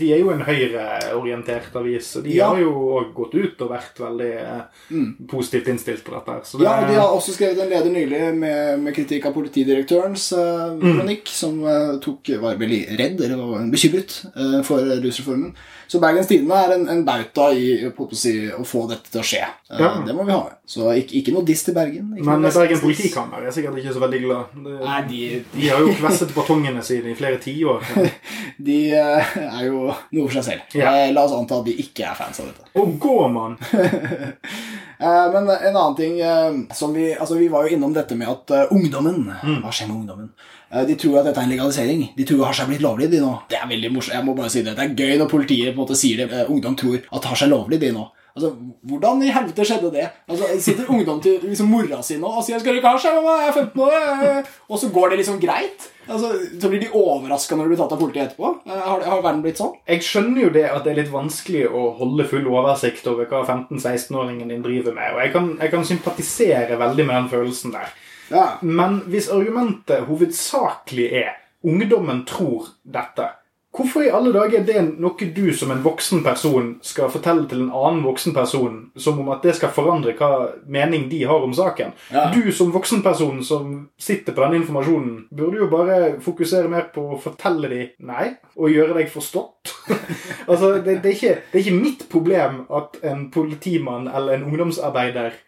de 0.00 0.10
er 0.14 0.22
jo 0.22 0.30
en 0.34 0.44
høyreorientert 0.46 1.74
avis. 1.80 2.12
Og 2.18 2.24
de 2.26 2.36
Ja. 2.36 2.48
har 2.52 2.60
jo 2.62 2.72
òg 2.98 3.13
gått 3.14 3.34
ut 3.34 3.64
og 3.64 3.70
vært 3.72 4.00
veldig 4.02 4.32
mm. 4.90 5.08
positivt 5.30 5.70
innstilt 5.72 6.04
på 6.06 6.14
dette. 6.16 6.38
her. 6.38 6.44
Så 6.44 6.58
det, 6.58 6.64
Mm. 6.64 6.82
Ja, 6.82 6.88
De 6.88 6.94
har 6.98 7.12
også 7.12 7.32
skrevet 7.34 7.60
en 7.62 7.70
leder 7.70 7.90
nylig 7.92 8.20
med, 8.34 8.80
med 8.80 8.94
kritikk 8.96 9.26
av 9.28 9.34
politidirektørens 9.36 10.32
uh, 10.32 10.74
kronikk, 10.80 11.28
som 11.28 11.60
uh, 11.64 11.98
tok, 12.02 12.30
var 12.40 12.58
veldig 12.60 12.82
redd, 12.98 13.20
eller 13.20 13.36
var 13.36 13.70
bekymret, 13.72 14.24
uh, 14.34 14.60
for 14.66 14.82
rusreformen. 15.04 15.54
Så 15.86 16.00
Bergens 16.00 16.26
Tidende 16.26 16.56
er 16.58 16.72
en, 16.74 16.88
en 16.88 17.02
bauta 17.06 17.50
i 17.54 17.90
si, 18.16 18.32
å 18.50 18.64
få 18.66 18.86
dette 18.90 19.12
til 19.12 19.20
å 19.20 19.26
skje. 19.26 19.42
Eh, 19.70 19.80
Ja. 19.84 19.90
Det 20.06 20.14
må 20.16 20.24
vi 20.24 20.32
ha 20.32 20.40
med. 20.46 20.56
Så 20.66 20.88
ikke, 20.96 21.18
ikke 21.20 21.32
noe 21.34 21.44
diss 21.44 21.64
til 21.66 21.74
Bergen. 21.76 22.08
men 22.10 22.24
Bergen 22.24 22.80
politikammer 22.80 23.44
er 23.44 23.52
sikkert 23.52 23.78
ikke 23.78 23.92
så 23.92 24.00
veldig 24.00 24.20
glad. 24.24 24.54
Det, 24.64 24.76
Nei, 24.80 25.00
de, 25.10 25.20
de 25.52 25.68
har 25.68 25.82
jo 25.84 25.92
kvesset 25.98 26.32
batongene 26.34 26.82
sine 26.82 27.12
i 27.12 27.18
flere 27.18 27.38
tiår. 27.42 27.84
De 28.66 28.78
eh, 28.96 29.34
er 29.44 29.66
jo 29.66 29.90
noe 29.90 30.26
for 30.28 30.38
seg 30.38 30.46
selv. 30.46 30.76
Ja. 30.78 30.94
Eh, 30.94 31.12
La 31.14 31.26
oss 31.26 31.34
anta 31.36 31.58
at 31.60 31.68
de 31.68 31.74
ikke 31.84 32.06
er 32.08 32.16
fans 32.18 32.40
av 32.40 32.48
dette. 32.48 32.68
Og 32.80 32.94
gå, 33.04 33.18
mann! 33.36 33.58
Eh, 35.04 35.24
Men 35.32 35.48
en 35.50 35.74
annen 35.76 35.96
ting 35.98 36.20
eh, 36.22 36.52
som 36.72 36.92
vi 36.94 37.08
Altså, 37.18 37.34
vi 37.34 37.48
var 37.50 37.64
jo 37.66 37.74
innom 37.74 37.92
dette 37.92 38.14
med 38.16 38.28
at 38.30 38.52
ungdommen 38.70 39.16
ungdommen 39.26 39.58
Hva 39.64 39.72
skjer 39.74 39.88
med 39.90 39.96
ungdommen? 39.96 40.28
Eh, 40.70 40.84
De 40.86 40.94
tror 40.94 41.18
at 41.18 41.26
dette 41.26 41.42
er 41.42 41.48
en 41.48 41.50
legalisering. 41.50 42.04
De 42.16 42.24
tror 42.28 42.44
hasj 42.46 42.62
er 42.62 42.68
blitt 42.70 42.84
lovlig, 42.84 43.08
de 43.12 43.18
nå. 43.20 43.32
Det 43.50 43.58
er 43.58 43.66
veldig 43.72 43.90
morsomt. 43.92 44.14
Jeg 44.14 44.24
må 44.28 44.36
bare 44.38 44.52
si 44.54 44.62
det. 44.62 44.76
Det 44.78 44.84
er 44.86 44.94
gøy 44.94 45.18
når 45.20 45.32
politiet 45.34 45.74
på 45.74 45.80
en 45.80 45.82
måte 45.82 45.98
sier 45.98 46.22
det. 46.22 46.28
Eh, 46.30 46.50
Ungdom 46.54 46.76
tror 46.78 47.02
at 47.18 47.26
hasj 47.32 47.42
er 47.48 47.52
lovlig, 47.56 47.80
de 47.82 47.90
nå. 47.96 48.06
Altså, 48.34 48.50
Hvordan 48.82 49.20
i 49.22 49.30
helvete 49.30 49.62
skjedde 49.62 49.92
det? 49.94 50.04
Altså, 50.26 50.48
Sitter 50.58 50.88
ungdom 50.90 51.20
til 51.22 51.38
liksom, 51.44 51.68
mora 51.70 52.00
si 52.02 52.16
nå 52.18 52.30
og 52.40 52.42
sier 52.42 52.58
skal 52.58 52.74
du 52.74 52.80
ikke 52.80 52.90
ha 52.96 53.12
mamma, 53.14 53.34
jeg 53.44 53.52
er 53.52 53.58
15 53.60 53.82
år, 53.84 54.48
og 54.68 54.80
så 54.80 54.88
går 54.94 55.12
det 55.12 55.18
liksom 55.20 55.38
greit? 55.42 55.86
Altså, 56.08 56.32
Så 56.60 56.70
blir 56.72 56.82
de 56.82 56.90
overraska 56.90 57.54
når 57.54 57.68
de 57.68 57.72
blir 57.72 57.80
tatt 57.82 57.94
av 57.94 58.00
politiet 58.02 58.24
etterpå? 58.32 58.50
Eh, 58.66 58.80
Har, 58.88 59.04
har 59.06 59.22
verden 59.22 59.44
blitt 59.44 59.60
sånn? 59.62 59.76
Jeg 59.86 60.02
skjønner 60.02 60.48
jo 60.48 60.50
det 60.56 60.64
at 60.66 60.82
det 60.82 60.92
er 60.92 61.00
litt 61.04 61.12
vanskelig 61.14 61.68
å 61.70 61.84
holde 62.00 62.26
full 62.32 62.50
oversikt 62.50 63.06
over 63.12 63.30
hva 63.30 63.44
15-16-åringen 63.46 64.50
din 64.50 64.66
driver 64.66 64.98
med, 64.98 65.14
og 65.14 65.22
jeg 65.22 65.32
kan, 65.36 65.52
jeg 65.62 65.74
kan 65.76 65.86
sympatisere 65.92 66.80
veldig 66.82 67.06
med 67.06 67.16
den 67.20 67.30
følelsen 67.36 67.76
der. 67.76 67.94
Ja. 68.34 68.44
Men 68.66 69.02
hvis 69.12 69.30
argumentet 69.30 70.08
hovedsakelig 70.08 71.08
er 71.22 71.34
ungdommen 71.64 72.24
tror 72.28 72.72
dette, 72.82 73.30
hvorfor 73.74 74.04
i 74.04 74.10
alle 74.14 74.32
dager 74.34 74.60
er 74.60 74.66
det 74.68 74.82
noe 75.02 75.28
du 75.34 75.48
som 75.56 75.72
en 75.74 75.82
voksen 75.84 76.22
person 76.24 76.74
skal 76.84 77.10
fortelle 77.12 77.48
til 77.50 77.64
en 77.64 77.72
annen 77.74 78.04
voksen 78.06 78.34
person, 78.36 78.76
som 78.96 79.18
om 79.22 79.32
at 79.34 79.42
det 79.46 79.56
skal 79.58 79.72
forandre 79.74 80.14
hva 80.18 80.30
mening 80.70 81.08
de 81.10 81.24
har 81.28 81.44
om 81.44 81.54
saken? 81.56 81.94
Ja. 82.14 82.28
Du 82.34 82.52
som 82.54 82.72
voksen 82.74 83.02
person 83.04 83.42
som 83.44 83.74
sitter 83.98 84.36
på 84.36 84.44
den 84.44 84.60
informasjonen, 84.62 85.26
burde 85.34 85.62
jo 85.62 85.70
bare 85.72 85.98
fokusere 86.24 86.70
mer 86.70 86.88
på 86.94 87.08
å 87.14 87.20
fortelle 87.20 87.70
dem 87.72 88.06
nei, 88.06 88.34
og 88.54 88.70
gjøre 88.70 89.00
deg 89.00 89.12
forstått. 89.12 89.53
altså, 90.50 90.72
det, 90.84 90.98
det, 91.02 91.08
er 91.08 91.14
ikke, 91.14 91.34
det 91.52 91.58
er 91.58 91.62
ikke 91.64 91.78
mitt 91.78 92.04
problem 92.12 92.58
at 92.78 92.98
en 93.10 93.26
politimann 93.32 94.08
eller 94.08 94.36
en 94.36 94.46
ungdomsarbeider 94.50 95.38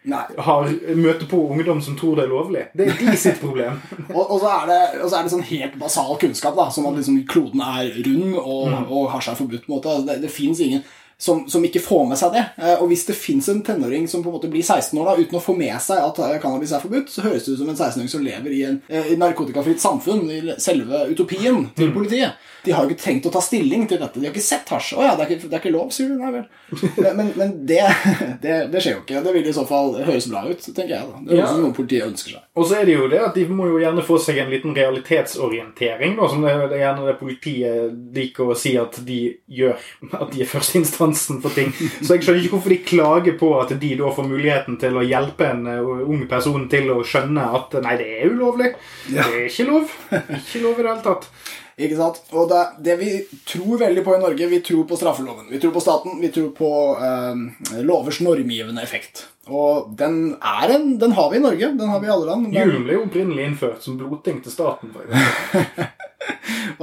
har 0.47 0.69
møter 0.95 1.29
på 1.29 1.41
ungdom 1.53 1.81
som 1.81 1.97
tror 1.97 2.17
det 2.17 2.25
er 2.25 2.31
lovlig. 2.33 2.65
Det 2.73 2.87
er 2.87 2.99
de 3.01 3.17
sitt 3.17 3.41
problem. 3.41 3.81
Og, 4.17 4.23
og, 4.23 4.39
så 4.41 4.53
er 4.53 4.69
det, 4.71 4.81
og 5.01 5.09
så 5.09 5.17
er 5.17 5.25
det 5.25 5.33
sånn 5.33 5.49
helt 5.51 5.75
basal 5.81 6.15
kunnskap, 6.21 6.55
da, 6.57 6.69
som 6.73 6.87
at 6.89 6.97
liksom 6.97 7.19
kloden 7.29 7.61
er 7.61 7.91
rund 8.07 8.37
og, 8.39 8.77
og 8.87 9.11
har 9.13 9.25
seg 9.25 9.37
forbudt. 9.39 9.65
på 9.65 9.71
en 9.71 9.77
måte. 9.77 9.93
Altså, 9.93 10.07
Det, 10.07 10.21
det 10.25 10.33
fins 10.33 10.61
ingen 10.63 10.85
som, 11.19 11.45
som 11.49 11.63
ikke 11.65 11.81
får 11.81 12.03
med 12.11 12.17
seg 12.19 12.33
det. 12.35 12.43
Eh, 12.61 12.75
Og 12.81 12.87
hvis 12.91 13.05
det 13.07 13.15
fins 13.17 13.47
en 13.49 13.63
tenåring 13.65 14.07
som 14.09 14.21
på 14.23 14.29
en 14.29 14.35
måte 14.37 14.49
blir 14.53 14.61
16 14.63 14.93
år 15.01 15.07
da, 15.09 15.15
uten 15.23 15.39
å 15.39 15.41
få 15.41 15.55
med 15.57 15.73
seg 15.81 15.97
at 16.03 16.19
eh, 16.21 16.35
cannabis 16.43 16.75
er 16.77 16.83
forbudt, 16.83 17.09
så 17.09 17.23
høres 17.25 17.45
det 17.47 17.55
ut 17.55 17.61
som 17.63 17.71
en 17.73 17.79
16-åring 17.79 18.11
som 18.11 18.25
lever 18.25 18.53
i 18.53 18.61
en 18.69 18.77
eh, 18.87 19.13
narkotikafritt 19.17 19.81
samfunn, 19.81 20.27
i 20.29 20.43
selve 20.61 21.07
utopien 21.09 21.63
til 21.77 21.89
politiet. 21.95 22.37
De 22.67 22.73
har 22.75 22.83
jo 22.83 22.91
ikke 22.91 23.03
tenkt 23.05 23.25
å 23.29 23.31
ta 23.31 23.39
stilling 23.41 23.85
til 23.87 23.97
dette. 24.01 24.19
De 24.19 24.27
har 24.27 24.33
ikke 24.35 24.43
sett 24.43 24.67
hasj. 24.73 24.91
Å 24.99 25.03
ja, 25.05 25.11
det 25.15 25.23
er 25.23 25.29
ikke, 25.37 25.47
det 25.47 25.55
er 25.55 25.61
ikke 25.61 25.71
lov, 25.73 25.89
sier 25.95 26.09
du? 26.11 26.17
Nei 26.19 26.31
vel. 26.35 27.13
Men, 27.15 27.29
men, 27.39 27.53
det, 27.69 27.79
det, 28.43 28.55
det 28.73 28.81
skjer 28.83 28.97
jo 28.97 29.03
ikke. 29.05 29.21
Det 29.23 29.33
vil 29.37 29.47
i 29.47 29.53
så 29.55 29.63
fall 29.69 29.93
høres 30.03 30.27
bra 30.29 30.41
ut, 30.49 30.65
tenker 30.67 30.91
jeg. 30.97 31.07
da. 31.07 31.21
Det 31.23 31.37
er 31.37 31.41
Ja. 31.41 31.47
som 31.53 31.61
noe 31.63 31.73
politiet 31.77 32.09
ønsker 32.09 32.33
seg. 32.35 32.43
Og 32.59 32.67
så 32.67 32.81
er 32.81 32.89
det 32.89 32.97
jo 32.97 33.07
det 33.13 33.21
at 33.23 33.37
de 33.39 33.45
må 33.49 33.69
jo 33.71 33.79
gjerne 33.79 34.03
få 34.05 34.17
seg 34.19 34.41
en 34.43 34.51
liten 34.51 34.75
realitetsorientering, 34.75 36.15
da, 36.17 36.27
som 36.29 36.41
det, 36.43 36.53
det 36.71 36.77
er 36.79 36.83
gjerne 36.83 37.07
det 37.07 37.15
politiet 37.19 37.97
liker 38.17 38.51
å 38.51 38.57
si 38.57 38.73
at 38.79 38.99
de 39.07 39.19
gjør. 39.47 39.77
At 40.17 40.31
de 40.33 40.43
er 40.43 40.49
førsteinstansen 41.07 41.41
for 41.41 41.49
ting. 41.55 41.71
Så 42.01 42.15
jeg 42.15 42.23
skjønner 42.23 42.43
ikke 42.43 42.55
hvorfor 42.55 42.73
de 42.73 42.79
klager 42.85 43.37
på 43.39 43.51
at 43.59 43.73
de 43.79 43.91
da 43.99 44.11
får 44.13 44.27
muligheten 44.27 44.79
til 44.81 44.97
å 44.97 45.05
hjelpe 45.05 45.51
en 45.51 45.67
eh, 45.67 45.93
ung 46.07 46.27
person 46.29 46.67
til 46.69 46.91
å 46.91 47.03
skjønne 47.03 47.45
at 47.57 47.77
nei, 47.83 47.95
det 47.99 48.09
er 48.17 48.33
ulovlig. 48.33 48.73
Det 49.07 49.23
er 49.23 49.47
ikke 49.47 49.69
lov. 49.69 49.95
Ikke 50.11 50.63
lov 50.63 50.77
i 50.77 50.83
det 50.83 50.91
hele 50.91 51.05
tatt. 51.05 51.29
Ikke 51.77 51.97
sant? 51.99 52.21
Og 52.33 52.47
det, 52.49 52.61
det 52.81 52.95
vi 52.97 53.09
tror 53.45 53.77
veldig 53.83 54.03
på 54.03 54.15
i 54.15 54.21
Norge, 54.21 54.49
vi 54.49 54.61
tror 54.65 54.85
på 54.89 54.97
straffeloven. 54.97 55.49
Vi 55.51 55.59
tror 55.61 55.75
på 55.75 55.83
staten, 55.83 56.15
vi 56.23 56.31
tror 56.33 56.49
på 56.57 56.71
eh, 57.05 57.81
lovers 57.85 58.21
normgivende 58.25 58.81
effekt. 58.81 59.27
Og 59.47 59.93
den 59.95 60.33
er 60.41 60.73
en, 60.73 60.97
den 60.99 61.13
har 61.15 61.29
vi 61.31 61.37
i 61.37 61.43
Norge. 61.43 61.69
Den 61.77 61.93
har 61.93 62.01
vi 62.01 62.09
i 62.09 62.11
alle 62.15 62.31
land. 62.31 62.49
Julen 62.55 62.83
ble 62.83 62.97
jo 62.97 63.05
opprinnelig 63.05 63.45
innført 63.51 63.85
som 63.85 63.99
blodting 63.99 64.41
til 64.43 64.51
staten. 64.51 64.91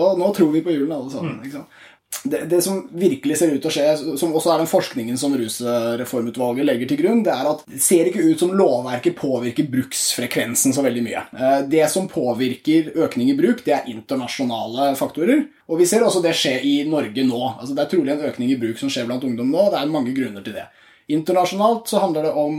Og 0.01 0.17
nå 0.19 0.31
tror 0.35 0.49
vi 0.55 0.63
på 0.65 0.73
julen, 0.73 0.95
alle 0.95 1.11
sammen. 1.13 1.43
Ikke 1.45 1.59
sant? 1.59 1.83
Det, 2.23 2.45
det 2.49 2.63
som 2.65 2.79
virkelig 2.95 3.37
ser 3.39 3.53
ut 3.53 3.61
til 3.65 3.71
å 3.71 3.75
skje, 3.75 4.17
som 4.21 4.33
også 4.37 4.53
er 4.55 4.63
den 4.63 4.71
forskningen 4.71 5.19
som 5.21 5.35
Rusreformutvalget 5.37 6.69
legger 6.69 6.91
til 6.91 7.01
grunn, 7.03 7.23
det 7.27 7.33
er 7.35 7.49
at 7.51 7.65
det 7.69 7.81
ser 7.85 8.09
ikke 8.09 8.25
ut 8.25 8.41
som 8.41 8.55
lovverket 8.57 9.17
påvirker 9.19 9.69
bruksfrekvensen 9.73 10.73
så 10.77 10.85
veldig 10.85 11.05
mye. 11.05 11.25
Eh, 11.37 11.59
Det 11.69 11.85
som 11.93 12.09
påvirker 12.09 12.93
økning 13.05 13.33
i 13.33 13.37
bruk, 13.39 13.65
det 13.67 13.75
er 13.77 13.91
internasjonale 13.93 14.95
faktorer. 14.97 15.47
Og 15.69 15.81
vi 15.81 15.89
ser 15.89 16.05
også 16.05 16.23
det 16.25 16.35
skje 16.37 16.59
i 16.65 16.75
Norge 16.89 17.25
nå. 17.27 17.43
Altså 17.59 17.75
Det 17.75 17.85
er 17.85 17.93
trolig 17.93 18.13
en 18.15 18.27
økning 18.31 18.51
i 18.53 18.59
bruk 18.61 18.79
som 18.79 18.93
skjer 18.93 19.07
blant 19.09 19.25
ungdom 19.25 19.51
nå. 19.51 19.71
Det 19.73 19.81
er 19.81 19.93
mange 19.93 20.15
grunner 20.17 20.45
til 20.45 20.57
det. 20.57 20.67
Internasjonalt 21.13 21.89
så 21.89 21.99
handler 22.01 22.23
det 22.23 22.33
om 22.41 22.55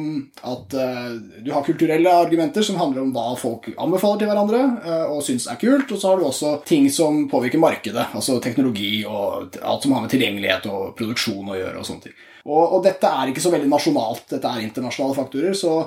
at 0.45 0.75
uh, 0.77 1.15
du 1.41 1.49
har 1.49 1.65
kulturelle 1.65 2.11
argumenter 2.13 2.61
som 2.61 2.77
handler 2.77 3.01
om 3.01 3.13
hva 3.15 3.31
folk 3.41 3.71
anbefaler 3.73 4.21
til 4.21 4.29
hverandre 4.29 4.61
uh, 4.85 5.15
og 5.15 5.23
syns 5.25 5.47
er 5.49 5.57
kult. 5.61 5.89
Og 5.89 5.97
så 5.97 6.11
har 6.11 6.21
du 6.21 6.27
også 6.27 6.51
ting 6.67 6.85
som 6.93 7.23
påvirker 7.31 7.61
markedet, 7.61 8.11
altså 8.13 8.37
teknologi 8.43 8.99
og 9.09 9.57
alt 9.61 9.87
som 9.87 9.97
har 9.97 10.05
med 10.05 10.13
tilgjengelighet 10.13 10.69
og 10.69 10.93
produksjon 10.99 11.53
å 11.55 11.57
gjøre. 11.57 11.81
Og 11.81 11.89
sånne 11.89 12.05
ting. 12.05 12.17
Og, 12.45 12.61
og 12.61 12.83
dette 12.85 13.09
er 13.09 13.31
ikke 13.31 13.41
så 13.41 13.53
veldig 13.55 13.71
nasjonalt, 13.71 14.27
dette 14.35 14.51
er 14.51 14.65
internasjonale 14.67 15.17
faktorer. 15.17 15.57
så 15.57 15.79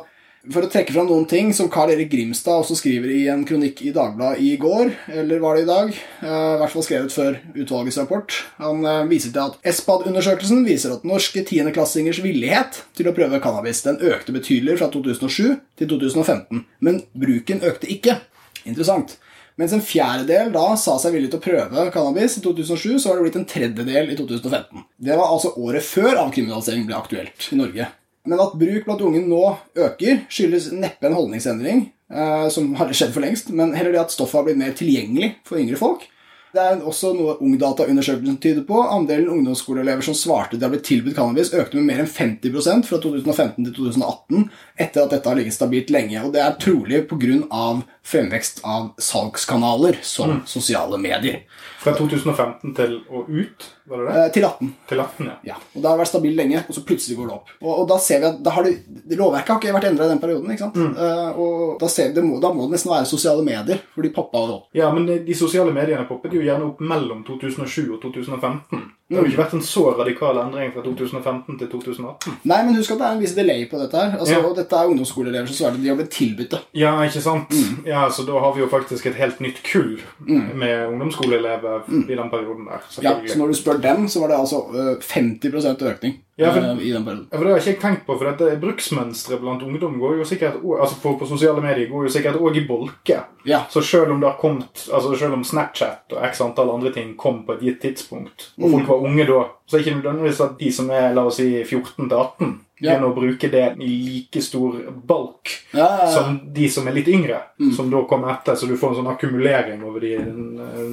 for 0.52 0.64
å 0.64 0.70
trekke 0.70 0.94
fram 0.94 1.08
noen 1.11 1.26
ting 1.28 1.50
som 1.56 1.68
Carl 1.72 1.92
Erik 1.92 2.11
Grimstad 2.12 2.62
også 2.62 2.76
skriver 2.78 3.12
i 3.12 3.20
en 3.32 3.44
kronikk 3.48 3.82
i 3.84 3.92
Dagbladet 3.94 4.40
i 4.44 4.54
går, 4.61 4.90
eller 5.20 5.42
var 5.42 5.58
det 5.58 5.64
i 5.64 5.68
dag, 5.68 5.92
eh, 5.92 6.54
i 6.54 6.58
hvert 6.62 6.72
fall 6.72 6.87
skrevet 6.87 7.14
før 7.14 7.38
utvalgets 7.52 8.00
rapport, 8.00 8.38
han 8.56 8.82
eh, 8.84 9.04
viser 9.11 9.34
til 9.34 9.44
at 9.44 9.70
ESPAD-undersøkelsen 9.72 10.64
viser 10.66 10.96
at 10.96 11.06
norske 11.08 11.44
tiendeklassingers 11.48 12.22
villighet 12.24 12.82
til 12.96 13.11
å 13.11 13.14
prøve 13.16 13.42
cannabis 13.44 13.84
den 13.87 14.00
økte 14.00 14.34
betydelig 14.37 14.78
fra 14.80 14.90
2007 14.94 15.58
til 15.80 15.92
2015, 15.94 16.64
men 16.84 17.02
bruken 17.12 17.64
økte 17.68 17.90
ikke. 17.92 18.20
Interessant. 18.64 19.18
Mens 19.58 19.72
en 19.74 19.82
fjerdedel 19.82 20.52
da 20.54 20.68
sa 20.78 20.94
seg 21.02 21.16
villig 21.16 21.32
til 21.32 21.40
å 21.40 21.44
prøve 21.44 21.88
cannabis 21.90 22.38
i 22.38 22.42
2007, 22.44 23.00
så 23.02 23.11
var 23.11 23.18
det 23.18 23.24
blitt 23.26 23.38
en 23.40 23.48
tredjedel 23.52 24.12
i 24.12 24.18
2015. 24.18 24.84
Det 25.02 25.16
var 25.18 25.32
altså 25.32 25.50
året 25.58 25.82
før 25.82 26.14
avkriminalisering 26.28 26.87
ble 26.87 26.94
aktuelt 26.94 27.48
i 27.50 27.58
Norge. 27.58 27.88
Men 28.29 28.43
at 28.45 28.59
bruk 28.61 28.85
blant 28.85 29.03
unge 29.05 29.23
nå 29.25 29.43
øker, 29.79 30.23
skyldes 30.33 30.71
neppe 30.77 31.09
en 31.09 31.17
holdningsendring, 31.17 31.87
eh, 32.12 32.47
som 32.53 32.75
har 32.77 32.93
skjedd 32.93 33.14
for 33.14 33.25
lengst, 33.25 33.51
men 33.51 33.73
heller 33.77 33.97
det 33.97 34.05
at 34.05 34.14
stoffet 34.14 34.43
har 34.43 34.49
blitt 34.51 34.61
mer 34.61 34.77
tilgjengelig 34.77 35.35
for 35.49 35.61
yngre 35.61 35.81
folk. 35.81 36.05
Det 36.49 36.62
er 36.64 36.81
også 36.81 37.11
noe 37.12 37.35
Ungdata-undersøkelsen 37.45 38.38
tyder 38.41 38.64
på. 38.69 38.81
Andelen 38.81 39.29
ungdomsskoleelever 39.35 40.05
som 40.07 40.17
svarte 40.17 40.57
de 40.57 40.64
har 40.64 40.73
blitt 40.73 40.87
tilbudt 40.88 41.17
cannabis, 41.19 41.53
økte 41.53 41.77
med 41.77 41.91
mer 41.91 42.01
enn 42.03 42.09
50% 42.09 42.88
fra 42.88 43.01
2015 43.05 43.67
til 43.67 43.75
2018 43.77 44.47
etter 44.81 45.05
at 45.05 45.12
dette 45.12 45.29
har 45.29 45.37
ligget 45.38 45.59
stabilt 45.59 45.93
lenge. 45.93 46.23
Og 46.25 46.33
det 46.33 46.41
er 46.45 46.57
trolig 46.61 47.05
pga. 47.11 47.67
Fremvekst 48.09 48.62
av 48.64 48.90
salgskanaler 49.03 49.99
som 50.03 50.38
sosiale 50.49 50.99
medier. 51.01 51.42
Fra 51.79 51.92
2015 51.94 52.73
til 52.75 52.97
og 53.14 53.29
ut, 53.31 53.66
var 53.88 54.01
det 54.01 54.07
det? 54.09 54.23
Eh, 54.23 54.31
til 54.35 54.47
18. 54.49 54.71
Til 54.90 55.03
18, 55.05 55.29
ja. 55.29 55.35
Ja, 55.53 55.59
og 55.75 55.83
Det 55.83 55.90
har 55.90 56.01
vært 56.01 56.11
stabilt 56.11 56.38
lenge, 56.40 56.64
og 56.64 56.75
så 56.75 56.83
plutselig 56.88 57.18
går 57.18 57.29
det 57.31 57.37
opp. 57.37 57.53
Og, 57.61 57.71
og 57.75 57.85
da 57.92 57.99
ser 58.03 58.23
vi 58.25 58.31
at 58.31 58.40
da 58.44 58.55
har 58.57 58.66
det, 58.66 58.75
Lovverket 59.14 59.53
har 59.55 59.61
ikke 59.61 59.77
vært 59.77 59.88
endra 59.92 60.09
i 60.09 60.12
den 60.14 60.23
perioden. 60.23 60.51
ikke 60.55 60.66
sant? 60.66 60.81
Eh, 61.05 61.38
og 61.38 61.79
da, 61.83 61.90
ser 61.92 62.11
vi, 62.11 62.16
det 62.18 62.27
må, 62.27 62.40
da 62.42 62.53
må 62.55 62.66
det 62.66 62.77
nesten 62.79 62.92
være 62.94 63.11
sosiale 63.12 63.44
medier, 63.47 63.85
for 63.94 64.07
de 64.07 64.12
poppa 64.16 64.44
jo 64.44 64.59
opp. 64.59 64.71
Ja, 64.77 64.90
men 64.94 65.07
de 65.07 65.38
sosiale 65.38 65.75
mediene 65.77 66.09
poppet 66.09 66.35
jo 66.35 66.42
gjerne 66.44 66.73
opp 66.73 66.81
mellom 66.83 67.23
2007 67.29 67.85
og 67.92 68.01
2015. 68.09 68.88
Det 69.09 69.16
har 69.16 69.25
jo 69.25 69.31
ikke 69.31 69.40
vært 69.40 69.55
en 69.57 69.62
så 69.64 69.83
radikal 69.97 70.37
endring 70.42 70.73
fra 70.75 70.83
2015 70.85 71.59
til 71.59 71.68
2018. 71.73 72.35
Nei, 72.44 72.59
men 72.66 72.77
husk 72.77 72.92
at 72.92 72.99
det 73.01 73.07
er 73.07 73.14
en 73.16 73.23
viss 73.23 73.33
delay 73.38 73.62
på 73.71 73.81
dette 73.81 73.97
her. 73.97 74.18
Altså, 74.18 74.35
Ja. 74.35 74.42
Og 74.44 74.57
dette 74.59 74.77
er 74.77 74.90
ungdomsskoleelever 74.90 75.47
som 75.49 75.73
det 75.73 75.83
De 75.83 75.88
har 75.88 75.97
blitt 75.97 76.11
tilbudt 76.12 76.51
det. 76.51 76.61
Ja, 76.75 76.92
ikke 77.07 77.23
sant? 77.25 77.55
Ja, 77.87 78.05
så 78.12 78.27
da 78.29 78.37
har 78.38 78.53
vi 78.55 78.61
jo 78.61 78.68
faktisk 78.68 79.07
et 79.07 79.14
helt 79.16 79.40
nytt 79.40 79.62
kull 79.64 79.97
med 80.29 80.88
ungdomsskoleelever 80.92 81.88
i 81.88 82.14
den 82.14 82.31
perioden 82.31 82.68
der. 82.68 82.85
Ja. 83.03 83.16
Så 83.27 83.38
når 83.38 83.47
du 83.47 83.55
spør 83.55 83.81
dem, 83.81 84.09
så 84.09 84.21
var 84.21 84.29
det 84.29 84.38
altså 84.38 84.64
øh, 84.75 84.97
50% 85.01 85.85
økning 85.88 86.18
Ja, 86.38 86.53
for- 86.55 86.61
øh, 86.62 86.79
i 86.87 86.92
den 86.92 87.05
perioden. 87.05 87.27
Ja, 87.33 87.37
for 87.38 87.44
Det 87.44 87.53
har 87.53 87.59
jeg 87.61 87.74
ikke 87.74 87.83
tenkt 87.83 88.05
på, 88.07 88.14
for 88.18 88.24
dette 88.31 88.61
bruksmønsteret 88.62 89.40
blant 89.40 89.62
ungdom 89.66 89.98
går 90.01 90.16
jo 90.20 90.24
sikkert, 90.24 90.55
altså 90.81 91.01
på, 91.03 91.16
på 91.18 91.27
sosiale 91.27 91.61
medier 91.64 91.88
går 91.90 92.05
jo 92.07 92.12
sikkert 92.14 92.37
òg 92.38 92.57
i 92.61 92.66
bolke. 92.68 93.18
Ja. 93.46 93.64
Så 93.70 93.81
selv 93.83 94.12
om 94.14 94.20
det 94.20 94.29
har 94.31 94.38
kommet, 94.40 94.85
altså 94.94 95.16
selv 95.18 95.33
om 95.35 95.42
Snapchat 95.44 96.12
og 96.14 96.22
x 96.31 96.40
antall 96.40 96.70
andre 96.70 96.92
ting 96.94 97.16
kom 97.18 97.42
på 97.46 97.53
et 97.59 97.61
gitt 97.66 97.81
tidspunkt, 97.83 98.53
og 98.62 98.70
folk 98.70 98.88
var 98.88 99.03
unge 99.09 99.27
da, 99.27 99.42
så 99.66 99.77
er 99.77 99.83
det 99.83 99.87
ikke 99.87 99.98
nødvendigvis 99.98 100.40
at 100.40 100.57
de 100.61 100.72
som 100.72 100.90
er 100.90 101.12
la 101.14 101.27
oss 101.27 101.37
si 101.42 101.48
14 101.64 102.09
til 102.09 102.16
18, 102.16 102.61
Ja. 102.81 102.93
begynner 102.95 103.09
å 103.11 103.14
bruke 103.17 103.49
det 103.51 103.64
i 103.83 103.88
like 103.88 104.43
stor 104.45 104.77
balk 105.09 105.51
Ja, 105.73 105.81
ja, 105.81 105.97
ja. 106.05 106.11
som 106.14 106.37
de 106.55 106.69
som 106.71 106.87
er 106.88 106.95
litt 106.95 107.09
yngre, 107.11 107.41
som 107.77 107.91
da 107.91 108.05
kommer 108.09 108.31
etter, 108.37 108.55
så 108.55 108.69
du 108.71 108.77
får 108.79 108.93
en 108.95 108.99
sånn 109.01 109.11
akkumulering 109.11 109.83
over 109.85 110.01
de 110.05 110.12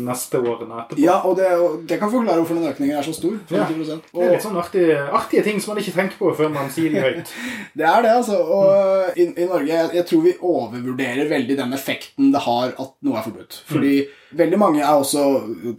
neste 0.05 0.41
årene 0.41 0.81
etterpå. 0.81 0.99
Ja, 1.03 1.19
og 1.23 1.37
det, 1.37 1.51
og 1.61 1.85
det 1.87 1.99
kan 2.01 2.11
forklare 2.11 2.41
hvorfor 2.41 2.57
den 2.59 2.71
økningen 2.71 2.97
er 2.97 3.05
så 3.05 3.13
stor. 3.15 3.37
50 3.51 3.85
Det 4.11 4.25
er 4.25 4.33
litt 4.33 4.45
sånn 4.45 4.57
artige, 4.59 4.97
artige 5.15 5.45
ting 5.45 5.61
som 5.61 5.73
man 5.73 5.83
ikke 5.83 5.95
tenker 5.95 6.19
på 6.19 6.33
før 6.35 6.51
man 6.53 6.73
sier 6.73 6.91
de 6.93 7.03
høyt. 7.05 7.33
Det 7.79 7.85
er 7.87 8.01
det, 8.05 8.11
altså. 8.17 8.37
Og 8.41 9.17
i, 9.19 9.29
i 9.29 9.47
Norge 9.47 9.69
jeg, 9.71 9.89
jeg 9.99 10.05
tror 10.09 10.21
vi 10.25 10.35
overvurderer 10.41 11.29
veldig 11.29 11.57
den 11.59 11.73
effekten 11.75 12.31
det 12.33 12.41
har 12.45 12.73
at 12.73 12.93
noe 13.05 13.19
er 13.19 13.25
forbudt. 13.27 13.61
Fordi 13.69 13.95
veldig 14.37 14.59
mange 14.59 14.81
er 14.83 14.93
også 14.93 15.23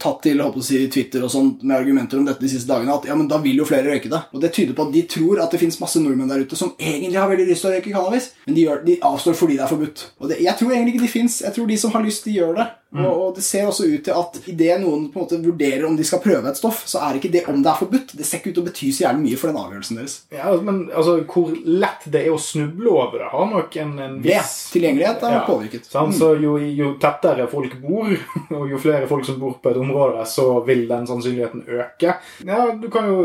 tatt 0.02 0.22
til 0.26 0.40
håper 0.42 0.62
å 0.62 0.64
si, 0.64 0.80
Twitter 0.92 1.24
og 1.26 1.32
sånt 1.32 1.64
med 1.66 1.76
argumenter 1.78 2.20
om 2.20 2.26
dette 2.26 2.42
de 2.42 2.50
siste 2.50 2.70
dagene. 2.70 2.94
At 2.96 3.08
ja, 3.08 3.16
men 3.18 3.28
da 3.30 3.40
vil 3.42 3.60
jo 3.60 3.68
flere 3.68 3.92
røyke 3.92 4.10
det. 4.12 4.22
Og 4.32 4.42
det 4.42 4.52
tyder 4.56 4.76
på 4.76 4.88
at 4.88 4.94
de 4.94 5.04
tror 5.10 5.42
at 5.44 5.52
det 5.52 5.60
fins 5.62 5.78
masse 5.82 6.00
nordmenn 6.02 6.30
der 6.32 6.44
ute 6.46 6.58
som 6.58 6.74
egentlig 6.78 7.20
har 7.20 7.30
veldig 7.30 7.48
lyst 7.50 7.66
til 7.66 7.72
å 7.72 7.76
røyke 7.76 7.92
cannabis, 7.92 8.30
men 8.46 8.58
de, 8.58 8.66
gjør, 8.66 8.82
de 8.86 8.98
avstår 9.10 9.38
fordi 9.38 9.58
det 9.58 9.66
er 9.66 9.72
forbudt. 9.72 10.06
Og 10.20 10.32
det, 10.32 10.40
jeg 10.44 10.60
tror 10.60 10.74
egentlig 10.74 10.96
ikke 10.96 11.06
de 11.06 11.12
fins. 11.12 11.40
Jeg 11.44 11.56
tror 11.56 11.70
de 11.70 11.80
som 11.80 11.94
har 11.96 12.06
lyst, 12.06 12.28
de 12.28 12.36
gjør 12.38 12.56
det. 12.58 12.66
Og, 13.04 13.22
og 13.26 13.34
det 13.36 13.44
ser 13.46 13.68
også 13.68 13.88
ut 13.90 14.06
til 14.06 14.16
at 14.16 14.40
idet 14.46 14.80
noen 14.82 15.08
på 15.12 15.20
en 15.20 15.26
måte 15.26 15.40
vurderer 15.42 15.86
om 15.88 15.96
de 15.98 16.06
skal 16.06 16.22
prøve 16.24 16.48
et 16.50 16.60
stoff, 16.60 16.84
så 16.88 17.02
er 17.06 17.18
ikke 17.18 17.32
det 17.34 17.44
om 17.50 17.60
det 17.62 17.72
er 17.72 17.82
forbudt. 17.82 18.16
Det 18.16 18.26
ser 18.26 18.40
ikke 18.40 18.54
ut 18.54 18.58
til 18.60 18.64
å 18.64 18.68
bety 18.70 18.92
så 18.94 19.06
jævlig 19.06 19.26
mye 19.26 19.40
for 19.40 19.52
den 19.52 19.60
avgjørelsen 19.62 20.00
deres. 20.00 20.16
Ja, 20.34 20.54
men 20.62 20.86
altså, 20.92 21.18
hvor 21.28 21.52
lett 21.66 22.06
det 22.06 22.24
er 22.24 22.34
å 22.34 22.40
snuble 22.40 22.92
over 22.94 23.20
det, 23.20 23.30
har 23.34 23.50
nok 23.52 23.80
en, 23.82 23.94
en 24.06 24.18
viss 24.24 24.36
viss 24.36 24.72
tilgjengelighet 24.72 25.22
er 25.22 25.32
Ja, 25.32 25.40
påvirket. 25.46 25.94
Mm. 25.94 26.12
Så 26.12 26.34
jo, 26.40 26.56
jo 26.58 26.92
tettere 27.00 27.46
folk 27.50 27.76
bor, 27.82 28.12
og 28.56 28.70
jo 28.70 28.80
flere 28.80 29.08
folk 29.10 29.26
som 29.26 29.38
bor 29.40 29.56
på 29.62 29.70
et 29.72 29.80
område, 29.80 30.24
så 30.28 30.48
vil 30.66 30.86
den 30.88 31.06
sannsynligheten 31.08 31.64
øke. 31.66 32.16
Ja, 32.46 32.60
du 32.72 32.88
kan 32.92 33.08
jo, 33.10 33.18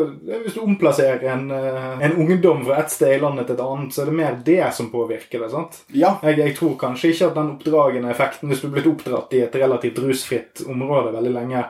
Hvis 0.43 0.55
du 0.55 0.61
omplasserer 0.63 1.23
en, 1.33 1.49
eh, 1.51 2.05
en 2.05 2.17
ungdom 2.17 2.65
fra 2.65 2.81
et 2.81 2.91
sted 2.91 3.17
i 3.17 3.21
landet 3.21 3.47
til 3.47 3.57
et 3.57 3.65
annet, 3.65 3.93
så 3.93 4.03
er 4.03 4.11
det 4.11 4.17
mer 4.17 4.39
det 4.45 4.73
som 4.73 4.91
påvirker 4.91 5.43
det. 5.43 5.51
sant? 5.51 5.81
Ja, 5.87 6.17
Jeg, 6.23 6.37
jeg 6.37 6.55
tror 6.57 6.77
kanskje 6.79 7.11
ikke 7.11 7.27
at 7.31 7.35
den 7.35 7.51
oppdragende 7.55 8.11
effekten, 8.11 8.49
hvis 8.49 8.61
du 8.61 8.67
er 8.67 8.75
blitt 8.75 8.91
oppdratt 8.91 9.33
i 9.33 9.43
et 9.45 9.55
relativt 9.61 10.01
rusfritt 10.03 10.65
område 10.67 11.13
veldig 11.15 11.31
lenge, 11.35 11.63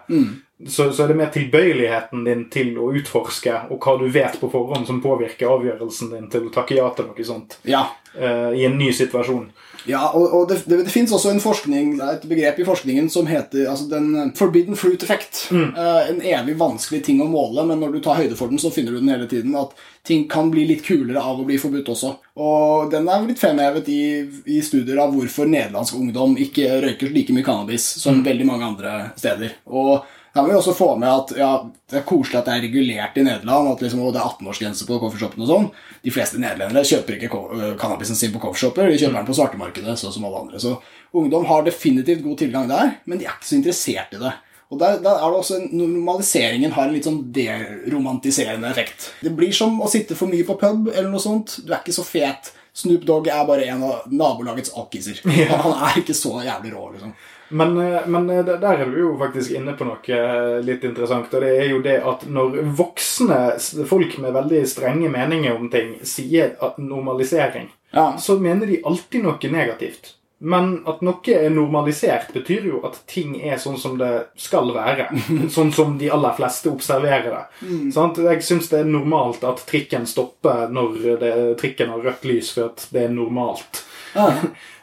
så, 0.67 0.91
så 0.93 1.03
er 1.03 1.11
det 1.11 1.17
mer 1.17 1.31
tilbøyeligheten 1.33 2.25
din 2.25 2.45
til 2.53 2.75
å 2.77 2.91
utforske, 2.97 3.53
og 3.73 3.81
hva 3.81 3.97
du 3.99 4.07
vet 4.13 4.37
på 4.41 4.49
forhånd 4.51 4.87
som 4.89 5.01
påvirker 5.03 5.49
avgjørelsen 5.49 6.13
din 6.13 6.29
til 6.31 6.47
å 6.47 6.53
takke 6.53 6.77
ja 6.77 6.89
til 6.95 7.09
noe 7.09 7.25
sånt 7.25 7.57
ja. 7.67 7.85
uh, 8.17 8.51
i 8.53 8.67
en 8.67 8.77
ny 8.77 8.91
situasjon. 8.95 9.49
Ja, 9.89 10.03
og, 10.13 10.33
og 10.35 10.49
det, 10.49 10.61
det, 10.69 10.81
det 10.85 10.93
finnes 10.93 11.13
også 11.15 11.31
en 11.33 11.41
forskning, 11.41 11.95
et 12.05 12.25
begrep 12.29 12.59
i 12.61 12.67
forskningen 12.67 13.09
som 13.13 13.29
heter 13.29 13.69
altså 13.71 13.87
den 13.91 14.31
forbidden 14.37 14.77
fruit 14.79 15.03
effect. 15.03 15.47
Eh, 15.51 16.11
en 16.11 16.21
evig 16.21 16.57
vanskelig 16.59 17.01
ting 17.07 17.21
å 17.23 17.29
måle, 17.31 17.65
men 17.67 17.81
når 17.81 17.95
du 17.95 17.99
tar 18.05 18.19
høyde 18.21 18.37
for 18.39 18.51
den, 18.51 18.61
så 18.61 18.71
finner 18.73 18.93
du 18.93 19.01
den 19.01 19.11
hele 19.13 19.27
tiden. 19.31 19.55
At 19.57 19.73
ting 20.07 20.27
kan 20.29 20.51
bli 20.53 20.65
litt 20.69 20.85
kulere 20.85 21.21
av 21.21 21.41
å 21.41 21.47
bli 21.47 21.59
forbudt 21.61 21.91
også. 21.93 22.13
Og 22.41 22.93
den 22.93 23.09
er 23.11 23.25
blitt 23.25 23.41
fremhevet 23.41 23.89
i, 23.91 24.01
i 24.49 24.61
studier 24.65 25.01
av 25.01 25.13
hvorfor 25.15 25.49
nederlandsk 25.49 25.97
ungdom 25.99 26.37
ikke 26.41 26.81
røyker 26.85 27.13
like 27.13 27.35
mye 27.35 27.45
cannabis 27.45 27.85
som 28.01 28.23
veldig 28.25 28.49
mange 28.49 28.71
andre 28.73 28.95
steder. 29.19 29.57
Og 29.69 30.01
må 30.39 30.47
vi 30.47 30.55
også 30.55 30.73
få 30.75 30.93
med 30.95 31.09
at 31.11 31.33
ja, 31.35 31.49
det 31.91 31.97
er 31.99 32.05
koselig 32.07 32.37
at 32.39 32.45
det 32.47 32.53
er 32.53 32.61
regulert 32.63 33.17
i 33.19 33.23
Nederland, 33.25 33.73
at 33.73 33.81
liksom, 33.83 34.03
og 34.05 34.13
det 34.15 34.21
er 34.21 34.29
18-årsgrense 34.29 34.85
på 34.87 34.99
coffeeshopen 35.01 35.43
og 35.43 35.49
sånn. 35.49 35.65
De 36.05 36.13
fleste 36.15 36.39
nederlendere 36.39 36.87
kjøper 36.87 37.17
ikke 37.17 37.41
øh, 37.57 37.73
cannabisen 37.81 38.15
sin 38.15 38.31
på 38.31 38.39
coffeeshopper, 38.43 38.87
de 38.87 39.01
kjøper 39.01 39.17
den 39.19 39.27
på 39.27 39.35
svartemarkedet, 39.35 39.97
sånn 39.99 40.15
som 40.15 40.29
alle 40.29 40.45
andre. 40.45 40.61
Så 40.63 40.77
ungdom 41.19 41.49
har 41.49 41.67
definitivt 41.67 42.23
god 42.23 42.39
tilgang 42.39 42.71
der, 42.71 42.95
men 43.03 43.19
de 43.19 43.27
er 43.27 43.35
ikke 43.35 43.49
så 43.49 43.57
interessert 43.59 44.15
i 44.15 44.21
det. 44.23 44.31
Og 44.71 44.79
der, 44.79 45.01
der 45.03 45.19
er 45.19 45.33
det 45.33 45.41
også 45.41 45.57
en, 45.59 45.67
Normaliseringen 45.75 46.71
har 46.77 46.87
en 46.87 46.95
litt 46.95 47.09
sånn 47.09 47.19
deromantiserende 47.35 48.71
effekt. 48.71 49.09
Det 49.19 49.33
blir 49.35 49.51
som 49.55 49.81
å 49.83 49.89
sitte 49.91 50.15
for 50.15 50.31
mye 50.31 50.47
på 50.47 50.55
pub 50.61 50.87
eller 50.93 51.11
noe 51.11 51.19
sånt. 51.19 51.57
Du 51.65 51.73
er 51.73 51.81
ikke 51.81 51.97
så 51.97 52.07
fet. 52.07 52.53
Snoop 52.71 53.03
Dogg 53.03 53.27
er 53.27 53.43
bare 53.49 53.67
en 53.67 53.83
av 53.83 54.07
nabolagets 54.07 54.71
alkiser. 54.79 55.19
Ja. 55.35 55.59
han 55.59 55.75
er 55.89 55.99
ikke 55.99 56.15
så 56.15 56.37
jævlig 56.39 56.71
rå, 56.71 56.87
liksom. 56.95 57.11
Men, 57.51 57.77
eh, 57.77 58.07
men 58.07 58.29
eh, 58.29 58.45
der 58.45 58.81
er 58.85 58.85
du 58.91 58.97
jo 58.99 59.11
faktisk 59.19 59.51
inne 59.57 59.73
på 59.77 59.87
noe 59.87 60.15
eh, 60.15 60.61
litt 60.65 60.85
interessant. 60.87 61.33
Og 61.33 61.43
det 61.43 61.51
er 61.59 61.67
jo 61.73 61.81
det 61.83 61.97
at 62.07 62.23
når 62.31 62.61
voksne 62.79 63.41
folk 63.89 64.17
med 64.23 64.35
veldig 64.37 64.63
strenge 64.69 65.11
meninger 65.11 65.55
om 65.57 65.69
ting 65.73 65.97
sier 66.07 66.55
normalisering, 66.77 67.69
Ja. 67.91 68.13
så 68.17 68.39
mener 68.39 68.67
de 68.67 68.81
alltid 68.87 69.23
noe 69.23 69.51
negativt. 69.51 70.15
Men 70.41 70.79
at 70.89 71.03
noe 71.05 71.35
er 71.35 71.51
normalisert, 71.53 72.31
betyr 72.33 72.63
jo 72.65 72.79
at 72.87 72.95
ting 73.05 73.35
er 73.45 73.59
sånn 73.61 73.77
som 73.77 73.99
det 73.99 74.09
skal 74.41 74.71
være. 74.73 75.05
Sånn 75.53 75.69
som 75.75 75.99
de 75.99 76.09
aller 76.09 76.33
fleste 76.33 76.71
observerer 76.71 77.29
det. 77.29 77.67
Sant? 77.93 78.17
Jeg 78.17 78.41
syns 78.41 78.71
det 78.71 78.79
er 78.79 78.89
normalt 78.89 79.43
at 79.45 79.61
trikken 79.69 80.07
stopper 80.09 80.71
når 80.73 80.97
det, 81.21 81.33
trikken 81.61 81.93
har 81.93 82.01
rødt 82.07 82.25
lys, 82.25 82.49
for 82.55 82.71
at 82.71 82.87
det 82.89 83.03
er 83.05 83.13
normalt. 83.13 83.83
Ja. 84.15 84.31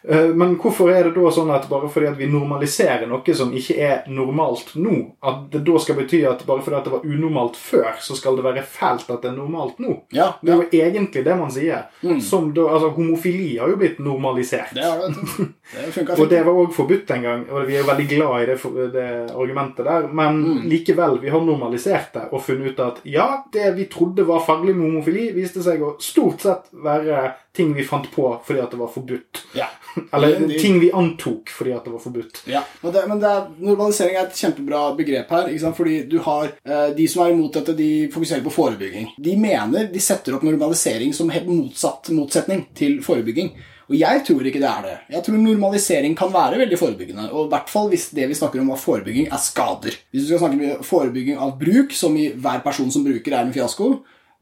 Eh, 0.08 0.28
Men 0.30 0.54
hvorfor 0.56 0.88
er 0.94 1.08
det 1.08 1.10
da 1.18 1.30
sånn 1.34 1.50
at 1.52 1.64
bare 1.68 1.88
fordi 1.90 2.06
at 2.08 2.16
vi 2.16 2.28
normaliserer 2.30 3.02
noe 3.10 3.34
som 3.34 3.50
ikke 3.52 3.74
er 3.82 4.04
normalt 4.08 4.70
nå, 4.78 4.94
at 5.26 5.40
det 5.52 5.64
da 5.66 5.80
skal 5.82 5.98
bety 5.98 6.20
at 6.24 6.44
bare 6.46 6.62
fordi 6.64 6.76
at 6.78 6.86
det 6.86 6.92
var 6.94 7.02
unormalt 7.04 7.58
før, 7.58 7.98
så 8.00 8.14
skal 8.16 8.38
det 8.38 8.44
være 8.46 8.62
fælt 8.62 9.10
at 9.10 9.26
det 9.26 9.32
er 9.32 9.36
normalt 9.36 9.82
nå? 9.82 9.96
Ja, 10.14 10.30
Det 10.40 10.52
er 10.54 10.62
jo 10.62 10.68
egentlig 10.86 11.24
det 11.26 11.34
man 11.36 11.50
sier. 11.52 11.88
Som 12.24 12.52
da, 12.56 12.68
altså 12.76 12.92
Homofili 12.94 13.58
har 13.58 13.74
jo 13.74 13.80
blitt 13.82 13.98
normalisert. 13.98 14.70
Det 14.78 14.86
har 14.86 15.02
det. 15.02 15.48
Det 15.68 15.90
funka 15.92 16.14
Og 16.16 16.30
det 16.30 16.38
var 16.46 16.56
òg 16.62 16.70
forbudt 16.72 17.10
en 17.12 17.26
gang, 17.26 17.42
og 17.52 17.66
vi 17.68 17.76
er 17.76 17.84
veldig 17.84 18.06
glad 18.08 18.38
i 18.40 18.46
det, 18.48 18.56
det 18.94 19.08
argumentet 19.34 19.84
der. 19.84 20.06
Men 20.08 20.62
likevel, 20.70 21.18
vi 21.20 21.28
har 21.34 21.42
normalisert 21.44 22.14
det 22.14 22.24
og 22.32 22.40
funnet 22.46 22.70
ut 22.72 22.80
at 22.86 23.02
ja, 23.04 23.26
det 23.52 23.74
vi 23.76 23.84
trodde 23.92 24.24
var 24.24 24.40
farlig 24.46 24.72
med 24.78 24.86
homofili, 24.88 25.26
viste 25.36 25.60
seg 25.66 25.82
å 25.84 25.96
stort 26.00 26.46
sett 26.46 26.72
være 26.72 27.26
ting 27.58 27.74
vi 27.76 27.84
fant 27.86 28.06
på 28.14 28.24
fordi 28.46 28.62
at 28.62 28.72
det 28.72 28.78
var 28.80 28.90
forbudt. 28.94 29.42
Ja. 29.58 29.66
Eller 30.14 30.38
de- 30.46 30.58
ting 30.62 30.78
vi 30.80 30.88
antok 30.94 31.50
fordi 31.50 31.72
at 31.74 31.84
det 31.84 31.92
var 31.96 32.02
forbudt. 32.04 32.42
Ja, 32.48 32.62
men, 32.84 32.92
det, 32.94 33.04
men 33.10 33.22
det 33.22 33.30
er, 33.34 33.48
Normalisering 33.68 34.16
er 34.16 34.28
et 34.28 34.38
kjempebra 34.38 34.82
begrep 34.98 35.32
her. 35.34 35.48
Ikke 35.52 35.64
sant? 35.66 35.76
Fordi 35.78 35.96
du 36.10 36.18
har 36.24 36.52
eh, 36.64 36.90
De 36.96 37.08
som 37.10 37.24
er 37.26 37.34
imot 37.34 37.58
dette, 37.58 37.74
de 37.78 37.90
fokuserer 38.14 38.44
på 38.46 38.54
forebygging. 38.54 39.10
De 39.18 39.34
mener 39.40 39.90
de 39.92 40.02
setter 40.02 40.36
opp 40.38 40.46
normalisering 40.46 41.12
som 41.16 41.34
helt 41.34 41.50
motsatt 41.50 42.08
motsetning 42.14 42.64
til 42.78 43.00
forebygging. 43.04 43.50
Og 43.88 43.94
jeg 43.96 44.20
tror 44.28 44.44
ikke 44.44 44.60
det 44.60 44.68
er 44.68 44.82
det. 44.84 44.96
Jeg 45.14 45.24
tror 45.24 45.38
normalisering 45.40 46.16
kan 46.16 46.28
være 46.34 46.58
veldig 46.60 46.76
forebyggende. 46.76 47.30
Og 47.32 47.46
i 47.46 47.52
hvert 47.54 47.70
fall 47.72 47.86
hvis 47.88 48.10
det 48.12 48.26
vi 48.28 48.36
snakker 48.36 48.60
om 48.60 48.74
av 48.74 48.82
forebygging, 48.82 49.30
er 49.32 49.40
skader. 49.40 49.96
Hvis 50.12 50.26
du 50.26 50.28
skal 50.34 50.42
snakke 50.42 50.74
om 50.76 50.84
forebygging 50.84 51.38
av 51.40 51.54
bruk, 51.60 51.94
som 51.96 52.16
i 52.20 52.26
hver 52.36 52.60
person 52.66 52.92
som 52.92 53.06
bruker 53.06 53.32
er 53.32 53.46
en 53.46 53.54
fiasko, 53.54 53.88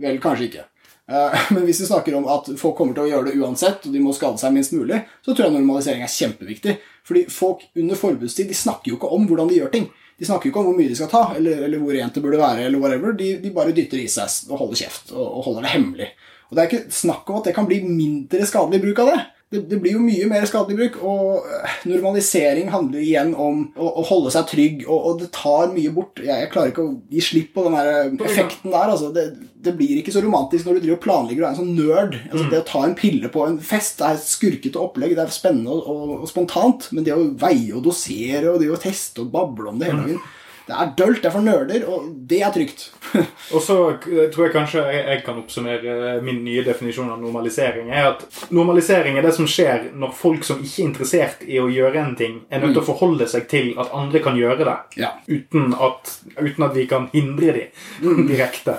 vel, 0.03 0.19
kanskje 0.21 0.49
ikke. 0.51 0.65
Eh, 1.11 1.39
Men 1.55 1.67
hvis 1.67 1.81
vi 1.81 1.89
snakker 1.91 2.17
om 2.19 2.27
at 2.31 2.51
folk 2.59 2.77
kommer 2.79 2.97
til 2.97 3.07
å 3.07 3.11
gjøre 3.11 3.31
det 3.31 3.39
uansett, 3.41 3.87
og 3.87 3.95
de 3.95 4.03
må 4.03 4.15
skade 4.17 4.41
seg 4.43 4.55
minst 4.55 4.75
mulig, 4.77 5.03
så 5.25 5.33
tror 5.33 5.49
jeg 5.49 5.57
normalisering 5.59 6.03
er 6.07 6.13
kjempeviktig. 6.13 6.77
Fordi 7.07 7.27
folk 7.31 7.69
under 7.79 7.99
forbudstid 7.99 8.51
de 8.51 8.59
snakker 8.59 8.93
jo 8.93 8.99
ikke 8.99 9.13
om 9.15 9.29
hvordan 9.29 9.53
de 9.53 9.61
gjør 9.61 9.73
ting. 9.75 9.89
De 10.17 10.25
snakker 10.27 10.49
jo 10.49 10.55
ikke 10.55 10.63
om 10.63 10.71
hvor 10.71 10.79
mye 10.79 10.91
de 10.91 10.97
skal 10.97 11.13
ta, 11.13 11.23
eller, 11.37 11.67
eller 11.67 11.83
hvor 11.83 11.93
rent 11.95 12.17
det 12.17 12.25
burde 12.25 12.41
være. 12.41 12.67
eller 12.67 12.81
whatever. 12.83 13.13
De, 13.19 13.35
de 13.43 13.53
bare 13.55 13.75
dytter 13.77 14.01
i 14.01 14.09
seg 14.11 14.51
og 14.51 14.63
holder 14.63 14.83
kjeft, 14.83 15.13
og, 15.15 15.25
og 15.27 15.49
holder 15.51 15.67
det 15.67 15.75
hemmelig. 15.77 16.11
Og 16.49 16.57
Det 16.57 16.63
er 16.63 16.71
ikke 16.71 16.95
snakk 16.95 17.31
om 17.31 17.41
at 17.41 17.49
det 17.49 17.57
kan 17.57 17.67
bli 17.69 17.83
mindre 17.85 18.47
skadelig 18.49 18.83
bruk 18.85 19.03
av 19.05 19.13
det. 19.13 19.19
Det, 19.47 19.61
det 19.71 19.77
blir 19.79 19.93
jo 19.95 20.03
mye 20.03 20.27
mer 20.27 20.43
skadelig 20.49 20.75
bruk, 20.81 20.97
og 21.07 21.45
øh, 21.47 21.75
normalisering 21.87 22.67
handler 22.73 22.99
igjen 22.99 23.29
om 23.39 23.61
å, 23.79 23.91
å 24.01 24.03
holde 24.09 24.33
seg 24.35 24.49
trygg, 24.51 24.81
og, 24.89 24.97
og 24.97 25.21
det 25.21 25.29
tar 25.37 25.71
mye 25.71 25.93
bort. 25.95 26.19
Jeg, 26.19 26.35
jeg 26.43 26.51
klarer 26.51 26.73
ikke 26.73 26.83
å 26.83 26.97
gi 27.15 27.23
slipp 27.23 27.53
på 27.55 27.63
den 27.69 27.77
der 27.79 27.91
øh, 27.93 28.17
effekten 28.27 28.75
der. 28.75 28.91
altså. 28.91 29.13
Det, 29.15 29.29
det 29.63 29.77
blir 29.79 30.01
ikke 30.01 30.15
så 30.17 30.23
romantisk 30.25 30.67
når 30.67 30.81
du 30.81 30.83
driver 30.83 30.99
og 30.99 31.05
planlegger 31.05 31.45
og 31.45 31.47
er 31.47 31.55
en 31.55 31.61
sånn 31.61 31.79
nerd. 31.79 32.17
Altså, 32.27 32.49
Det 32.51 32.63
å 32.65 32.67
ta 32.73 32.83
en 32.89 32.97
pille 32.99 33.31
på 33.37 33.45
en 33.47 33.61
fest 33.63 34.03
det 34.03 34.09
er 34.09 34.19
et 34.19 34.27
skurkete 34.33 34.83
opplegg, 34.83 35.15
det 35.15 35.23
er 35.29 35.37
spennende 35.39 35.79
og, 35.79 35.87
og, 35.95 36.17
og 36.25 36.33
spontant, 36.33 36.91
men 36.91 37.07
det 37.07 37.15
å 37.15 37.29
veie 37.39 37.71
og 37.79 37.87
dosere 37.87 38.51
og 38.51 38.59
det 38.65 38.73
å 38.75 38.83
teste 38.83 39.23
og 39.23 39.31
bable 39.35 39.71
om 39.71 39.79
det 39.79 39.93
hele 39.93 40.03
dagen 40.09 40.27
det 40.67 40.75
er 40.75 40.89
dølt, 40.99 41.21
det 41.23 41.29
er 41.31 41.35
for 41.35 41.45
nerder, 41.47 41.85
og 41.89 42.07
det 42.27 42.41
er 42.43 42.51
trygt. 42.55 42.87
Og 43.55 43.61
så 43.63 43.77
eh, 43.95 44.25
tror 44.35 44.47
jeg 44.49 44.53
kanskje 44.57 44.83
jeg, 44.91 45.03
jeg 45.07 45.21
kan 45.25 45.37
oppsummere 45.39 46.17
min 46.27 46.41
nye 46.45 46.65
definisjon 46.67 47.11
av 47.15 47.21
normalisering. 47.23 47.93
er 47.95 48.09
at 48.11 48.25
Normalisering 48.51 49.17
er 49.19 49.23
det 49.29 49.33
som 49.37 49.47
skjer 49.47 49.91
når 49.95 50.13
folk 50.19 50.43
som 50.45 50.59
ikke 50.65 50.83
er 50.83 50.89
interessert 50.89 51.45
i 51.47 51.61
å 51.63 51.69
gjøre 51.71 52.01
en 52.03 52.17
ting, 52.19 52.41
er 52.51 52.61
nødt 52.65 52.75
til 52.75 52.83
å 52.83 52.89
forholde 52.89 53.29
seg 53.31 53.47
til 53.51 53.73
at 53.79 53.95
andre 53.95 54.23
kan 54.25 54.37
gjøre 54.39 54.67
det. 54.67 54.77
Ja. 55.05 55.13
Uten 55.31 55.71
at, 55.79 56.13
uten 56.41 56.67
at 56.67 56.75
vi 56.75 56.87
kan 56.91 57.07
hindre 57.15 57.55
dem 58.03 58.27
direkte. 58.33 58.77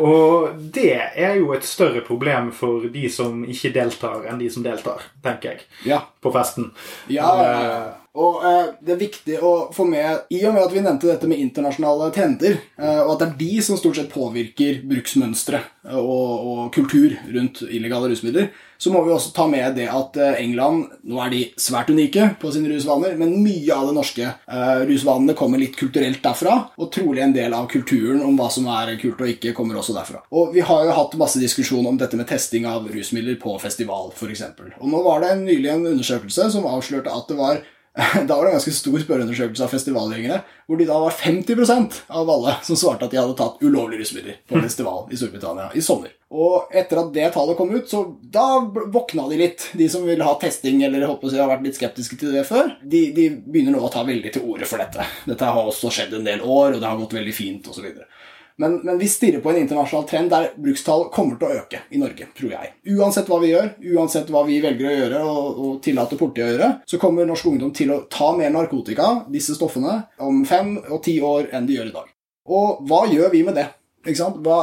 Og 0.00 0.56
det 0.74 0.96
er 1.14 1.36
jo 1.40 1.52
et 1.56 1.64
større 1.68 2.00
problem 2.06 2.50
for 2.56 2.88
de 2.92 3.04
som 3.12 3.44
ikke 3.44 3.72
deltar, 3.76 4.24
enn 4.30 4.40
de 4.40 4.48
som 4.52 4.64
deltar, 4.64 5.04
tenker 5.24 5.52
jeg, 5.54 5.66
Ja. 5.92 6.00
på 6.22 6.32
festen. 6.34 6.70
Ja, 7.12 7.99
og 8.20 8.46
eh, 8.46 8.72
det 8.84 8.94
er 8.94 9.00
viktig 9.00 9.38
å 9.44 9.52
få 9.74 9.86
med 9.88 10.32
I 10.34 10.42
og 10.48 10.56
med 10.56 10.64
at 10.64 10.74
vi 10.74 10.82
nevnte 10.84 11.10
dette 11.10 11.28
med 11.30 11.40
internasjonale 11.42 12.10
trender, 12.14 12.58
eh, 12.80 13.02
og 13.04 13.14
at 13.14 13.22
det 13.22 13.28
er 13.28 13.38
de 13.40 13.52
som 13.64 13.78
stort 13.80 14.00
sett 14.00 14.12
påvirker 14.12 14.82
bruksmønstre 14.90 15.60
eh, 15.60 15.96
og, 16.00 16.50
og 16.52 16.66
kultur 16.74 17.16
rundt 17.30 17.64
illegale 17.68 18.12
rusmidler, 18.12 18.50
så 18.80 18.92
må 18.92 19.02
vi 19.04 19.12
også 19.12 19.32
ta 19.36 19.44
med 19.50 19.74
det 19.76 19.86
at 19.92 20.16
eh, 20.16 20.38
England 20.40 20.86
Nå 21.10 21.18
er 21.20 21.32
de 21.32 21.40
svært 21.60 21.90
unike 21.92 22.30
på 22.40 22.52
sine 22.54 22.70
rusvaner, 22.70 23.16
men 23.20 23.34
mye 23.44 23.76
av 23.76 23.90
de 23.90 23.96
norske 23.96 24.24
eh, 24.24 24.82
rusvanene 24.88 25.36
kommer 25.36 25.60
litt 25.60 25.76
kulturelt 25.76 26.22
derfra, 26.24 26.56
og 26.80 26.92
trolig 26.94 27.24
en 27.24 27.34
del 27.36 27.56
av 27.56 27.68
kulturen 27.72 28.22
om 28.24 28.38
hva 28.38 28.48
som 28.52 28.68
er 28.72 28.94
kult 29.00 29.20
og 29.20 29.32
ikke, 29.34 29.52
kommer 29.56 29.80
også 29.80 29.96
derfra. 29.96 30.22
Og 30.32 30.54
vi 30.54 30.64
har 30.64 30.86
jo 30.86 30.96
hatt 30.96 31.18
masse 31.20 31.40
diskusjon 31.42 31.88
om 31.90 31.98
dette 32.00 32.16
med 32.16 32.28
testing 32.30 32.68
av 32.68 32.88
rusmidler 32.88 33.36
på 33.42 33.56
festival, 33.60 34.14
f.eks. 34.16 34.46
Og 34.78 34.88
nå 34.88 35.02
var 35.04 35.24
det 35.24 35.34
en, 35.34 35.44
nylig 35.48 35.74
en 35.74 35.86
undersøkelse 35.92 36.48
som 36.54 36.68
avslørte 36.70 37.12
at 37.12 37.28
det 37.28 37.38
var 37.40 37.60
da 38.26 38.36
var 38.36 38.44
det 38.44 38.50
en 38.50 38.54
ganske 38.54 38.72
stor 38.72 39.02
spørreundersøkelse 39.02 39.64
av 39.66 39.72
festivalgjengere, 39.72 40.36
hvor 40.70 40.78
de 40.78 40.86
da 40.86 40.98
var 41.02 41.14
50% 41.16 41.96
av 42.20 42.30
alle 42.30 42.54
som 42.62 42.78
svarte 42.78 43.08
at 43.08 43.10
de 43.14 43.18
hadde 43.18 43.34
tatt 43.38 43.58
ulovlige 43.64 44.04
rusmidler 44.04 44.36
på 44.46 44.60
festival 44.66 45.10
i 45.10 45.18
Storbritannia 45.18 45.72
i 45.74 45.82
sommer. 45.82 46.12
Og 46.30 46.70
etter 46.70 47.00
at 47.00 47.10
det 47.10 47.26
tallet 47.34 47.58
kom 47.58 47.72
ut, 47.74 47.88
så 47.90 48.04
da 48.22 48.60
våkna 48.62 49.26
de 49.32 49.40
litt. 49.40 49.66
De 49.74 49.88
som 49.90 50.04
ville 50.06 50.22
ha 50.22 50.36
testing 50.38 50.84
eller 50.86 51.08
håper 51.10 51.26
å 51.26 51.40
har 51.40 51.50
vært 51.50 51.66
litt 51.66 51.80
skeptiske 51.80 52.20
til 52.20 52.36
det 52.36 52.44
før, 52.46 52.76
de, 52.86 53.08
de 53.16 53.26
begynner 53.42 53.74
nå 53.74 53.82
å 53.82 53.90
ta 53.90 54.04
veldig 54.06 54.36
til 54.36 54.46
orde 54.46 54.68
for 54.70 54.78
dette. 54.78 55.08
Dette 55.26 55.50
har 55.50 55.66
også 55.72 55.90
skjedd 55.90 56.14
en 56.20 56.28
del 56.30 56.44
år, 56.46 56.76
og 56.76 56.78
det 56.78 56.86
har 56.86 57.00
gått 57.00 57.18
veldig 57.18 57.34
fint 57.34 57.66
osv. 57.72 57.90
Men, 58.56 58.78
men 58.84 58.98
vi 59.00 59.08
stirrer 59.08 59.40
på 59.44 59.50
en 59.50 59.60
internasjonal 59.62 60.06
trend 60.08 60.32
der 60.32 60.50
brukstall 60.60 61.06
kommer 61.14 61.38
til 61.40 61.48
å 61.48 61.60
øke 61.62 61.82
i 61.90 62.00
Norge, 62.00 62.28
tror 62.36 62.54
jeg. 62.54 62.72
Uansett 62.96 63.30
hva 63.30 63.38
vi 63.42 63.52
gjør, 63.52 63.70
uansett 63.94 64.32
hva 64.32 64.42
vi 64.48 64.58
velger 64.64 64.88
å 64.88 64.96
gjøre 64.96 65.22
og, 65.30 65.60
og 65.64 65.76
tillater 65.84 66.20
politiet 66.20 66.46
å 66.46 66.50
gjøre, 66.54 66.70
så 66.92 67.00
kommer 67.02 67.28
norsk 67.28 67.50
ungdom 67.52 67.72
til 67.76 67.94
å 67.94 68.02
ta 68.12 68.32
mer 68.36 68.52
narkotika, 68.54 69.12
disse 69.32 69.56
stoffene, 69.56 70.00
om 70.20 70.42
fem 70.48 70.76
og 70.82 71.00
ti 71.06 71.16
år 71.24 71.52
enn 71.56 71.68
de 71.68 71.78
gjør 71.78 71.92
i 71.92 71.96
dag. 72.00 72.10
Og 72.50 72.84
hva 72.90 73.04
gjør 73.10 73.32
vi 73.32 73.44
med 73.46 73.56
det? 73.60 73.68
Hva, 74.44 74.60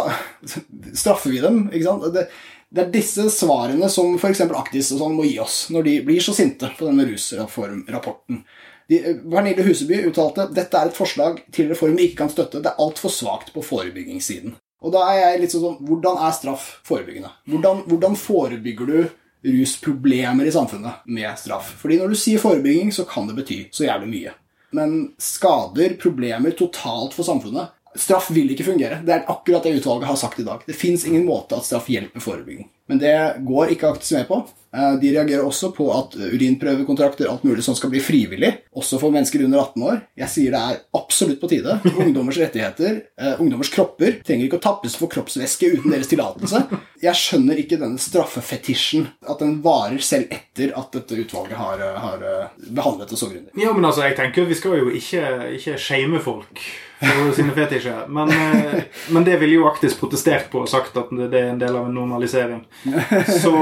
straffer 1.02 1.34
vi 1.34 1.42
dem? 1.42 1.68
Det, 1.72 2.28
det 2.70 2.84
er 2.84 2.94
disse 2.94 3.28
svarene 3.32 3.90
som 3.92 4.16
f.eks. 4.18 4.42
Aktis 4.50 4.92
og 4.96 5.04
sånn 5.04 5.18
må 5.18 5.28
gi 5.28 5.38
oss 5.40 5.68
når 5.74 5.86
de 5.88 6.00
blir 6.08 6.24
så 6.24 6.34
sinte 6.36 6.70
på 6.78 6.90
denne 6.90 7.06
rusreformrapporten. 7.08 8.42
De, 8.88 9.02
Pernille 9.28 9.66
Huseby 9.68 10.02
uttalte 10.08 10.48
dette 10.56 10.80
er 10.80 10.90
et 10.90 10.98
forslag 10.98 11.42
til 11.52 11.70
reform 11.74 11.98
vi 12.00 12.08
ikke 12.08 12.24
kan 12.24 12.32
støtte. 12.32 12.62
Det 12.64 12.72
er 12.72 12.82
altfor 12.84 13.12
svakt 13.12 13.54
på 13.56 13.64
forebyggingssiden. 13.66 14.56
Og 14.86 14.94
da 14.94 15.06
er 15.12 15.20
jeg 15.22 15.40
litt 15.42 15.54
sånn 15.56 15.64
sånn 15.66 15.88
Hvordan 15.90 16.20
er 16.22 16.36
straff 16.38 16.68
forebyggende? 16.86 17.32
Hvordan, 17.50 17.80
hvordan 17.90 18.18
forebygger 18.20 18.92
du 18.92 19.00
rusproblemer 19.48 20.48
i 20.48 20.54
samfunnet 20.54 21.08
med 21.10 21.32
straff? 21.42 21.74
Fordi 21.82 21.98
når 22.00 22.14
du 22.14 22.20
sier 22.20 22.42
forebygging, 22.42 22.94
så 22.94 23.08
kan 23.10 23.28
det 23.30 23.38
bety 23.40 23.64
så 23.74 23.88
jævlig 23.88 24.12
mye. 24.12 24.36
Men 24.78 24.98
skader, 25.24 25.96
problemer 26.00 26.56
totalt 26.58 27.16
for 27.16 27.28
samfunnet 27.28 27.74
Straff 27.98 28.28
vil 28.30 28.52
ikke 28.54 28.68
fungere. 28.68 29.00
Det 29.02 29.14
er 29.16 29.24
akkurat 29.32 29.64
det 29.66 29.80
utvalget 29.80 30.06
har 30.06 30.18
sagt 30.20 30.38
i 30.38 30.46
dag. 30.46 30.62
Det 30.68 30.76
fins 30.78 31.06
ingen 31.08 31.26
måte 31.26 31.58
at 31.58 31.66
straff 31.66 31.88
hjelper 31.90 32.22
forebygging. 32.22 32.68
Men 32.92 33.00
det 33.02 33.14
går 33.48 33.74
ikke 33.74 33.90
Aktis 33.90 34.12
med 34.14 34.28
på. 34.30 34.38
Eh, 34.76 34.94
De 35.02 35.14
reagerer 35.16 35.46
også 35.46 35.72
på 35.74 35.88
at 35.96 36.14
urinprøvekontrakter 36.20 37.30
alt 37.32 37.48
mulig 37.48 37.66
sånn 37.66 37.78
skal 37.80 37.92
bli 37.94 38.02
frivillig, 38.04 38.52
også 38.78 39.00
for 39.02 39.14
mennesker 39.14 39.44
under 39.46 39.62
18 39.64 39.86
år. 39.90 40.00
Jeg 40.22 40.34
sier 40.34 40.54
det 40.54 40.62
er 40.62 40.80
absolutt 40.98 41.42
på 41.42 41.50
tide. 41.52 41.78
Ungdommers 42.04 42.40
rettigheter, 42.42 43.00
eh, 43.20 43.42
ungdommers 43.42 43.72
kropper, 43.74 44.20
trenger 44.28 44.48
ikke 44.48 44.60
å 44.60 44.66
tappes 44.68 44.98
for 45.00 45.12
kroppsvæske 45.12 45.72
uten 45.78 45.94
deres 45.94 46.10
tillatelse. 46.12 46.64
Jeg 47.04 47.20
skjønner 47.20 47.62
ikke 47.62 47.80
denne 47.82 48.02
straffefetisjen, 48.02 49.08
at 49.28 49.42
den 49.44 49.60
varer 49.66 50.02
selv 50.04 50.34
etter 50.34 50.74
at 50.78 50.94
dette 50.96 51.22
utvalget 51.24 51.58
har, 51.60 51.82
eh, 51.84 52.02
har 52.04 52.28
eh, 52.28 52.68
behandlet 52.68 53.14
det 53.14 53.22
så 53.22 53.32
grundig. 53.32 53.54
Ja, 53.58 53.74
men 53.74 53.88
altså, 53.88 54.06
jeg 54.08 54.18
tenker 54.20 54.46
Vi 54.48 54.56
skal 54.56 54.78
jo 54.80 54.92
ikke, 54.94 55.24
ikke 55.58 55.80
shame 55.82 56.22
folk 56.24 56.62
for 57.02 57.34
sine 57.36 57.54
fetisjer. 57.58 58.06
Men, 58.08 58.30
eh, 58.32 58.84
men 59.10 59.26
det 59.28 59.40
ville 59.42 59.60
jo 59.60 59.68
Aktis 59.70 59.98
protestert 59.98 60.52
på 60.54 60.64
og 60.64 60.72
sagt 60.72 60.98
at 60.98 61.12
det 61.12 61.42
er 61.42 61.52
en 61.52 61.62
del 61.62 61.76
av 61.76 61.90
en 61.90 61.98
normalisering. 61.98 62.64
Så. 63.42 63.54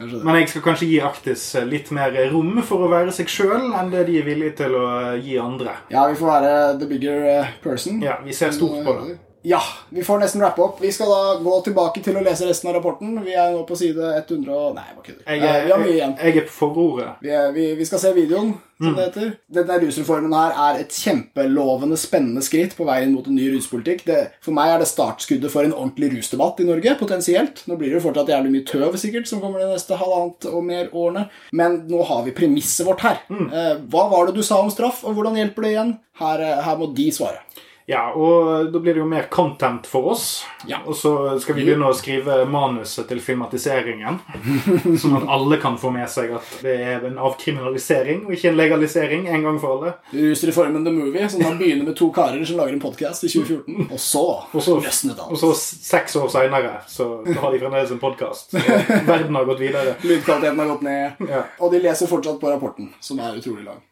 Men 0.00 0.38
jeg 0.38 0.48
skal 0.48 0.62
kanskje 0.64 0.86
gi 0.88 1.00
Aktis 1.04 1.42
litt 1.68 1.90
mer 1.92 2.14
rom 2.32 2.62
for 2.64 2.86
å 2.86 2.92
være 2.92 3.12
seg 3.12 3.28
sjøl 3.28 3.66
enn 3.76 3.90
det 3.92 4.06
de 4.08 4.14
er 4.20 4.24
villige 4.24 4.56
til 4.62 4.76
å 4.78 4.86
gi 5.20 5.36
andre. 5.40 5.74
Ja, 5.92 6.06
vi 6.08 6.16
får 6.16 6.30
være 6.30 6.54
the 6.80 6.88
bigger 6.88 7.26
eh, 7.28 7.50
person. 7.60 8.00
Ja, 8.04 8.16
Vi 8.24 8.32
ser 8.36 8.54
stort 8.56 8.80
på 8.86 8.96
det. 9.02 9.18
Ja, 9.42 9.60
vi 9.88 10.02
får 10.04 10.18
nesten 10.20 10.42
rappe 10.44 10.60
opp. 10.60 10.80
Vi 10.84 10.90
skal 10.92 11.08
da 11.08 11.20
gå 11.40 11.54
tilbake 11.64 12.02
til 12.04 12.18
å 12.18 12.22
lese 12.24 12.44
resten 12.44 12.68
av 12.68 12.74
rapporten. 12.76 13.14
Vi 13.24 13.32
er 13.32 13.54
nå 13.54 13.62
på 13.68 13.76
side 13.78 13.96
100 14.26 14.50
og 14.52 14.74
Nei, 14.76 14.84
bare 14.96 15.04
kødder. 15.06 15.22
Jeg, 15.26 15.40
Eh, 15.40 15.64
Vi 15.64 15.70
har 15.72 15.78
mye 15.80 15.94
igjen. 15.94 16.16
jeg, 16.20 16.36
er 16.36 16.44
på 16.48 16.52
forordet. 16.58 17.14
Vi, 17.22 17.30
er, 17.30 17.52
vi, 17.52 17.74
vi 17.74 17.84
skal 17.88 17.98
se 18.02 18.12
videoen, 18.12 18.50
som 18.80 18.92
Mm. 18.92 18.96
det 18.96 19.04
heter. 19.06 19.32
Denne 19.52 19.78
rusreformen 19.80 20.32
her 20.32 20.52
er 20.74 20.80
et 20.80 20.88
kjempelovende, 20.92 21.96
spennende 22.00 22.42
skritt 22.42 22.76
på 22.76 22.84
veien 22.88 23.12
mot 23.14 23.26
en 23.26 23.34
ny 23.34 23.48
ruspolitikk. 23.56 24.04
Det, 24.04 24.30
for 24.44 24.52
meg 24.52 24.74
er 24.74 24.78
det 24.78 24.88
startskuddet 24.88 25.50
for 25.50 25.62
en 25.64 25.72
ordentlig 25.72 26.12
rusdebatt 26.18 26.60
i 26.60 26.64
Norge, 26.68 26.94
potensielt. 27.00 27.64
Nå 27.68 27.76
blir 27.80 27.92
det 27.94 28.02
fortsatt 28.02 28.28
jævlig 28.28 28.52
mye 28.52 28.64
tøv, 28.68 28.96
sikkert, 29.00 29.26
som 29.28 29.40
kommer 29.40 29.60
de 29.60 29.72
neste 29.72 29.96
halvannet 29.96 30.46
og 30.52 30.64
mer 30.64 30.88
årene. 30.92 31.28
Men 31.52 31.86
nå 31.88 32.04
har 32.08 32.24
vi 32.24 32.32
premisset 32.36 32.86
vårt 32.86 33.00
her. 33.00 33.20
Mm. 33.30 33.52
Eh, 33.52 33.74
hva 33.88 34.08
var 34.10 34.26
det 34.26 34.34
du 34.36 34.42
sa 34.42 34.60
om 34.60 34.70
straff, 34.70 35.02
og 35.04 35.14
hvordan 35.16 35.36
hjelper 35.36 35.62
det 35.62 35.72
igjen? 35.74 35.98
Her, 36.20 36.40
eh, 36.40 36.62
her 36.62 36.76
må 36.76 36.94
de 36.94 37.10
svare. 37.10 37.38
Ja, 37.90 38.12
og 38.14 38.70
da 38.70 38.78
blir 38.78 38.94
det 38.94 39.02
jo 39.02 39.08
mer 39.08 39.26
content 39.32 39.86
for 39.90 40.12
oss. 40.12 40.26
Ja. 40.68 40.78
Og 40.86 40.94
så 40.94 41.12
skal 41.42 41.56
vi 41.56 41.64
begynne 41.66 41.88
å 41.90 41.96
skrive 41.96 42.44
manuset 42.46 43.08
til 43.10 43.18
filmatiseringen. 43.24 44.20
Sånn 45.02 45.16
at 45.18 45.26
alle 45.26 45.58
kan 45.62 45.78
få 45.80 45.90
med 45.94 46.06
seg 46.12 46.30
at 46.36 46.52
det 46.62 46.76
er 46.86 47.06
en 47.08 47.18
avkriminalisering 47.18 48.28
og 48.28 48.36
ikke 48.36 48.52
en 48.52 48.60
legalisering 48.60 49.26
en 49.26 49.46
gang 49.48 49.58
for 49.62 49.74
alle. 49.74 49.94
Rusreformen 50.14 50.86
The 50.86 50.92
Movie, 50.94 51.26
som 51.32 51.42
da 51.42 51.50
begynner 51.58 51.88
med 51.88 51.98
to 51.98 52.12
karer 52.14 52.44
som 52.46 52.60
lager 52.60 52.76
en 52.76 52.84
podkast 52.84 53.26
i 53.26 53.32
2014. 53.32 53.90
Og 53.96 53.98
så, 54.00 54.24
Og 54.52 54.62
så, 54.62 54.76
løsnet 54.80 55.18
og 55.20 55.38
så 55.38 55.50
seks 55.58 56.14
år 56.20 56.28
seinere 56.30 56.76
så 56.88 57.08
har 57.26 57.52
de 57.52 57.58
fremdeles 57.60 57.90
en 57.90 58.00
podkast. 58.02 58.54
Verden 58.54 59.34
har 59.34 59.48
gått 59.48 59.60
videre. 59.62 59.96
Lydkvaliteten 60.06 60.62
har 60.62 60.70
gått 60.70 60.86
ned. 60.86 61.24
Ja. 61.30 61.42
Og 61.58 61.74
de 61.74 61.82
leser 61.82 62.10
fortsatt 62.10 62.38
på 62.40 62.52
rapporten, 62.52 62.92
som 63.02 63.18
er 63.22 63.38
utrolig 63.40 63.66
lang. 63.66 63.82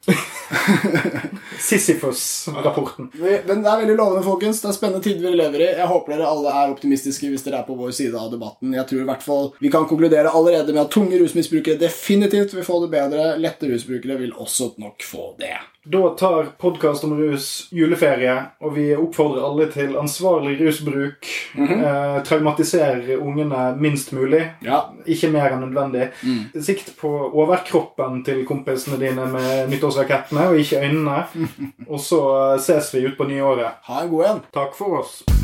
Sisyfos-rapporten. 1.58 3.10
Den 3.18 3.58
Men 3.58 3.64
det 3.64 3.70
er 3.72 3.80
veldig 3.82 3.87
lovende, 3.96 4.24
folkens. 4.26 4.60
Det 4.62 4.68
er 4.68 4.76
spennende 4.76 5.04
tider 5.04 5.30
vi 5.30 5.38
lever 5.38 5.64
i. 5.64 5.70
Jeg 5.78 5.88
håper 5.88 6.14
dere 6.14 6.28
alle 6.28 6.52
er 6.52 6.74
optimistiske 6.74 7.30
hvis 7.32 7.46
dere 7.46 7.62
er 7.62 7.68
på 7.68 7.76
vår 7.78 7.94
side 7.96 8.18
av 8.18 8.30
debatten. 8.32 8.74
Jeg 8.76 8.86
tror 8.90 9.02
i 9.04 9.08
hvert 9.08 9.24
fall 9.24 9.50
vi 9.62 9.72
kan 9.72 9.88
konkludere 9.88 10.34
allerede 10.34 10.74
med 10.74 10.84
at 10.84 10.92
tunge 10.94 11.18
rusmisbrukere 11.22 11.80
definitivt 11.80 12.54
vil 12.56 12.66
få 12.66 12.82
det 12.84 12.92
bedre. 12.94 13.32
Lette 13.40 13.70
rusbrukere 13.70 14.18
vil 14.20 14.36
også 14.36 14.74
nok 14.82 15.06
få 15.06 15.32
det. 15.40 15.56
Da 15.88 16.08
tar 16.08 16.44
podkast 16.58 17.04
om 17.04 17.14
rus 17.16 17.68
juleferie, 17.72 18.34
og 18.60 18.74
vi 18.76 18.90
oppfordrer 18.92 19.44
alle 19.46 19.68
til 19.72 19.94
ansvarlig 19.96 20.58
rusbruk. 20.60 21.28
eh, 21.56 22.18
traumatisere 22.28 23.16
ungene 23.16 23.76
minst 23.80 24.12
mulig. 24.12 24.42
Ja. 24.66 24.82
Ikke 25.06 25.30
mer 25.32 25.54
enn 25.54 25.64
nødvendig. 25.64 26.10
Sikt 26.60 26.92
på 27.00 27.08
overkroppen 27.32 28.20
til 28.26 28.44
kompisene 28.44 28.98
dine 29.00 29.24
med 29.32 29.70
nyttårsrakettene, 29.72 30.50
og 30.50 30.60
ikke 30.60 30.82
øynene. 30.84 31.22
Og 31.92 32.00
så 32.04 32.20
eh, 32.36 32.60
ses 32.60 32.92
vi 32.94 33.06
utpå 33.08 33.24
nyåret. 33.24 33.67
Ha 33.82 34.02
en 34.02 34.10
god 34.10 34.26
en. 34.30 34.42
Takk 34.52 34.74
for 34.74 34.98
oss. 35.00 35.37